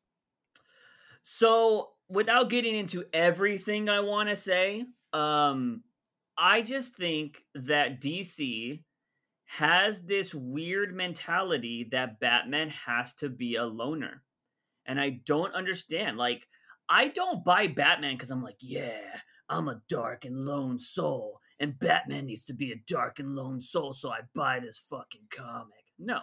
[1.22, 5.84] So, without getting into everything I want to say, um,
[6.36, 8.82] I just think that DC
[9.50, 14.22] has this weird mentality that Batman has to be a loner.
[14.86, 16.18] And I don't understand.
[16.18, 16.46] Like,
[16.88, 19.00] I don't buy Batman because I'm like, yeah,
[19.48, 23.62] I'm a dark and lone soul, and Batman needs to be a dark and lone
[23.62, 25.84] soul, so I buy this fucking comic.
[25.98, 26.20] No.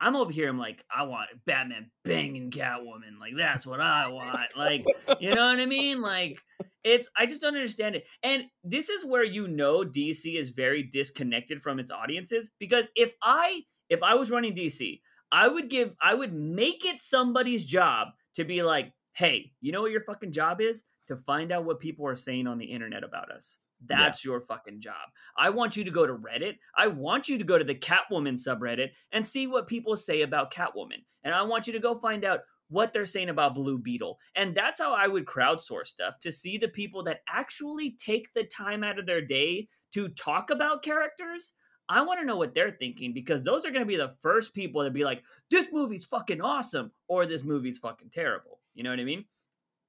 [0.00, 0.48] I'm over here.
[0.48, 3.18] I'm like, I want Batman banging Catwoman.
[3.20, 4.56] Like that's what I want.
[4.56, 4.86] Like,
[5.20, 6.00] you know what I mean?
[6.00, 6.38] Like,
[6.84, 8.04] it's I just don't understand it.
[8.22, 13.14] And this is where you know DC is very disconnected from its audiences because if
[13.22, 15.00] I if I was running DC,
[15.32, 19.82] I would give I would make it somebody's job to be like, hey, you know
[19.82, 20.82] what your fucking job is?
[21.08, 23.58] To find out what people are saying on the internet about us.
[23.86, 25.08] That's your fucking job.
[25.36, 26.56] I want you to go to Reddit.
[26.76, 30.52] I want you to go to the Catwoman subreddit and see what people say about
[30.52, 31.02] Catwoman.
[31.24, 32.40] And I want you to go find out
[32.70, 34.18] what they're saying about Blue Beetle.
[34.34, 38.44] And that's how I would crowdsource stuff to see the people that actually take the
[38.44, 41.52] time out of their day to talk about characters.
[41.88, 44.54] I want to know what they're thinking because those are going to be the first
[44.54, 48.60] people to be like, this movie's fucking awesome or this movie's fucking terrible.
[48.74, 49.24] You know what I mean?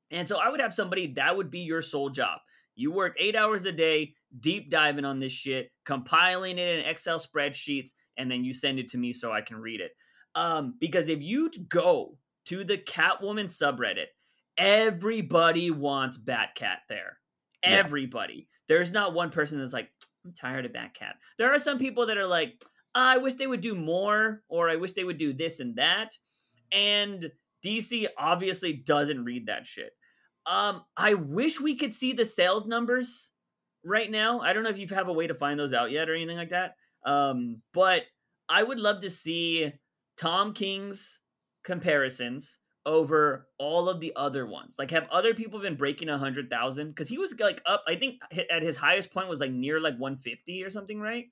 [0.10, 2.40] And so I would have somebody that would be your sole job.
[2.76, 7.20] You work eight hours a day, deep diving on this shit, compiling it in Excel
[7.20, 9.92] spreadsheets, and then you send it to me so I can read it.
[10.34, 14.08] Um, because if you go to the Catwoman subreddit,
[14.58, 17.18] everybody wants Batcat there.
[17.64, 17.72] Yeah.
[17.72, 18.48] Everybody.
[18.68, 19.90] There's not one person that's like,
[20.26, 21.14] I'm tired of Batcat.
[21.38, 22.64] There are some people that are like,
[22.94, 26.18] I wish they would do more, or I wish they would do this and that.
[26.72, 27.32] And
[27.66, 29.92] DC obviously doesn't read that shit.
[30.46, 33.30] Um, I wish we could see the sales numbers
[33.86, 34.42] right now.
[34.42, 36.38] I don't know if you have a way to find those out yet or anything
[36.38, 36.76] like that.
[37.06, 38.04] Um, but
[38.50, 39.72] I would love to see
[40.18, 41.20] Tom King's
[41.64, 44.76] comparisons over all of the other ones.
[44.80, 46.90] Like, have other people been breaking a hundred thousand?
[46.90, 47.84] Because he was like up.
[47.88, 48.20] I think
[48.50, 51.26] at his highest point was like near like one fifty or something, right?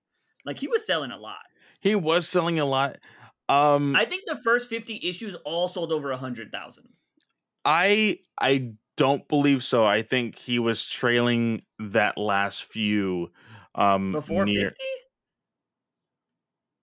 [0.45, 1.39] Like he was selling a lot.
[1.81, 2.97] He was selling a lot.
[3.47, 6.89] Um, I think the first fifty issues all sold over a hundred thousand.
[7.65, 9.85] I I don't believe so.
[9.85, 13.31] I think he was trailing that last few
[13.75, 14.83] um Before near- fifty,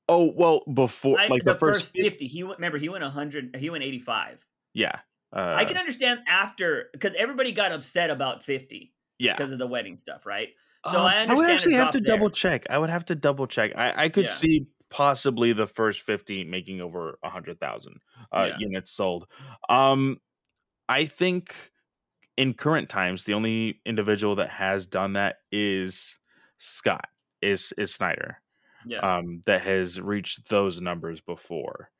[0.08, 2.58] Oh well, before I, like the, the, first, first fifty, he went.
[2.58, 3.56] Remember, he went hundred.
[3.56, 4.44] He went eighty five.
[4.74, 5.00] yeah.
[5.32, 9.36] Uh, I can understand after because everybody got upset about fifty yeah.
[9.36, 10.48] because of the wedding stuff, right?
[10.90, 12.16] So Um, I would understand a actually have to there.
[12.16, 12.66] double check.
[12.70, 13.72] I would have to double check.
[13.76, 14.32] I, I could Yeah.
[14.32, 18.00] see possibly the first fifty making over a hundred thousand
[18.32, 18.56] uh, Yeah.
[18.60, 19.26] units sold.
[19.68, 20.20] Um,
[20.88, 21.72] I think
[22.36, 26.18] in current times, the only individual that has done that is
[26.58, 27.08] Scott.
[27.42, 28.40] Is is Snyder?
[28.86, 31.90] Yeah, um, that has reached those numbers before.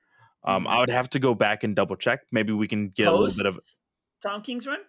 [0.45, 0.69] Um, Mhm.
[0.69, 2.21] I would have to go back and double check.
[2.31, 3.59] Maybe we can get a little bit of
[4.23, 4.81] Tom King's run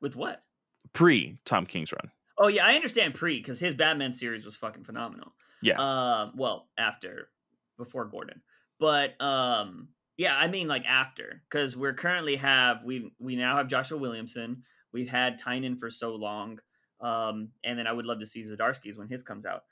[0.00, 0.44] with what?
[0.92, 2.10] pre Tom King's run.
[2.36, 5.34] Oh yeah, I understand pre because his Batman series was fucking phenomenal.
[5.62, 5.80] Yeah.
[5.80, 7.30] Uh, well, after,
[7.78, 8.42] before Gordon,
[8.78, 9.88] but um,
[10.18, 14.62] yeah, I mean like after because we're currently have we we now have Joshua Williamson.
[14.92, 16.58] We've had Tynion for so long,
[17.00, 19.62] um, and then I would love to see Zdarsky's when his comes out,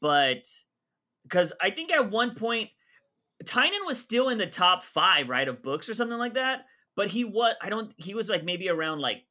[0.00, 0.44] but
[1.24, 2.70] because I think at one point
[3.44, 6.66] Tynion was still in the top five, right, of books or something like that.
[6.94, 9.24] But he was I don't he was like maybe around like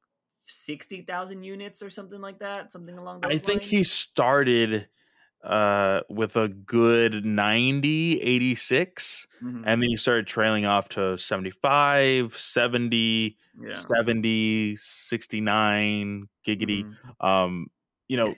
[0.45, 3.69] sixty thousand units or something like that, something along those I think lines.
[3.71, 4.87] he started
[5.43, 9.27] uh, with a good 90, 86.
[9.41, 9.63] Mhm.
[9.65, 13.73] And then you started trailing off to 75, 70, Yeah.
[13.73, 16.83] 70, 69, giggity.
[16.83, 17.25] Mhm.
[17.25, 17.67] Um,
[18.07, 18.35] you know,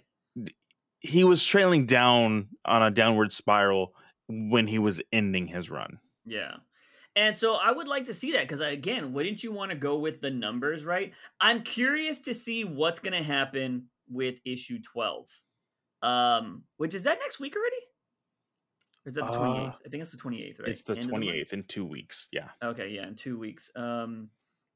[1.03, 3.93] he was trailing down on a downward spiral
[4.27, 5.99] when he was ending his run.
[6.25, 6.55] Yeah.
[7.15, 9.99] And so I would like to see that because again, wouldn't you want to go
[9.99, 11.13] with the numbers, right?
[11.39, 15.27] I'm curious to see what's going to happen with issue 12.
[16.01, 17.75] Um, which is that next week already?
[19.05, 19.75] Or is that the Uh, 28th?
[19.85, 20.69] I think it's the 28th, right?
[20.69, 21.23] It's the End of month?
[21.25, 22.27] 28th in two weeks.
[22.31, 22.49] Yeah.
[22.63, 23.71] Okay, yeah, in 2 weeks.
[23.75, 24.30] Um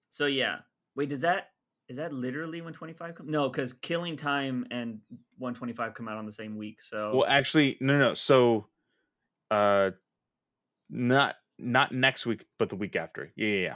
[0.09, 0.59] so yeah.
[0.95, 1.51] Wait, does that
[1.89, 3.29] is that literally when 25 come?
[3.29, 4.99] No, cuz Killing Time and
[5.37, 6.81] 125 come out on the same week.
[6.81, 8.13] So Well, actually, no, no.
[8.13, 8.67] So,
[9.51, 9.91] uh,
[10.89, 13.31] not not next week, but the week after.
[13.35, 13.75] Yeah, yeah, yeah.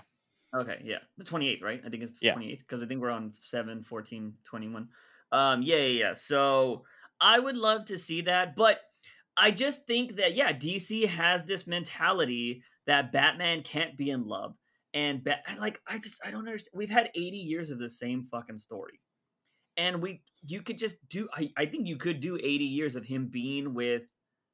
[0.53, 0.99] Okay, yeah.
[1.17, 1.81] The 28th, right?
[1.85, 2.35] I think it's the Yeah.
[2.35, 4.89] 28th because I think we're on 7, 14, 21.
[5.31, 6.13] Um, yeah, yeah, yeah.
[6.13, 6.85] So
[7.19, 8.81] I would love to see that, but
[9.37, 14.55] I just think that, yeah, DC has this mentality that Batman can't be in love.
[14.93, 15.27] And,
[15.59, 16.73] like, I just, I don't understand.
[16.73, 18.99] We've had 80 years of the same fucking story.
[19.77, 23.05] And we, you could just do, I, I think you could do 80 years of
[23.05, 24.03] him being with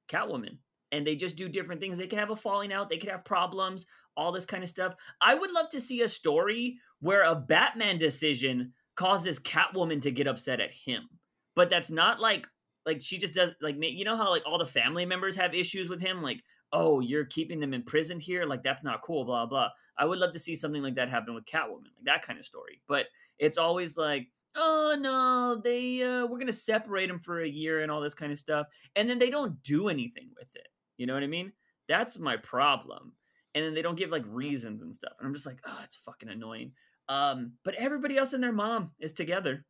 [0.10, 0.58] Catwoman.
[0.92, 1.98] And they just do different things.
[1.98, 4.96] They can have a falling out, they could have problems, all this kind of stuff.
[5.22, 10.28] I would love to see a story where a Batman decision causes Catwoman to get
[10.28, 11.08] upset at him.
[11.56, 12.48] But that's not like
[12.86, 15.90] like she just does like you know how like all the family members have issues
[15.90, 16.42] with him like
[16.72, 19.70] oh you're keeping them imprisoned here like that's not cool blah blah.
[19.98, 22.46] I would love to see something like that happen with Catwoman like that kind of
[22.46, 22.82] story.
[22.88, 23.08] But
[23.40, 27.82] it's always like oh no they uh we're going to separate them for a year
[27.82, 30.68] and all this kind of stuff and then they don't do anything with it.
[30.98, 31.54] You know what I mean?
[31.88, 33.14] That's my problem
[33.58, 35.14] and then they don't give like reasons and stuff.
[35.18, 36.74] And I'm just like, oh, it's fucking annoying.
[37.10, 39.66] Um, but everybody else and their mom is together.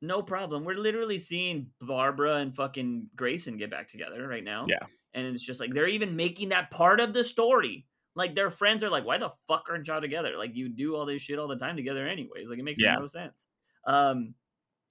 [0.00, 0.64] No problem.
[0.64, 4.66] We're literally seeing Barbara and fucking Grayson get back together right now.
[4.68, 4.84] Yeah.
[5.14, 7.86] And it's just like they're even making that part of the story.
[8.14, 10.36] Like their friends are like, why the fuck aren't y'all together?
[10.36, 12.48] Like you do all this shit all the time together anyways.
[12.48, 12.96] Like it makes Yeah.
[12.96, 13.46] no sense.
[13.86, 14.34] Um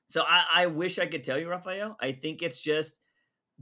[0.08, 1.96] so I, I wish I could tell you, Raphael.
[2.02, 3.00] I think it's just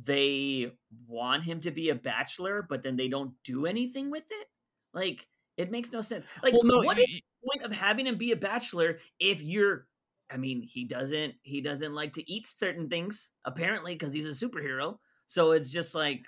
[0.02, 0.72] they
[1.08, 4.48] want him to be a bachelor, but then they don't do anything with it.
[4.94, 5.28] Like
[5.58, 6.26] it makes no sense.
[6.42, 9.88] Like well, no, what is the point of having him be a bachelor if you're
[10.32, 14.48] I mean, he doesn't he doesn't like to eat certain things apparently because he's a
[14.48, 14.98] superhero.
[15.26, 16.26] So it's just like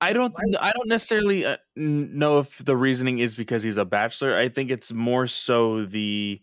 [0.00, 0.34] I don't.
[0.60, 4.36] I don't necessarily uh, know if the reasoning is because he's a bachelor.
[4.36, 6.40] I think it's more so the,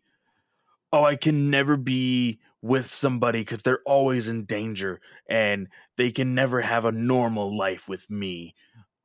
[0.94, 6.36] oh, I can never be with somebody because they're always in danger and they can
[6.36, 8.56] never have a normal life with me.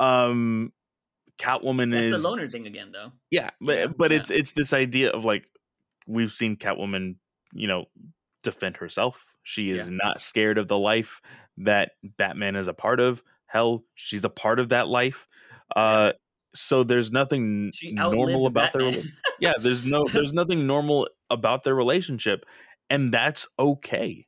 [0.00, 0.72] Um,
[1.38, 3.12] Catwoman that's is the loner thing again though.
[3.30, 4.18] Yeah, but Yeah, but yeah.
[4.18, 5.46] it's it's this idea of like
[6.06, 7.16] we've seen Catwoman,
[7.52, 7.86] you know,
[8.42, 9.24] defend herself.
[9.44, 9.96] She is Yeah.
[10.02, 11.20] not scared of the life
[11.58, 13.22] that Batman is a part of.
[13.52, 15.28] Hell, she's a part of that life.
[15.74, 16.12] Uh
[16.54, 18.92] so there's nothing normal about their
[19.40, 22.44] yeah, there's no there's nothing normal about their relationship
[22.90, 24.26] and that's okay.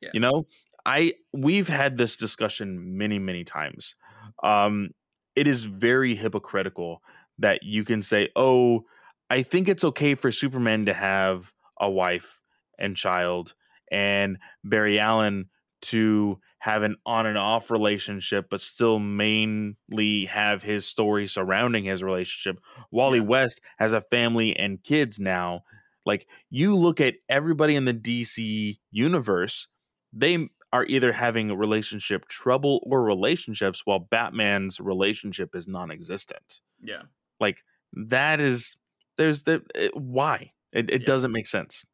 [0.00, 0.10] Yeah.
[0.14, 0.46] You know,
[0.84, 3.94] I we've had this discussion many many times.
[4.42, 4.90] Um
[5.34, 7.02] it is very hypocritical
[7.38, 8.86] that you can say, "Oh,
[9.28, 12.40] I think it's okay for Superman to have a wife
[12.78, 13.54] and child
[13.90, 15.50] and Barry Allen
[15.82, 22.02] to have an on and off relationship but still mainly have his story surrounding his
[22.02, 22.60] relationship.
[22.90, 23.24] Wally Yeah.
[23.26, 25.62] West has a family and kids now.
[26.04, 29.68] Like you look at everybody in the DC universe,
[30.12, 36.60] they are either having a relationship trouble or relationships while Batman's relationship is non-existent.
[36.82, 37.02] yeah.
[37.40, 38.76] Like that is
[39.18, 40.52] there's the it, why?
[40.72, 41.06] It, it Yeah.
[41.06, 41.84] doesn't make sense.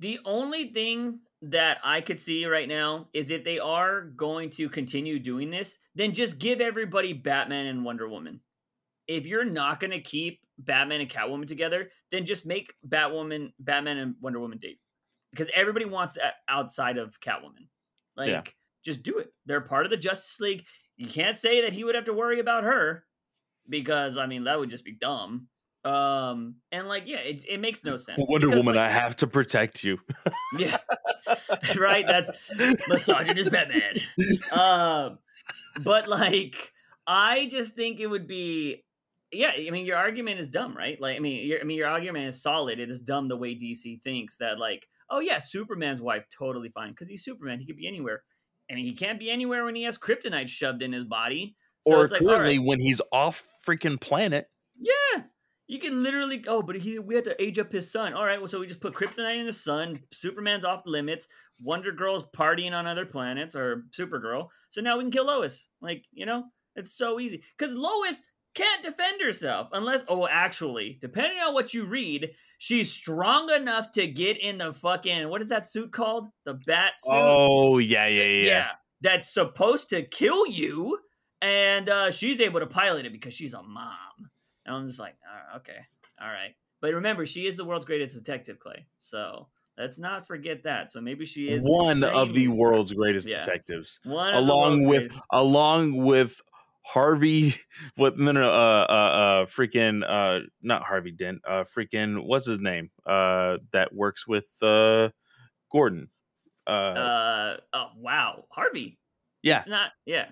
[0.00, 4.68] The only thing that I could see right now is if they are going to
[4.68, 8.40] continue doing this, then just give everybody Batman and Wonder Woman.
[9.08, 13.98] If you're not going to keep Batman and Catwoman together, then just make Batwoman, Batman
[13.98, 14.78] and Wonder Woman date.
[15.32, 17.66] Because everybody wants that outside of Catwoman.
[18.16, 18.42] Like, Yeah.
[18.84, 19.32] just do it.
[19.46, 20.64] They're part of the Justice League.
[20.96, 23.04] You can't say that he would have to worry about her
[23.68, 25.48] because, I mean, that would just be dumb.
[25.84, 28.20] Um, and like, yeah, it, it makes no sense.
[28.28, 29.98] Wonder because, Woman, like, I have to protect you.
[30.58, 30.76] yeah.
[31.76, 32.06] right?
[32.06, 32.30] That's
[32.88, 34.00] misogynist Batman.
[34.52, 35.18] Um,
[35.84, 36.72] but like,
[37.06, 38.84] I just think it would be,
[39.32, 39.52] yeah.
[39.56, 41.00] I mean, your argument is dumb, right?
[41.00, 42.78] Like, I mean, your, I mean, your argument is solid.
[42.78, 46.90] It is dumb the way DC thinks that, like, oh yeah, Superman's wife totally fine
[46.90, 47.58] because he's Superman.
[47.58, 48.22] He could be anywhere.
[48.70, 51.56] I mean, he can't be anywhere when he has kryptonite shoved in his body.
[51.86, 54.48] So or it's like, currently right, when he's off freaking planet.
[54.80, 55.24] yeah,
[55.72, 58.12] You can literally oh, but he we had to age up his son.
[58.12, 60.00] All right, well, so we just put kryptonite in the sun.
[60.12, 61.28] Superman's off limits.
[61.62, 64.48] Wonder Girl's partying on other planets, or Supergirl.
[64.68, 65.68] So now we can kill Lois.
[65.80, 66.44] Like you know,
[66.76, 68.20] it's so easy because Lois
[68.54, 74.06] can't defend herself unless oh actually depending on what you read she's strong enough to
[74.06, 78.24] get in the fucking what is that suit called the bat suit oh yeah yeah
[78.24, 78.68] yeah, yeah.
[79.00, 80.98] that's supposed to kill you
[81.40, 84.28] and uh, she's able to pilot it because she's a mom
[84.66, 85.86] and i'm just like oh, okay
[86.22, 86.54] all right.
[86.80, 88.86] But remember she is the world's greatest detective clay.
[88.98, 89.48] So
[89.78, 90.90] let's not forget that.
[90.90, 93.40] So maybe she is one of the world's greatest yeah.
[93.40, 94.00] detectives.
[94.04, 95.20] One along with greatest.
[95.32, 96.40] along with
[96.82, 97.54] Harvey,
[97.96, 102.58] what no no uh uh, uh freaking uh not Harvey Dent uh freaking what's his
[102.58, 105.10] name uh that works with uh
[105.70, 106.08] Gordon
[106.66, 108.98] uh uh oh wow Harvey.
[109.42, 109.60] Yeah.
[109.60, 110.26] It's not yeah.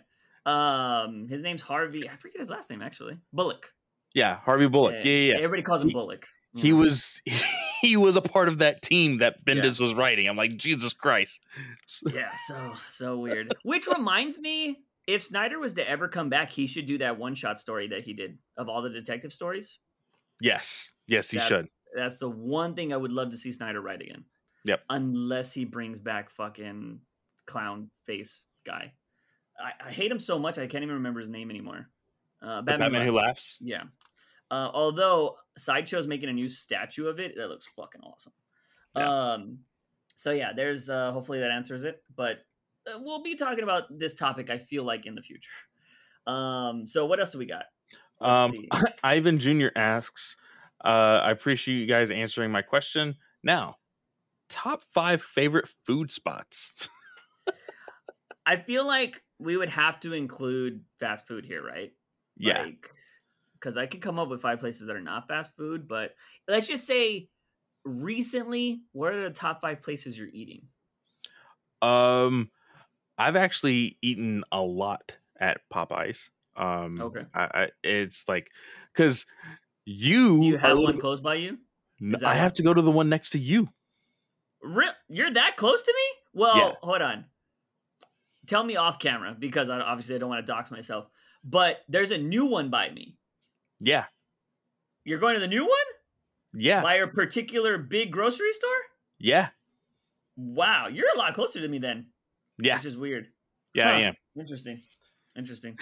[0.47, 3.19] Um his name's Harvey I forget his last name actually.
[3.32, 3.73] Bullock
[4.15, 5.35] yeah Harvey Bullock yeah yeah, yeah.
[5.37, 7.20] everybody calls him he, Bullock he was
[7.81, 9.85] he was a part of that team that Bendis yeah.
[9.85, 11.41] was writing I'm like Jesus Christ
[12.12, 16.66] yeah so so weird which reminds me if Snyder was to ever come back, he
[16.66, 19.78] should do that one shot story that he did of all the detective stories.
[20.41, 20.91] Yes.
[21.07, 21.69] Yes, he that's, should.
[21.95, 24.24] That's the one thing I would love to see Snyder write again.
[24.65, 24.82] Yep.
[24.91, 27.01] Unless he brings back fucking
[27.47, 28.93] clown face guy.
[29.59, 31.89] I, I hate him so much I can't even remember his name anymore.
[32.43, 33.59] Uh, Batman, Batman who laughs.
[33.61, 33.82] Yeah.
[34.51, 38.32] Uh, although Sideshow's making a new statue of it, that looks fucking awesome.
[38.97, 39.32] Yeah.
[39.32, 39.59] Um.
[40.16, 42.02] So yeah, there's uh, hopefully that answers it.
[42.14, 42.39] But
[42.86, 44.51] uh, we'll be talking about this topic.
[44.51, 45.51] I feel like in the future.
[46.27, 47.64] Um, so what else do we got?
[48.20, 48.52] Um,
[49.02, 49.68] Ivan Jr.
[49.74, 50.36] asks,
[50.85, 53.16] uh, "I appreciate you guys answering my question.
[53.43, 53.77] Now,
[54.51, 56.89] top five favorite food spots."
[58.47, 61.93] I feel like we would have to include fast food here, right?
[62.36, 62.66] Yeah.
[63.61, 66.15] Because I could come up with five places that are not fast food, but
[66.49, 67.28] let's just say
[67.85, 70.62] recently, what are the top five places you're eating?
[71.82, 72.51] Um,
[73.19, 76.31] I've actually eaten a lot at Popeyes.
[76.57, 77.23] Um, okay.
[77.35, 78.51] I, I it's like
[78.93, 79.27] because
[79.85, 81.59] you you have one close by you.
[82.24, 83.69] I have to go to the one next to you.
[84.62, 86.41] Real, you're that close to me?
[86.41, 86.73] Well, yeah.
[86.82, 87.24] hold on.
[88.47, 91.07] Tell me off camera because I, obviously I don't want to dox myself.
[91.45, 93.16] But there's a new one by me.
[93.81, 94.05] Yeah.
[95.05, 95.70] You're going to the new one?
[96.52, 96.82] Yeah.
[96.82, 98.70] By a particular big grocery store?
[99.19, 99.48] Yeah.
[100.36, 102.07] Wow, you're a lot closer to me then.
[102.59, 102.77] Yeah.
[102.77, 103.28] Which is weird.
[103.74, 103.90] Yeah, huh.
[103.90, 104.15] I am.
[104.39, 104.81] Interesting.
[105.36, 105.78] Interesting.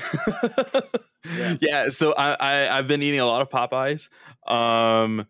[1.37, 1.57] yeah.
[1.61, 1.89] yeah.
[1.89, 4.09] So I, I have been eating a lot of Popeyes.
[4.51, 5.27] Um,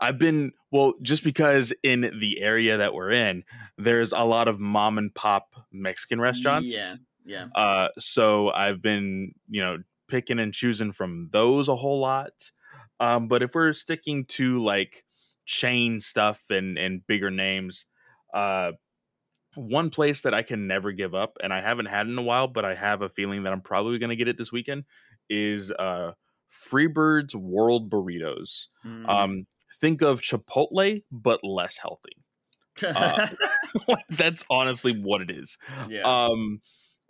[0.00, 3.44] I've been well just because in the area that we're in,
[3.78, 6.74] there's a lot of mom and pop Mexican restaurants.
[6.74, 6.94] Yeah.
[7.24, 7.46] Yeah.
[7.54, 9.78] Uh, so I've been you know
[10.12, 12.50] picking and choosing from those a whole lot.
[13.00, 15.04] Um, but if we're sticking to like
[15.46, 17.86] chain stuff and and bigger names,
[18.34, 18.72] uh,
[19.54, 22.46] one place that I can never give up, and I haven't had in a while,
[22.46, 24.84] but I have a feeling that I'm probably going to get it this weekend,
[25.30, 26.12] is uh,
[26.50, 28.66] Freebird's World Burritos.
[28.86, 29.08] Mm.
[29.08, 29.46] Um,
[29.80, 32.16] think of Chipotle, but less healthy.
[32.84, 33.28] Uh,
[34.10, 35.56] that's honestly what it is.
[35.88, 36.02] Yeah.
[36.02, 36.60] Um,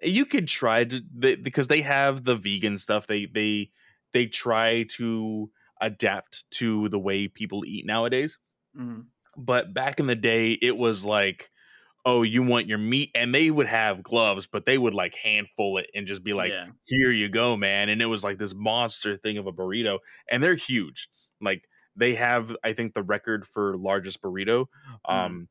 [0.03, 3.07] you could try to they, because they have the vegan stuff.
[3.07, 3.71] They they
[4.13, 5.51] they try to
[5.81, 8.39] adapt to the way people eat nowadays.
[8.79, 9.07] Mm.
[9.37, 11.51] But back in the day, it was like
[12.05, 13.11] oh, you want your meat?
[13.15, 16.53] And they would have gloves, but they would like handful it and just be like,
[16.53, 16.67] yeah.
[16.85, 17.89] here you go, man.
[17.89, 19.99] And it was like this monster thing of a burrito.
[20.29, 21.09] And they're huge.
[21.41, 24.67] Like they have, I think, the record for largest burrito.
[25.09, 25.15] Mm.
[25.15, 25.49] Um,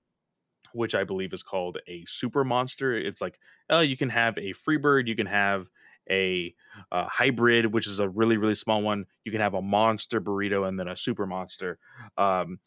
[0.73, 2.93] which I believe is called a super monster.
[2.95, 3.39] It's like,
[3.69, 5.68] oh, you can have a Freebird, you can have
[6.10, 6.53] a,
[6.91, 9.06] a, hybrid, which is a really really small one.
[9.23, 11.80] You can have a monster burrito and then a super monster.
[12.18, 12.60] Um,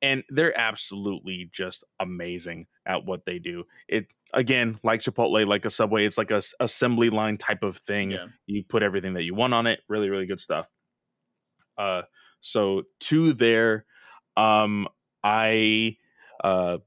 [0.00, 3.64] and they're absolutely just amazing at what they do.
[3.88, 8.12] It again, like Chipotle, like a Subway, it's like a assembly line type of thing.
[8.12, 8.26] Yeah.
[8.46, 9.80] You put everything that you want on it.
[9.88, 10.66] Really, really good stuff.
[11.76, 12.02] Uh,
[12.40, 13.84] so to there,
[14.36, 14.88] um,
[15.22, 15.96] I
[16.44, 16.78] uh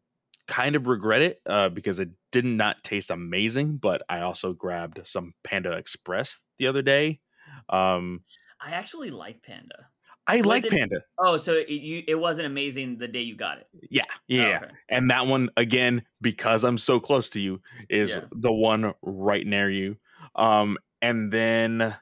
[0.51, 4.99] kind of regret it uh because it did not taste amazing, but I also grabbed
[5.05, 7.21] some Panda Express the other day.
[7.69, 8.21] Um,
[8.59, 9.87] I actually like Panda.
[10.27, 11.01] I was like it, Panda.
[11.17, 13.67] Oh, so it, you, it wasn't amazing the day you got it.
[13.89, 14.75] Yeah, yeah, oh, okay.
[14.89, 18.21] and that one again because I'm so close to you is yeah.
[18.31, 19.97] the one right near you.
[20.35, 21.95] Um, and then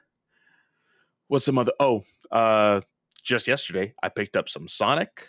[1.28, 1.72] what's some other?
[1.80, 2.82] Oh, uh,
[3.22, 5.28] just yesterday I picked up some Sonic.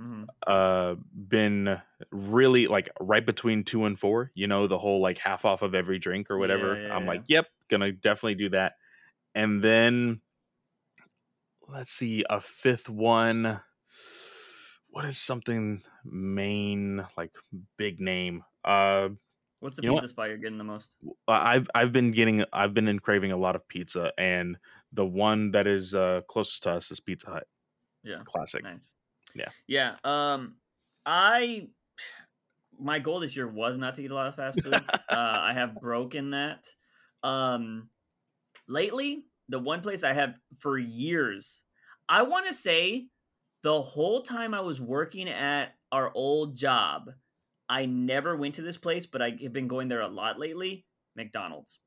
[0.00, 0.24] Mm-hmm.
[0.46, 1.80] Uh, been
[2.12, 4.30] really like right between two and four.
[4.34, 6.80] You know the whole like half off of every drink or whatever.
[6.80, 8.74] Yeah, yeah, I'm like, yep, gonna definitely do that.
[9.34, 10.20] And then
[11.68, 13.60] let's see, a fifth one.
[14.90, 17.32] What is something main like
[17.76, 18.44] big name?
[18.64, 19.10] Uh
[19.60, 20.94] What's the you pizza spot you're getting the most?
[21.26, 24.56] I've I've been getting I've been in craving a lot of pizza and
[24.92, 27.46] the one that is uh closest to us is Pizza Hut.
[28.04, 28.22] Yeah.
[28.24, 28.62] Classic.
[28.62, 28.94] Nice.
[29.34, 29.48] Yeah.
[29.66, 29.94] Yeah.
[30.04, 30.56] Um,
[31.06, 31.68] I
[32.80, 34.74] my goal this year was not to eat a lot of fast food.
[34.90, 36.68] uh, I have broken that.
[37.22, 37.88] Um,
[38.68, 41.62] lately, the one place I have for years,
[42.08, 43.08] I want to say,
[43.62, 47.10] the whole time I was working at our old job,
[47.68, 50.86] I never went to this place, but I have been going there a lot lately.
[51.16, 51.80] McDonald's.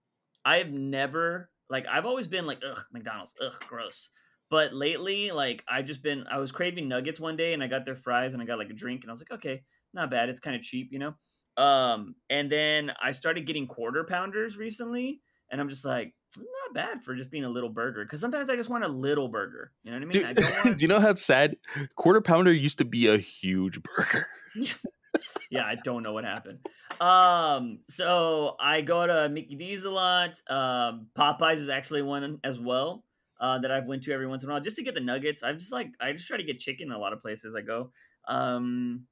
[0.43, 4.09] I have never like I've always been like ugh McDonald's ugh gross.
[4.51, 7.85] But lately, like I've just been I was craving nuggets one day and I got
[7.85, 9.63] their fries and I got like a drink and I was like okay
[9.93, 11.15] not bad it's kind of cheap you know.
[11.57, 17.03] Um and then I started getting quarter pounders recently and I'm just like not bad
[17.03, 19.71] for just being a little burger because sometimes I just want a little burger.
[19.83, 20.11] You know what I mean?
[20.11, 21.55] Dude, I don't want do you know how sad?
[21.95, 24.27] Quarter pounder used to be a huge burger.
[25.51, 26.59] yeah, I don't know what happened.
[26.99, 30.31] Um, so I go to Mickey D's a lot.
[30.49, 33.03] Um, Popeyes is actually one as well.
[33.41, 35.43] Uh, that I've went to every once in a while just to get the nuggets.
[35.43, 37.61] I'm just like I just try to get chicken in a lot of places I
[37.61, 37.91] go.
[38.27, 39.07] Um,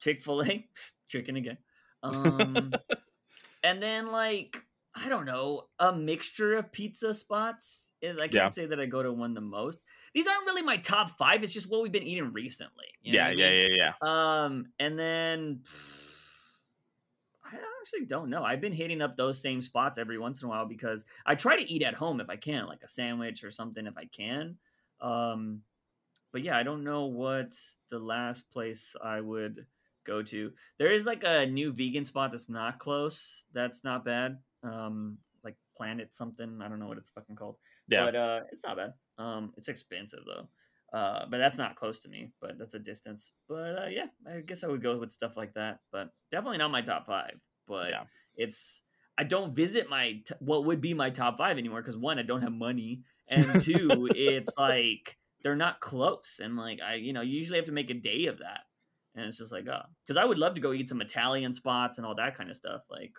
[0.00, 0.68] Chick Fil A,
[1.08, 1.58] chicken again.
[2.02, 2.80] Um,
[3.62, 4.62] and then like
[4.94, 7.86] I don't know a mixture of pizza spots.
[8.00, 8.50] Is I can't Yeah.
[8.52, 9.82] say that I go to one the most.
[10.14, 11.42] These aren't really my top five.
[11.42, 12.86] It's just what we've been eating recently.
[13.02, 13.56] you know yeah, what I yeah, mean?
[13.68, 13.92] yeah, yeah.
[14.00, 15.62] Um, and then
[17.52, 18.44] I actually don't know.
[18.44, 21.56] I've been hitting up those same spots every once in a while because I try
[21.56, 24.56] to eat at home if I can, like a sandwich or something if I can.
[25.00, 25.62] Um,
[26.32, 27.54] but yeah, I don't know what
[27.90, 29.66] the last place I would
[30.06, 30.52] go to.
[30.78, 33.44] There is like a new vegan spot that's not close.
[33.52, 34.38] That's not bad.
[34.62, 36.60] Um, like Planet something.
[36.62, 37.56] I don't know what it's fucking called.
[37.88, 38.04] Yeah.
[38.04, 38.92] But uh, it's not bad.
[39.18, 40.48] Um, it's expensive though.
[40.92, 42.32] Uh, but that's not close to me.
[42.40, 43.32] But that's a distance.
[43.48, 45.80] But uh, yeah, I guess I would go with stuff like that.
[45.92, 47.38] But definitely not my top five.
[47.66, 48.04] But Yeah.
[48.36, 48.80] it's
[49.18, 52.22] I don't visit my t- what would be my top five anymore because one, I
[52.22, 57.20] don't have money, and two, it's like they're not close, and like I, you know,
[57.20, 58.60] you usually have to make a day of that,
[59.14, 61.98] and it's just like oh, because I would love to go eat some Italian spots
[61.98, 63.12] and all that kind of stuff, like.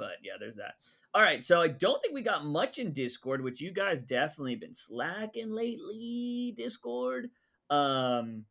[0.00, 0.76] But yeah, there's that.
[1.12, 4.56] All right, so I don't think we got much in Discord, which you guys definitely
[4.56, 7.28] been slacking lately, Discord.
[7.68, 8.46] Um,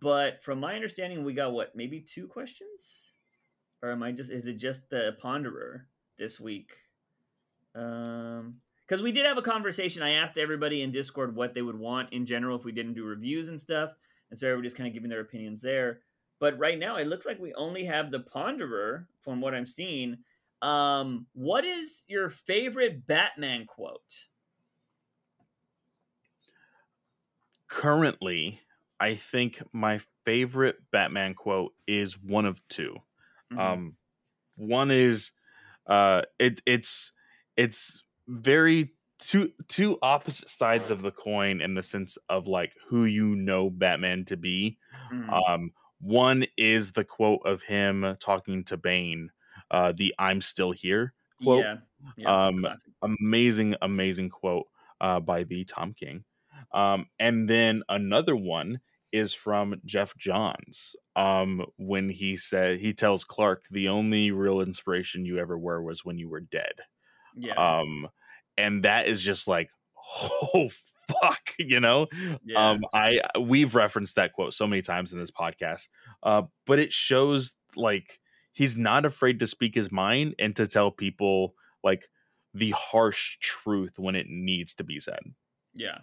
[0.00, 3.10] but from my understanding, we got what, maybe two questions?
[3.82, 5.82] Or am I just is it just the ponderer
[6.16, 6.76] this week?
[7.74, 10.02] Um because we did have a conversation.
[10.02, 13.04] I asked everybody in Discord what they would want in general if we didn't do
[13.04, 13.90] reviews and stuff.
[14.30, 16.00] And so everybody's kind of giving their opinions there.
[16.38, 20.18] But right now it looks like we only have the ponderer from what I'm seeing.
[20.64, 24.28] Um, what is your favorite Batman quote?
[27.68, 28.60] Currently,
[29.00, 32.96] I think my favorite Batman quote is one of two.
[33.50, 33.58] Mhm.
[33.60, 33.96] Um,
[34.56, 35.32] one is
[35.86, 37.12] uh, it it's
[37.56, 43.04] it's very two two opposite sides of the coin in the sense of like who
[43.06, 44.78] you know Batman to be.
[45.10, 45.44] Mhm.
[45.48, 49.30] Um, one is the quote of him talking to Bane,
[49.74, 51.64] uh, the "I'm still here" quote.
[51.64, 51.76] yeah,
[52.16, 52.92] yeah, um, classic.
[53.02, 54.66] amazing, amazing quote
[55.00, 56.24] uh, by the Tom King.
[56.72, 58.80] Um, and then another one
[59.12, 65.24] is from Geoff Johns um, when he said he tells Clark the only real inspiration
[65.24, 66.74] you ever were was when you were dead.
[67.36, 68.08] Yeah, Um,
[68.56, 70.68] and that is just like, oh
[71.08, 72.08] fuck, you know.
[72.44, 75.88] yeah, Um, I we've referenced that quote so many times in this podcast,
[76.22, 78.20] uh, but it shows like
[78.54, 82.08] he's not afraid to speak his mind and to tell people like
[82.54, 85.20] the harsh truth when it needs to be said.
[85.74, 85.98] yeah,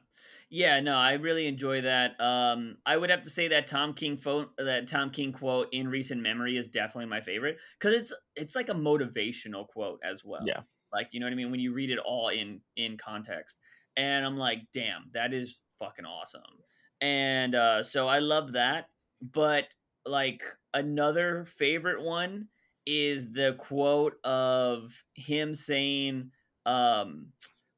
[0.50, 0.80] yeah.
[0.82, 2.20] No, I really enjoy that.
[2.20, 5.88] Um, I would have to say that Tom King quote, that Tom King quote in
[5.88, 10.42] recent memory is definitely my favorite because it's it's like a motivational quote as well.
[10.46, 10.62] Yeah.
[10.94, 13.58] like you know what I mean when you read it all in in context,
[13.96, 16.42] and I'm like, damn, that is fucking awesome.
[17.00, 18.90] And uh, so I love that.
[19.22, 19.66] But
[20.06, 20.42] like
[20.74, 22.48] another favorite one
[22.86, 26.32] is the quote of him saying,
[26.66, 27.28] um,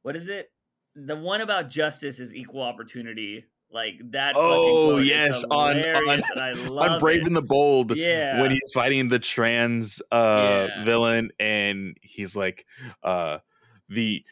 [0.02, 0.52] what is it?
[0.96, 3.46] The one about justice is equal opportunity.
[3.72, 4.36] Like that.
[4.38, 7.26] Oh, quote yes, on- on- hilarious, and I love On Brave it.
[7.28, 8.40] and the Bold, Yeah.
[8.40, 10.84] when he's fighting the trans uh, Yeah.
[10.86, 12.68] villain, and he's like,
[13.02, 13.40] uh,
[13.90, 14.24] the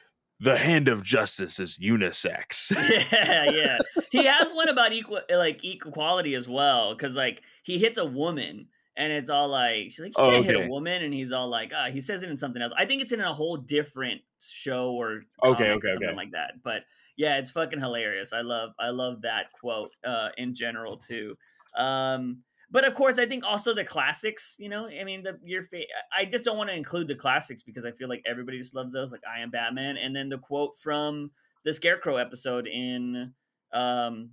[0.42, 2.72] the hand of justice is unisex.
[3.12, 3.78] yeah, yeah.
[4.10, 8.68] He has one about equal, like equality as well, because like he hits a woman,
[8.98, 10.66] and it's all like she's like, "You Oh, can't hit okay.
[10.66, 12.74] a woman," and he's all like, "Ah." he says it in something else.
[12.76, 16.16] I think it's in a whole different show or Okay, comic or okay, something okay.
[16.16, 16.64] like that.
[16.64, 16.84] But
[17.18, 18.34] yeah, it's fucking hilarious.
[18.34, 21.38] I love I love that quote uh, in general too.
[21.78, 24.56] Um, but of course, I think also the classics.
[24.58, 25.84] You know, I mean, the your fa-
[26.18, 28.94] I just don't want to include the classics because I feel like everybody just loves
[28.94, 29.12] those.
[29.12, 31.32] Like I am Batman, and then the quote from
[31.64, 33.34] the Scarecrow episode in
[33.74, 34.32] um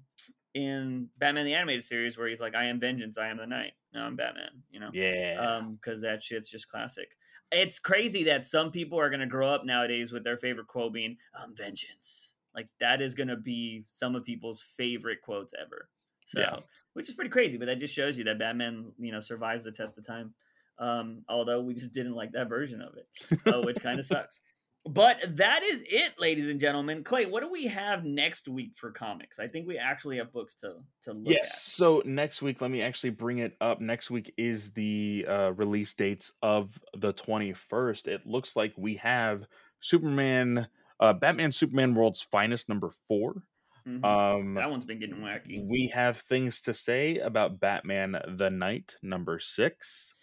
[0.55, 3.73] in Batman the animated series where he's like, "I am vengeance, I am the night."
[3.93, 4.63] No, I'm Batman.
[4.71, 7.09] You know, yeah, um, because that shit's just classic.
[7.51, 11.17] It's crazy that some people are gonna grow up nowadays with their favorite quote being
[11.35, 15.89] "I'm vengeance." Like that is gonna be some of people's favorite quotes ever.
[16.27, 16.57] So, yeah.
[16.99, 19.71] Which is pretty crazy, but that just shows you that Batman, you know, survives the
[19.71, 20.35] test of time.
[20.81, 24.41] Um, although we just didn't like that version of it, so, which kind of sucks.
[24.85, 27.05] But that is it, ladies and gentlemen.
[27.05, 29.39] Clay, what do we have next week for comics?
[29.39, 31.59] I think we actually have books to to look yes, at.
[31.59, 33.81] So next week, let me actually bring it up.
[33.81, 38.09] Next week is the uh, release dates of the twenty first.
[38.09, 39.47] It looks like we have
[39.79, 40.67] Superman,
[40.99, 43.45] uh, Batman, Superman World's Finest number 4
[43.89, 44.05] mm-hmm.
[44.05, 45.67] Um, that one's been getting wacky.
[45.67, 50.15] We have things to say about Batman the Knight number six.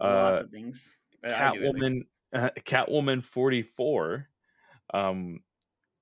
[0.00, 0.96] Lots uh, of things.
[1.24, 2.02] Catwoman
[2.32, 4.28] uh, Catwoman 44.
[4.92, 5.40] Um,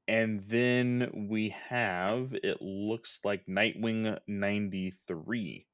[0.07, 5.66] and then we have, it looks like Nightwing 93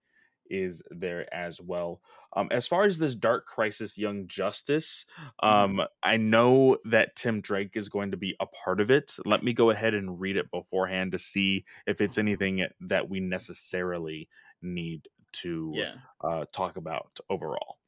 [0.51, 2.01] is there as well.
[2.37, 5.07] Um, as far as this Dark Crisis Young Justice,
[5.43, 5.79] mm-hmm.
[5.81, 9.13] um, I know that Tim Drake is going to be a part of it.
[9.25, 13.21] Let me go ahead and read it beforehand to see if it's anything that we
[13.21, 14.29] necessarily
[14.63, 15.95] need to yeah.
[16.23, 17.79] uh, talk about overall.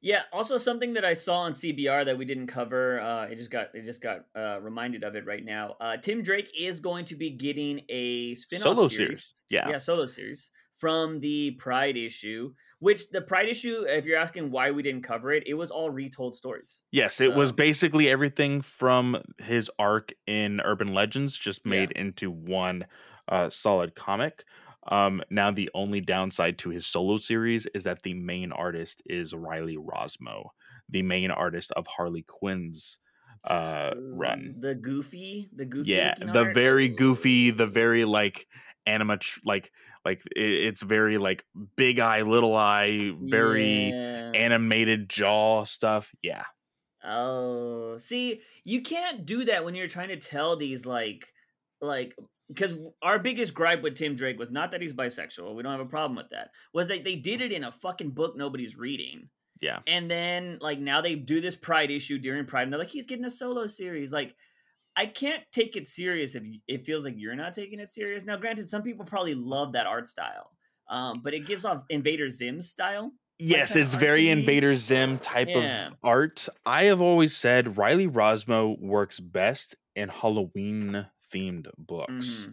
[0.00, 0.22] Yeah.
[0.32, 3.00] Also, something that I saw on CBR that we didn't cover.
[3.00, 5.76] Uh, it just got it just got uh, reminded of it right now.
[5.80, 8.96] Uh, Tim Drake is going to be getting a spin-off solo series.
[8.96, 9.30] series.
[9.48, 9.68] Yeah.
[9.68, 10.50] Yeah, solo series
[10.82, 12.54] from the Pride issue.
[12.80, 15.90] Which the Pride issue, if you're asking why we didn't cover it, it was all
[15.90, 16.82] retold stories.
[16.90, 22.02] Yes, it um, was basically everything from his arc in Urban Legends, just made yeah.
[22.02, 22.86] into one
[23.28, 24.42] uh, solid comic.
[24.88, 29.32] Um, now the only downside to his solo series is that the main artist is
[29.32, 30.48] Riley Rossmo,
[30.88, 32.98] the main artist of Harley Quinn's
[33.44, 34.56] uh run.
[34.58, 35.92] The goofy, the goofy.
[35.92, 36.54] Yeah, the art.
[36.54, 38.48] very goofy, the very like
[38.86, 39.70] animat like
[40.04, 41.44] like it, it's very like
[41.76, 44.32] big eye, little eye, very yeah.
[44.34, 46.10] animated jaw stuff.
[46.22, 46.44] Yeah.
[47.04, 51.26] Oh, see, you can't do that when you're trying to tell these like
[51.80, 52.14] like
[52.48, 55.54] because our biggest gripe with Tim Drake was not that he's bisexual.
[55.54, 56.50] We don't have a problem with that.
[56.74, 59.28] Was that they did it in a fucking book nobody's reading.
[59.60, 59.78] Yeah.
[59.86, 63.06] And then like now they do this Pride issue during Pride, and they're like, he's
[63.06, 64.12] getting a solo series.
[64.12, 64.34] Like,
[64.96, 68.24] I can't take it serious if it feels like you're not taking it serious.
[68.24, 70.50] Now, granted, some people probably love that art style,
[70.90, 73.12] um, but it gives off Invader Zim style.
[73.38, 75.88] Yes, it's very Invader Zim type yeah.
[75.88, 76.48] of art.
[76.64, 82.46] I have always said Riley Rossmo works best in Halloween themed books.
[82.46, 82.52] Mm-hmm.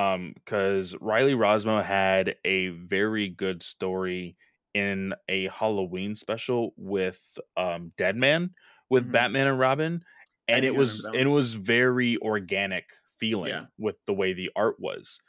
[0.00, 4.36] Um, because Riley Rossmo had a very good story
[4.74, 7.20] in a Halloween special with
[7.56, 8.50] um Deadman
[8.90, 9.12] with mm-hmm.
[9.12, 10.02] Batman and Robin.
[10.48, 12.84] And it was it was very organic
[13.18, 13.66] feeling yeah.
[13.78, 15.20] with the way the art was.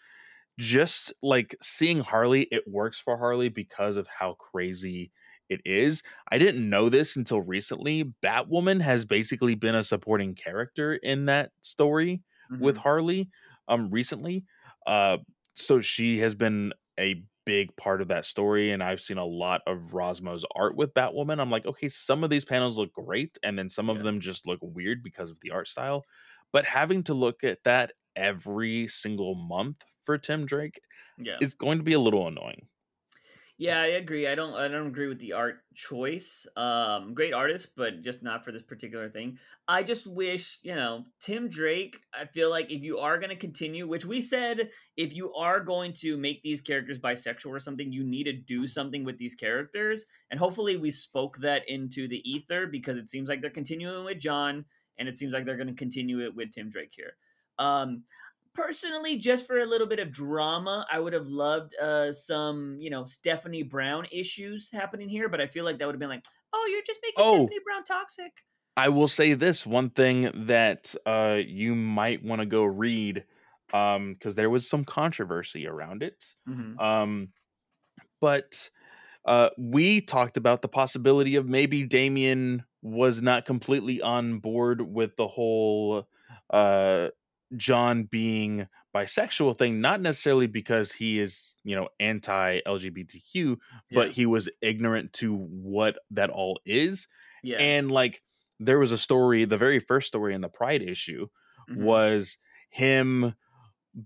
[0.58, 5.12] Just like seeing Harley, it works for Harley because of how crazy
[5.50, 6.04] it is.
[6.32, 8.14] I didn't know this until recently.
[8.24, 12.22] Batwoman has basically been a supporting character in that story
[12.52, 12.64] mm-hmm.
[12.64, 13.30] with Harley
[13.68, 14.46] um recently.
[14.86, 15.18] Uh
[15.56, 19.62] so she has been a big part of that story and I've seen a lot
[19.66, 21.42] of Rossmo's art with Batwoman.
[21.42, 23.96] I'm like, okay, some of these panels look great and then some yeah.
[23.96, 26.06] of them just look weird because of the art style.
[26.54, 30.80] But having to look at that every single month for Tim Drake
[31.18, 31.38] yeah.
[31.42, 32.68] is going to be a little annoying.
[33.62, 34.26] Yeah, I agree.
[34.26, 36.48] I don't I don't agree with the art choice.
[36.56, 39.38] Um great artist, but just not for this particular thing.
[39.68, 43.36] I just wish, you know, Tim Drake, I feel like if you are going to
[43.36, 47.92] continue, which we said if you are going to make these characters bisexual or something,
[47.92, 50.06] you need to do something with these characters.
[50.32, 54.20] And hopefully we spoke that into the ether because it seems like they're continuing with
[54.20, 54.64] Jon
[54.98, 57.18] and it seems like they're going to continue it with Tim Drake here.
[57.60, 58.06] Um
[58.60, 62.90] personally, just for a little bit of drama, I would have loved uh, some, you
[62.90, 65.30] know, Stephanie Brown issues happening here.
[65.30, 67.60] But I feel like that would have been like, oh, you're just making oh, Stephanie
[67.64, 68.32] Brown toxic.
[68.78, 73.26] I will say this one thing that uh, you might want to go read
[73.72, 76.34] um because there was some controversy around it.
[76.48, 76.80] Mm-hmm.
[76.80, 77.30] Um,
[78.20, 78.70] but
[79.26, 85.16] uh, we talked about the possibility of maybe Damian was not completely on board with
[85.18, 86.08] the whole
[86.50, 87.10] uh,
[87.56, 93.54] Jon being bisexual thing, not necessarily because he is, you know, anti LGBTQ, yeah.
[93.92, 97.08] but he was ignorant to what that all is.
[97.44, 97.58] Yeah.
[97.58, 98.22] And like
[98.60, 101.28] there was a story, the very first story in the Pride issue
[101.70, 101.84] mm-hmm.
[101.84, 102.38] was
[102.70, 103.36] him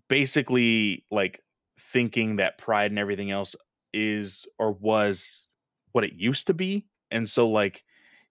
[0.07, 1.41] basically like
[1.79, 3.55] thinking that pride and everything else
[3.93, 5.47] is or was
[5.91, 6.85] what it used to be.
[7.11, 7.83] And so like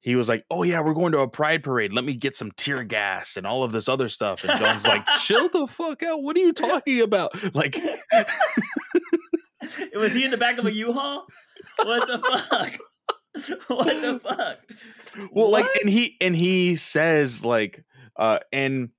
[0.02, 1.92] he was like, "Oh yeah, we're going to a pride parade.
[1.92, 5.06] Let me get some tear gas and all of this other stuff." And Jon's like,
[5.20, 6.22] "Chill the fuck out.
[6.22, 7.78] What are you talking about?" Like
[9.94, 11.24] Was he in the back of a U-Haul?
[11.76, 12.78] What the fuck?
[13.68, 14.58] what the fuck?
[15.30, 15.62] Well, what?
[15.62, 17.84] like and he and he says like
[18.16, 18.90] uh and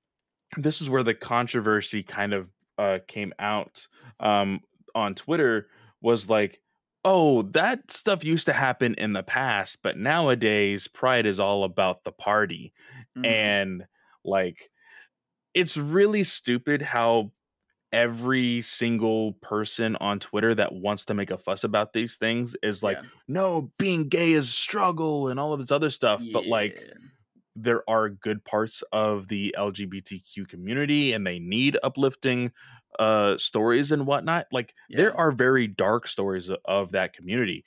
[0.56, 3.86] this is where the controversy kind of uh came out
[4.20, 4.60] um
[4.94, 5.68] on Twitter
[6.00, 6.60] was like
[7.04, 12.04] oh, that stuff used to happen in the past, but nowadays pride is all about
[12.04, 12.72] the party.
[13.16, 13.24] Mm-hmm.
[13.26, 13.86] And
[14.24, 14.70] like
[15.52, 17.30] it's really stupid how
[17.92, 22.82] every single person on Twitter that wants to make a fuss about these things is
[22.82, 23.08] like, yeah.
[23.28, 26.20] no, being gay is struggle and all of this other stuff.
[26.20, 26.32] Yeah.
[26.32, 26.82] But like
[27.54, 32.50] there are good parts of the LGBTQ community and they need uplifting
[32.98, 34.96] uh stories and whatnot like yeah.
[34.96, 37.64] there are very dark stories of that community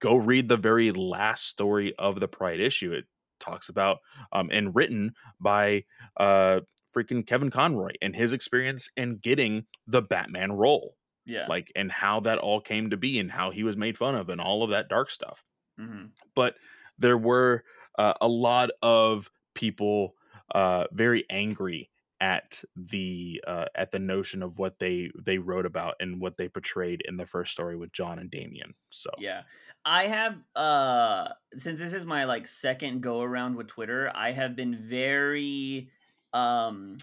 [0.00, 3.04] go read the very last story of the pride issue it
[3.40, 3.98] talks about
[4.32, 5.84] um and written by
[6.18, 6.60] uh
[6.94, 10.96] freaking kevin conroy and his experience in getting the batman role
[11.26, 14.14] yeah like and how that all came to be and how he was made fun
[14.14, 15.44] of and all of that dark stuff
[15.80, 16.06] mm-hmm.
[16.34, 16.54] but
[16.98, 17.64] there were
[17.98, 20.14] uh, a lot of people
[20.54, 25.94] uh very angry at the uh, at the notion of what they they wrote about
[26.00, 28.74] and what they portrayed in the first story with Jon and Damian.
[28.90, 29.42] So yeah,
[29.84, 34.56] I have uh since this is my like second go around with Twitter, I have
[34.56, 35.90] been very
[36.32, 36.96] um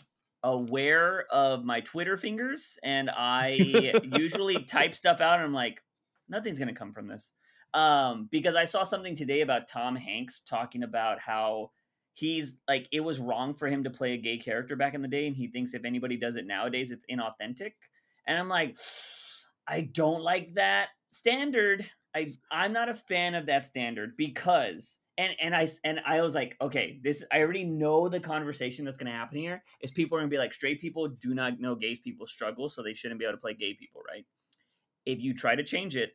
[0.43, 5.81] aware of my Twitter fingers, and I usually type stuff out, and I'm like,
[6.29, 7.31] nothing's gonna come from this.
[7.73, 11.71] Um, because I saw something today about Tom Hanks talking about how
[12.13, 15.07] he's like it was wrong for him to play a gay character back in the
[15.07, 17.73] day and he thinks if anybody does it nowadays it's inauthentic.
[18.27, 18.77] And i'm like
[19.67, 21.89] i don't like that standard.
[22.15, 26.35] I i'm not a fan of that standard because and and i and i was
[26.35, 30.17] like okay this i already know the conversation that's going to happen here is people
[30.17, 32.93] are going to be like straight people do not know gay people struggle so they
[32.93, 34.25] shouldn't be able to play gay people right?
[35.05, 36.11] If you try to change it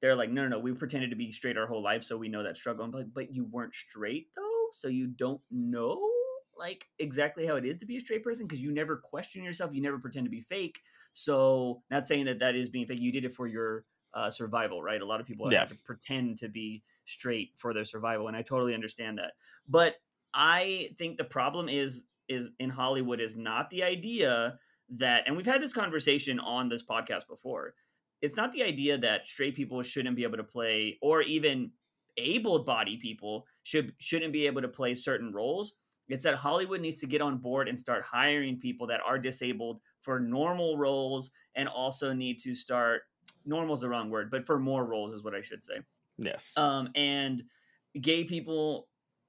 [0.00, 2.28] they're like no no no we pretended to be straight our whole life so we
[2.28, 2.84] know that struggle.
[2.84, 6.00] I'm like but you weren't straight though so you don't know
[6.56, 9.70] like exactly how it is to be a straight person because you never question yourself
[9.72, 10.80] you never pretend to be fake.
[11.12, 13.84] So not saying that that is being fake you did it for your
[14.14, 15.00] uh, survival right?
[15.00, 15.60] A lot of people yeah.
[15.60, 19.32] have to pretend to be straight for their survival and i totally understand that.
[19.68, 19.96] But
[20.32, 24.56] i think the problem is is in hollywood is not the idea
[24.98, 27.74] that and we've had this conversation on this podcast before.
[28.22, 31.70] It's not the idea that straight people shouldn't be able to play or even
[32.20, 35.74] able-bodied people should shouldn't be able to play certain roles.
[36.08, 39.80] It's that Hollywood needs to get on board and start hiring people that are disabled
[40.00, 43.02] for normal roles and also need to start
[43.46, 45.78] normal is the wrong word, but for more roles is what I should say.
[46.18, 46.54] Yes.
[46.56, 47.44] Um and
[48.00, 48.88] gay people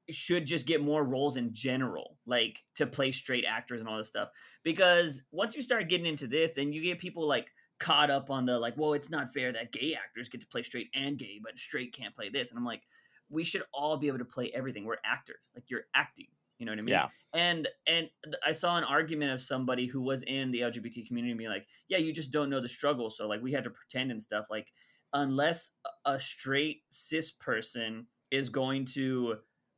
[0.10, 4.08] should just get more roles in general, like to play straight actors and all this
[4.08, 4.30] stuff.
[4.64, 7.52] Because once you start getting into this, then you get people like
[7.82, 10.62] caught up on the like, well, it's not fair that gay actors get to play
[10.62, 12.52] straight and gay, but straight can't play this.
[12.52, 12.84] And I'm like,
[13.30, 14.86] we should all be able to play everything.
[14.86, 15.52] We're actors.
[15.56, 16.28] Like you're acting.
[16.60, 16.94] You know what I mean?
[16.94, 17.08] Yeah.
[17.34, 18.10] And and
[18.46, 21.98] I saw an argument of somebody who was in the LGBT community being like, yeah,
[21.98, 23.10] you just don't know the struggle.
[23.10, 24.46] So like we had to pretend and stuff.
[24.50, 24.68] Like
[25.12, 25.72] unless
[26.06, 29.38] a straight cis person is going to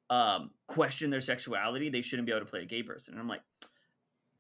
[0.10, 3.14] um, question their sexuality, they shouldn't be able to play a gay person.
[3.14, 3.44] And I'm like,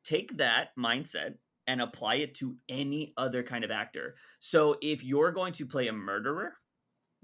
[0.03, 1.35] take that mindset
[1.67, 4.15] and apply it to any other kind of actor.
[4.39, 6.53] So if you're going to play a murderer,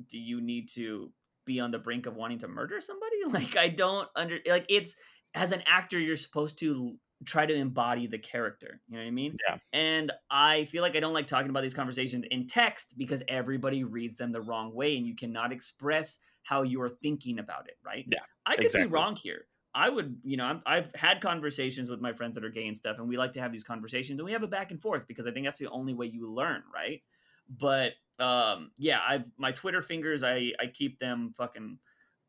[0.10, 1.11] do you need to
[1.45, 3.06] be on the brink of wanting to murder somebody?
[3.30, 4.95] Like I don't under like it's
[5.36, 6.95] as an actor you're supposed to
[7.26, 8.82] try to embody the character.
[8.88, 9.38] You know what I mean?
[9.48, 9.57] Yeah.
[9.74, 13.84] And I feel like I don't like talking about these conversations in text because everybody
[13.84, 18.06] reads them the wrong way and you cannot express how you're thinking about it, right?
[18.10, 18.20] Yeah.
[18.45, 18.88] I could exactly.
[18.88, 19.45] be wrong here.
[19.80, 22.76] I would, you know, i have had conversations with my friends that are gay and
[22.76, 25.07] stuff, and we like to have these conversations, and we have a back and forth
[25.07, 27.01] because I think that's the only way you learn, right?
[27.49, 31.77] But um, yeah, I've my Twitter fingers, I I keep them fucking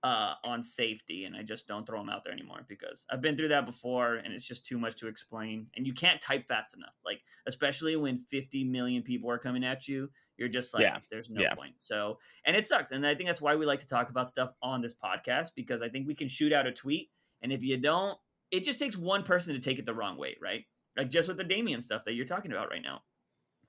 [0.04, 3.36] uh, on safety, and I just don't throw them out there anymore because I've been
[3.36, 6.76] through that before, and it's just too much to explain, and you can't type fast
[6.76, 10.08] enough, like especially when 50 million people are coming at you.
[10.36, 10.98] You're just like, yeah.
[11.10, 11.54] there's no yeah.
[11.54, 11.74] point.
[11.80, 12.92] So, and it sucks.
[12.92, 15.82] And I think that's why we like to talk about stuff on this podcast because
[15.82, 17.10] I think we can shoot out a tweet
[17.42, 18.18] and if you don't,
[18.50, 20.64] it just takes one person to take it the wrong way, right?
[20.96, 23.02] Like just with the Damian stuff that you're talking about right now.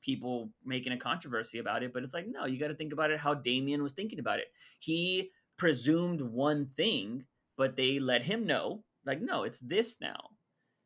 [0.01, 3.11] People making a controversy about it, but it's like, no, you got to think about
[3.11, 4.47] it how Damian was thinking about it.
[4.79, 7.25] He presumed one thing,
[7.55, 10.19] but they let him know, like, no, it's this now.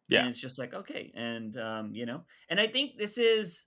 [0.09, 0.19] Yeah.
[0.19, 1.11] And it's just like, okay.
[1.15, 3.65] And, um, you know, and I think this is,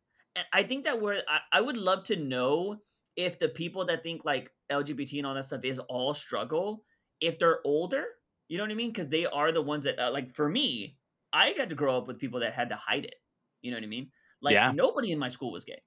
[0.53, 2.77] I think that we're, I, I would love to know
[3.17, 6.85] if the people that think like LGBT and all that stuff is all struggle,
[7.21, 8.05] if they're older,
[8.49, 8.91] you know what I mean?
[8.91, 10.97] Because they are the ones that, uh, like, for me,
[11.33, 13.17] I got to grow up with people that had to hide it.
[13.63, 14.11] You know what I mean?
[14.41, 14.73] Like, yeah.
[14.75, 15.83] nobody in my school was gay.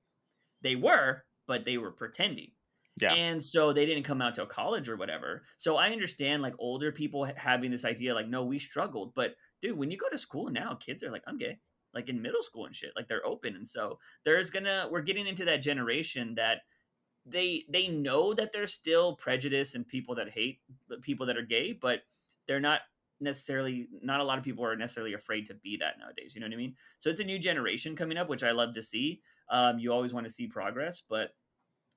[0.61, 2.51] They were, but they were pretending.
[2.99, 3.13] Yeah.
[3.13, 5.43] And so they didn't come out till college or whatever.
[5.57, 9.13] So I understand like older people having this idea like, no, we struggled.
[9.15, 11.57] But dude, when you go to school now, kids are like, I'm gay.
[11.93, 12.91] Like in middle school and shit.
[12.95, 13.55] Like they're open.
[13.55, 16.59] And so there's gonna we're getting into that generation that
[17.25, 21.45] they they know that there's still prejudice and people that hate the people that are
[21.45, 21.99] gay, but
[22.47, 22.81] they're not
[23.19, 26.33] necessarily not a lot of people are necessarily afraid to be that nowadays.
[26.33, 26.75] You know what I mean?
[26.99, 29.21] So it's a new generation coming up, which I love to see.
[29.49, 31.35] Um, you always want to see progress, but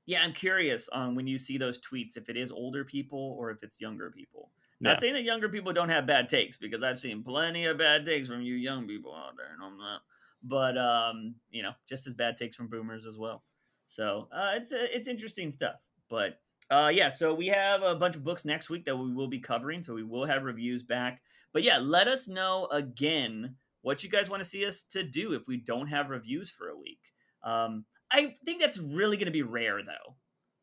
[0.07, 3.51] yeah, I'm curious on when you see those tweets if it is older people or
[3.51, 4.51] if it's younger people.
[4.81, 8.05] Not saying that younger people don't have bad takes because I've seen plenty of bad
[8.05, 10.03] takes from you young people out there, and I'm not.
[10.43, 13.45] But um, you know, just as bad takes from boomers as well.
[13.87, 15.77] So uh, it's uh, it's interesting stuff.
[16.11, 16.41] But
[16.71, 19.41] uh, yeah, so we have a bunch of books next week that we will be
[19.41, 19.83] covering.
[19.83, 21.21] So we will have reviews back.
[21.53, 25.35] But yeah, let us know again what you guys want to see us to do
[25.35, 27.01] if we don't have reviews for a week.
[27.45, 30.17] Um, I think that's really going to be rare, though.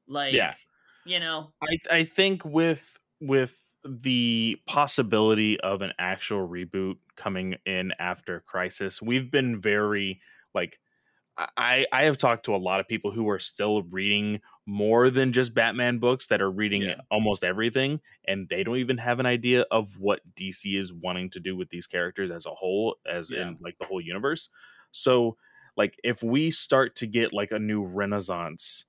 [0.07, 0.53] Like, yeah.
[1.05, 3.55] you know, I I think with with
[3.85, 10.19] the possibility of an actual reboot coming in after Crisis, we've been very
[10.53, 10.79] like
[11.37, 15.33] I I have talked to a lot of people who are still reading more than
[15.33, 16.95] just Batman books that are reading yeah.
[17.09, 21.39] almost everything and they don't even have an idea of what DC is wanting to
[21.39, 23.41] do with these characters as a whole as yeah.
[23.41, 24.49] in like the whole universe.
[24.91, 25.37] So
[25.77, 28.85] like if we start to get like a new renaissance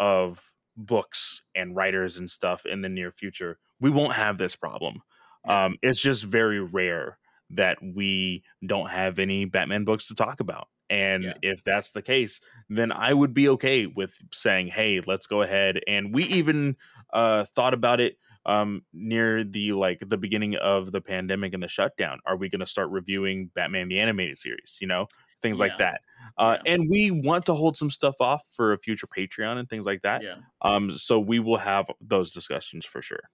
[0.00, 5.02] of books and writers and stuff in the near future, we won't have this problem.
[5.46, 5.66] Yeah.
[5.66, 7.18] Um it's just very rare
[7.50, 10.68] that we don't have any Batman books to talk about.
[10.92, 11.32] And yeah.
[11.40, 15.80] if that's the case, then I would be okay with saying, "Hey, let's go ahead."
[15.88, 16.76] And we even
[17.14, 21.68] uh, thought about it um, near the like the beginning of the pandemic and the
[21.68, 22.18] shutdown.
[22.26, 24.76] Are we going to start reviewing Batman the animated series?
[24.82, 25.06] You know,
[25.40, 25.64] things yeah.
[25.64, 26.02] like that.
[26.36, 26.74] Uh, yeah.
[26.74, 30.02] And we want to hold some stuff off for a future Patreon and things like
[30.02, 30.22] that.
[30.22, 30.36] Yeah.
[30.60, 30.98] Um.
[30.98, 33.30] So we will have those discussions for sure.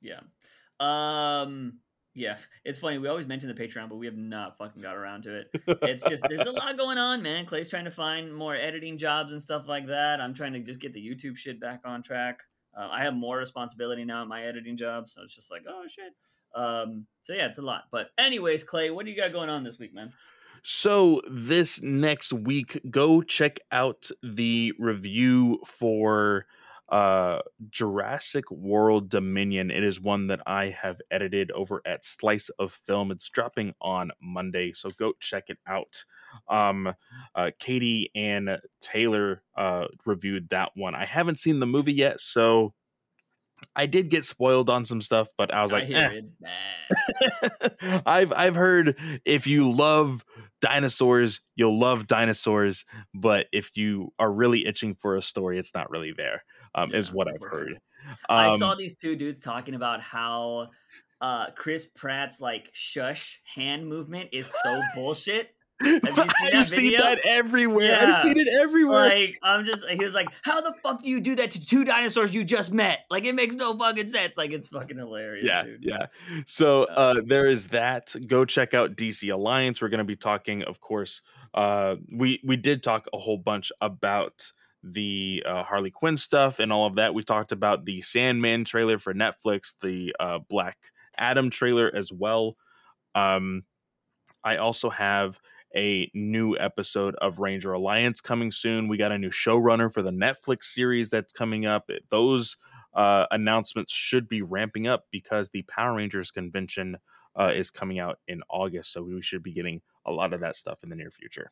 [0.00, 0.20] Yeah.
[0.80, 1.80] Um
[2.14, 2.98] yeah, it's funny.
[2.98, 5.50] We always mention the Patreon, but we have not fucking got around to it.
[5.82, 7.44] It's just there's a lot going on, man.
[7.44, 10.20] Clay's trying to find more editing jobs and stuff like that.
[10.20, 12.40] I'm trying to just get the YouTube shit back on track.
[12.76, 15.84] Uh, I have more responsibility now at my editing job, so it's just like, oh
[15.88, 16.12] shit.
[16.54, 17.84] Um, so yeah, it's a lot.
[17.90, 20.12] But anyways, Clay, what do you got going on this week, man?
[20.62, 26.46] So this next week, go check out the review for
[26.88, 27.38] uh
[27.70, 29.70] Jurassic World Dominion.
[29.70, 33.10] It is one that I have edited over at Slice of Film.
[33.10, 36.04] It's dropping on Monday, so go check it out.
[36.48, 36.94] Um
[37.34, 40.94] uh Katie and Taylor uh reviewed that one.
[40.94, 42.74] I haven't seen the movie yet, so
[43.74, 46.20] I did get spoiled on some stuff, but I was like, I eh.
[46.20, 46.30] it's
[47.80, 48.02] bad.
[48.06, 50.24] I've I've heard if you love
[50.60, 52.84] dinosaurs, you'll love dinosaurs,
[53.14, 56.44] but if you are really itching for a story, it's not really there
[56.74, 57.72] um, yeah, is what I've heard.
[57.72, 60.68] Um, I saw these two dudes talking about how
[61.20, 65.54] uh, Chris Pratt's like shush hand movement is so bullshit.
[65.82, 67.90] Have you seen I've that seen that everywhere.
[67.90, 68.08] Yeah.
[68.08, 69.08] I've seen it everywhere.
[69.08, 71.84] Like I'm just he was like, How the fuck do you do that to two
[71.84, 73.00] dinosaurs you just met?
[73.10, 74.34] Like it makes no fucking sense.
[74.36, 75.44] Like it's fucking hilarious.
[75.44, 75.82] Yeah, dude.
[75.82, 76.06] yeah.
[76.46, 78.14] So uh, uh, there is that.
[78.26, 79.82] Go check out DC Alliance.
[79.82, 81.22] We're gonna be talking, of course.
[81.52, 84.52] Uh, we we did talk a whole bunch about
[84.84, 87.14] the uh, Harley Quinn stuff and all of that.
[87.14, 90.76] We talked about the Sandman trailer for Netflix, the uh, Black
[91.16, 92.56] Adam trailer as well.
[93.14, 93.64] Um,
[94.44, 95.40] I also have
[95.74, 98.86] a new episode of Ranger Alliance coming soon.
[98.86, 101.88] We got a new showrunner for the Netflix series that's coming up.
[102.10, 102.56] Those
[102.92, 106.98] uh, announcements should be ramping up because the Power Rangers convention
[107.38, 108.92] uh, is coming out in August.
[108.92, 111.50] So we should be getting a lot of that stuff in the near future.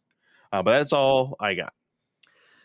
[0.52, 1.72] Uh, but that's all I got.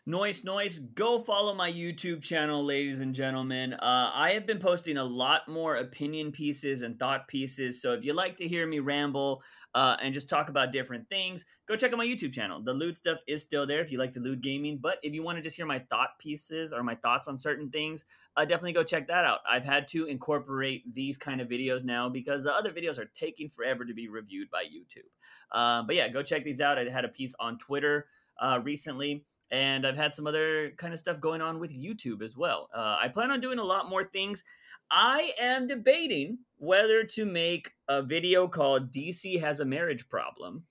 [0.09, 0.79] Noise, noise.
[0.79, 3.73] Go follow my YouTube channel, ladies and gentlemen.
[3.73, 7.81] Uh, I have been posting a lot more opinion pieces and thought pieces.
[7.81, 9.43] So if you like to hear me ramble
[9.75, 12.61] uh, and just talk about different things, go check out my YouTube channel.
[12.63, 14.79] The lewd stuff is still there if you like the lewd gaming.
[14.81, 17.69] But if you want to just hear my thought pieces or my thoughts on certain
[17.69, 18.05] things,
[18.37, 19.39] uh, definitely go check that out.
[19.45, 23.49] I've had to incorporate these kind of videos now because the other videos are taking
[23.49, 25.09] forever to be reviewed by YouTube.
[25.51, 26.79] Uh, but yeah, go check these out.
[26.79, 28.05] I had a piece on Twitter
[28.39, 32.35] uh, recently and I've had some other kind of stuff going on with YouTube as
[32.35, 32.69] well.
[32.73, 34.43] Uh, I plan on doing a lot more things.
[34.89, 40.63] I am debating whether to make a video called DC has a marriage problem,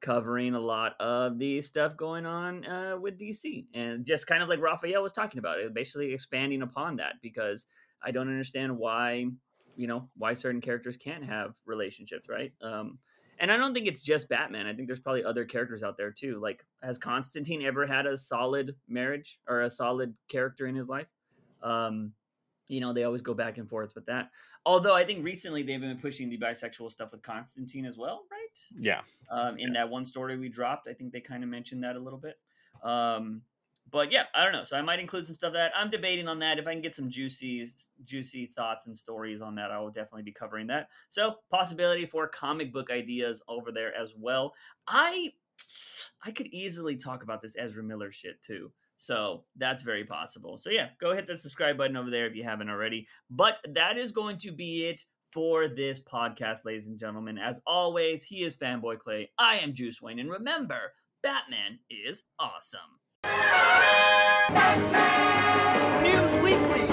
[0.00, 4.48] covering a lot of the stuff going on uh, with DC, and just kind of
[4.48, 7.66] like Raphael was talking about it, basically expanding upon that because
[8.02, 9.26] I don't understand why
[9.76, 12.52] you know why certain characters can't have relationships, right?
[12.60, 12.98] Um,
[13.42, 14.68] and I don't think it's just Batman.
[14.68, 16.38] I think there's probably other characters out there too.
[16.40, 21.08] Like, has Constantine ever had a solid marriage or a solid character in his life?
[21.60, 22.12] Um,
[22.68, 24.30] you know, they always go back and forth with that.
[24.64, 28.58] Although I think recently they've been pushing the bisexual stuff with Constantine as well, right?
[28.78, 29.00] Yeah.
[29.28, 29.80] Um, in yeah.
[29.80, 32.38] that one story we dropped, I think they kind of mentioned that a little bit.
[32.84, 33.42] Um,
[33.92, 34.64] but yeah, I don't know.
[34.64, 36.58] So I might include some stuff that I'm debating on that.
[36.58, 37.68] If I can get some juicy,
[38.02, 40.88] juicy thoughts and stories on that, I will definitely be covering that.
[41.10, 44.54] So possibility for comic book ideas over there as well.
[44.88, 45.32] I,
[46.24, 48.72] I could easily talk about this Ezra Miller shit too.
[48.96, 50.58] So that's very possible.
[50.58, 53.06] So yeah, go hit the subscribe button over there if you haven't already.
[53.30, 57.36] But that is going to be it for this podcast, ladies and gentlemen.
[57.36, 59.30] As always, he is Fanboy Clay.
[59.38, 60.92] I am Juice Wayne, and remember,
[61.22, 62.80] Batman is awesome.
[66.02, 66.91] News Weekly.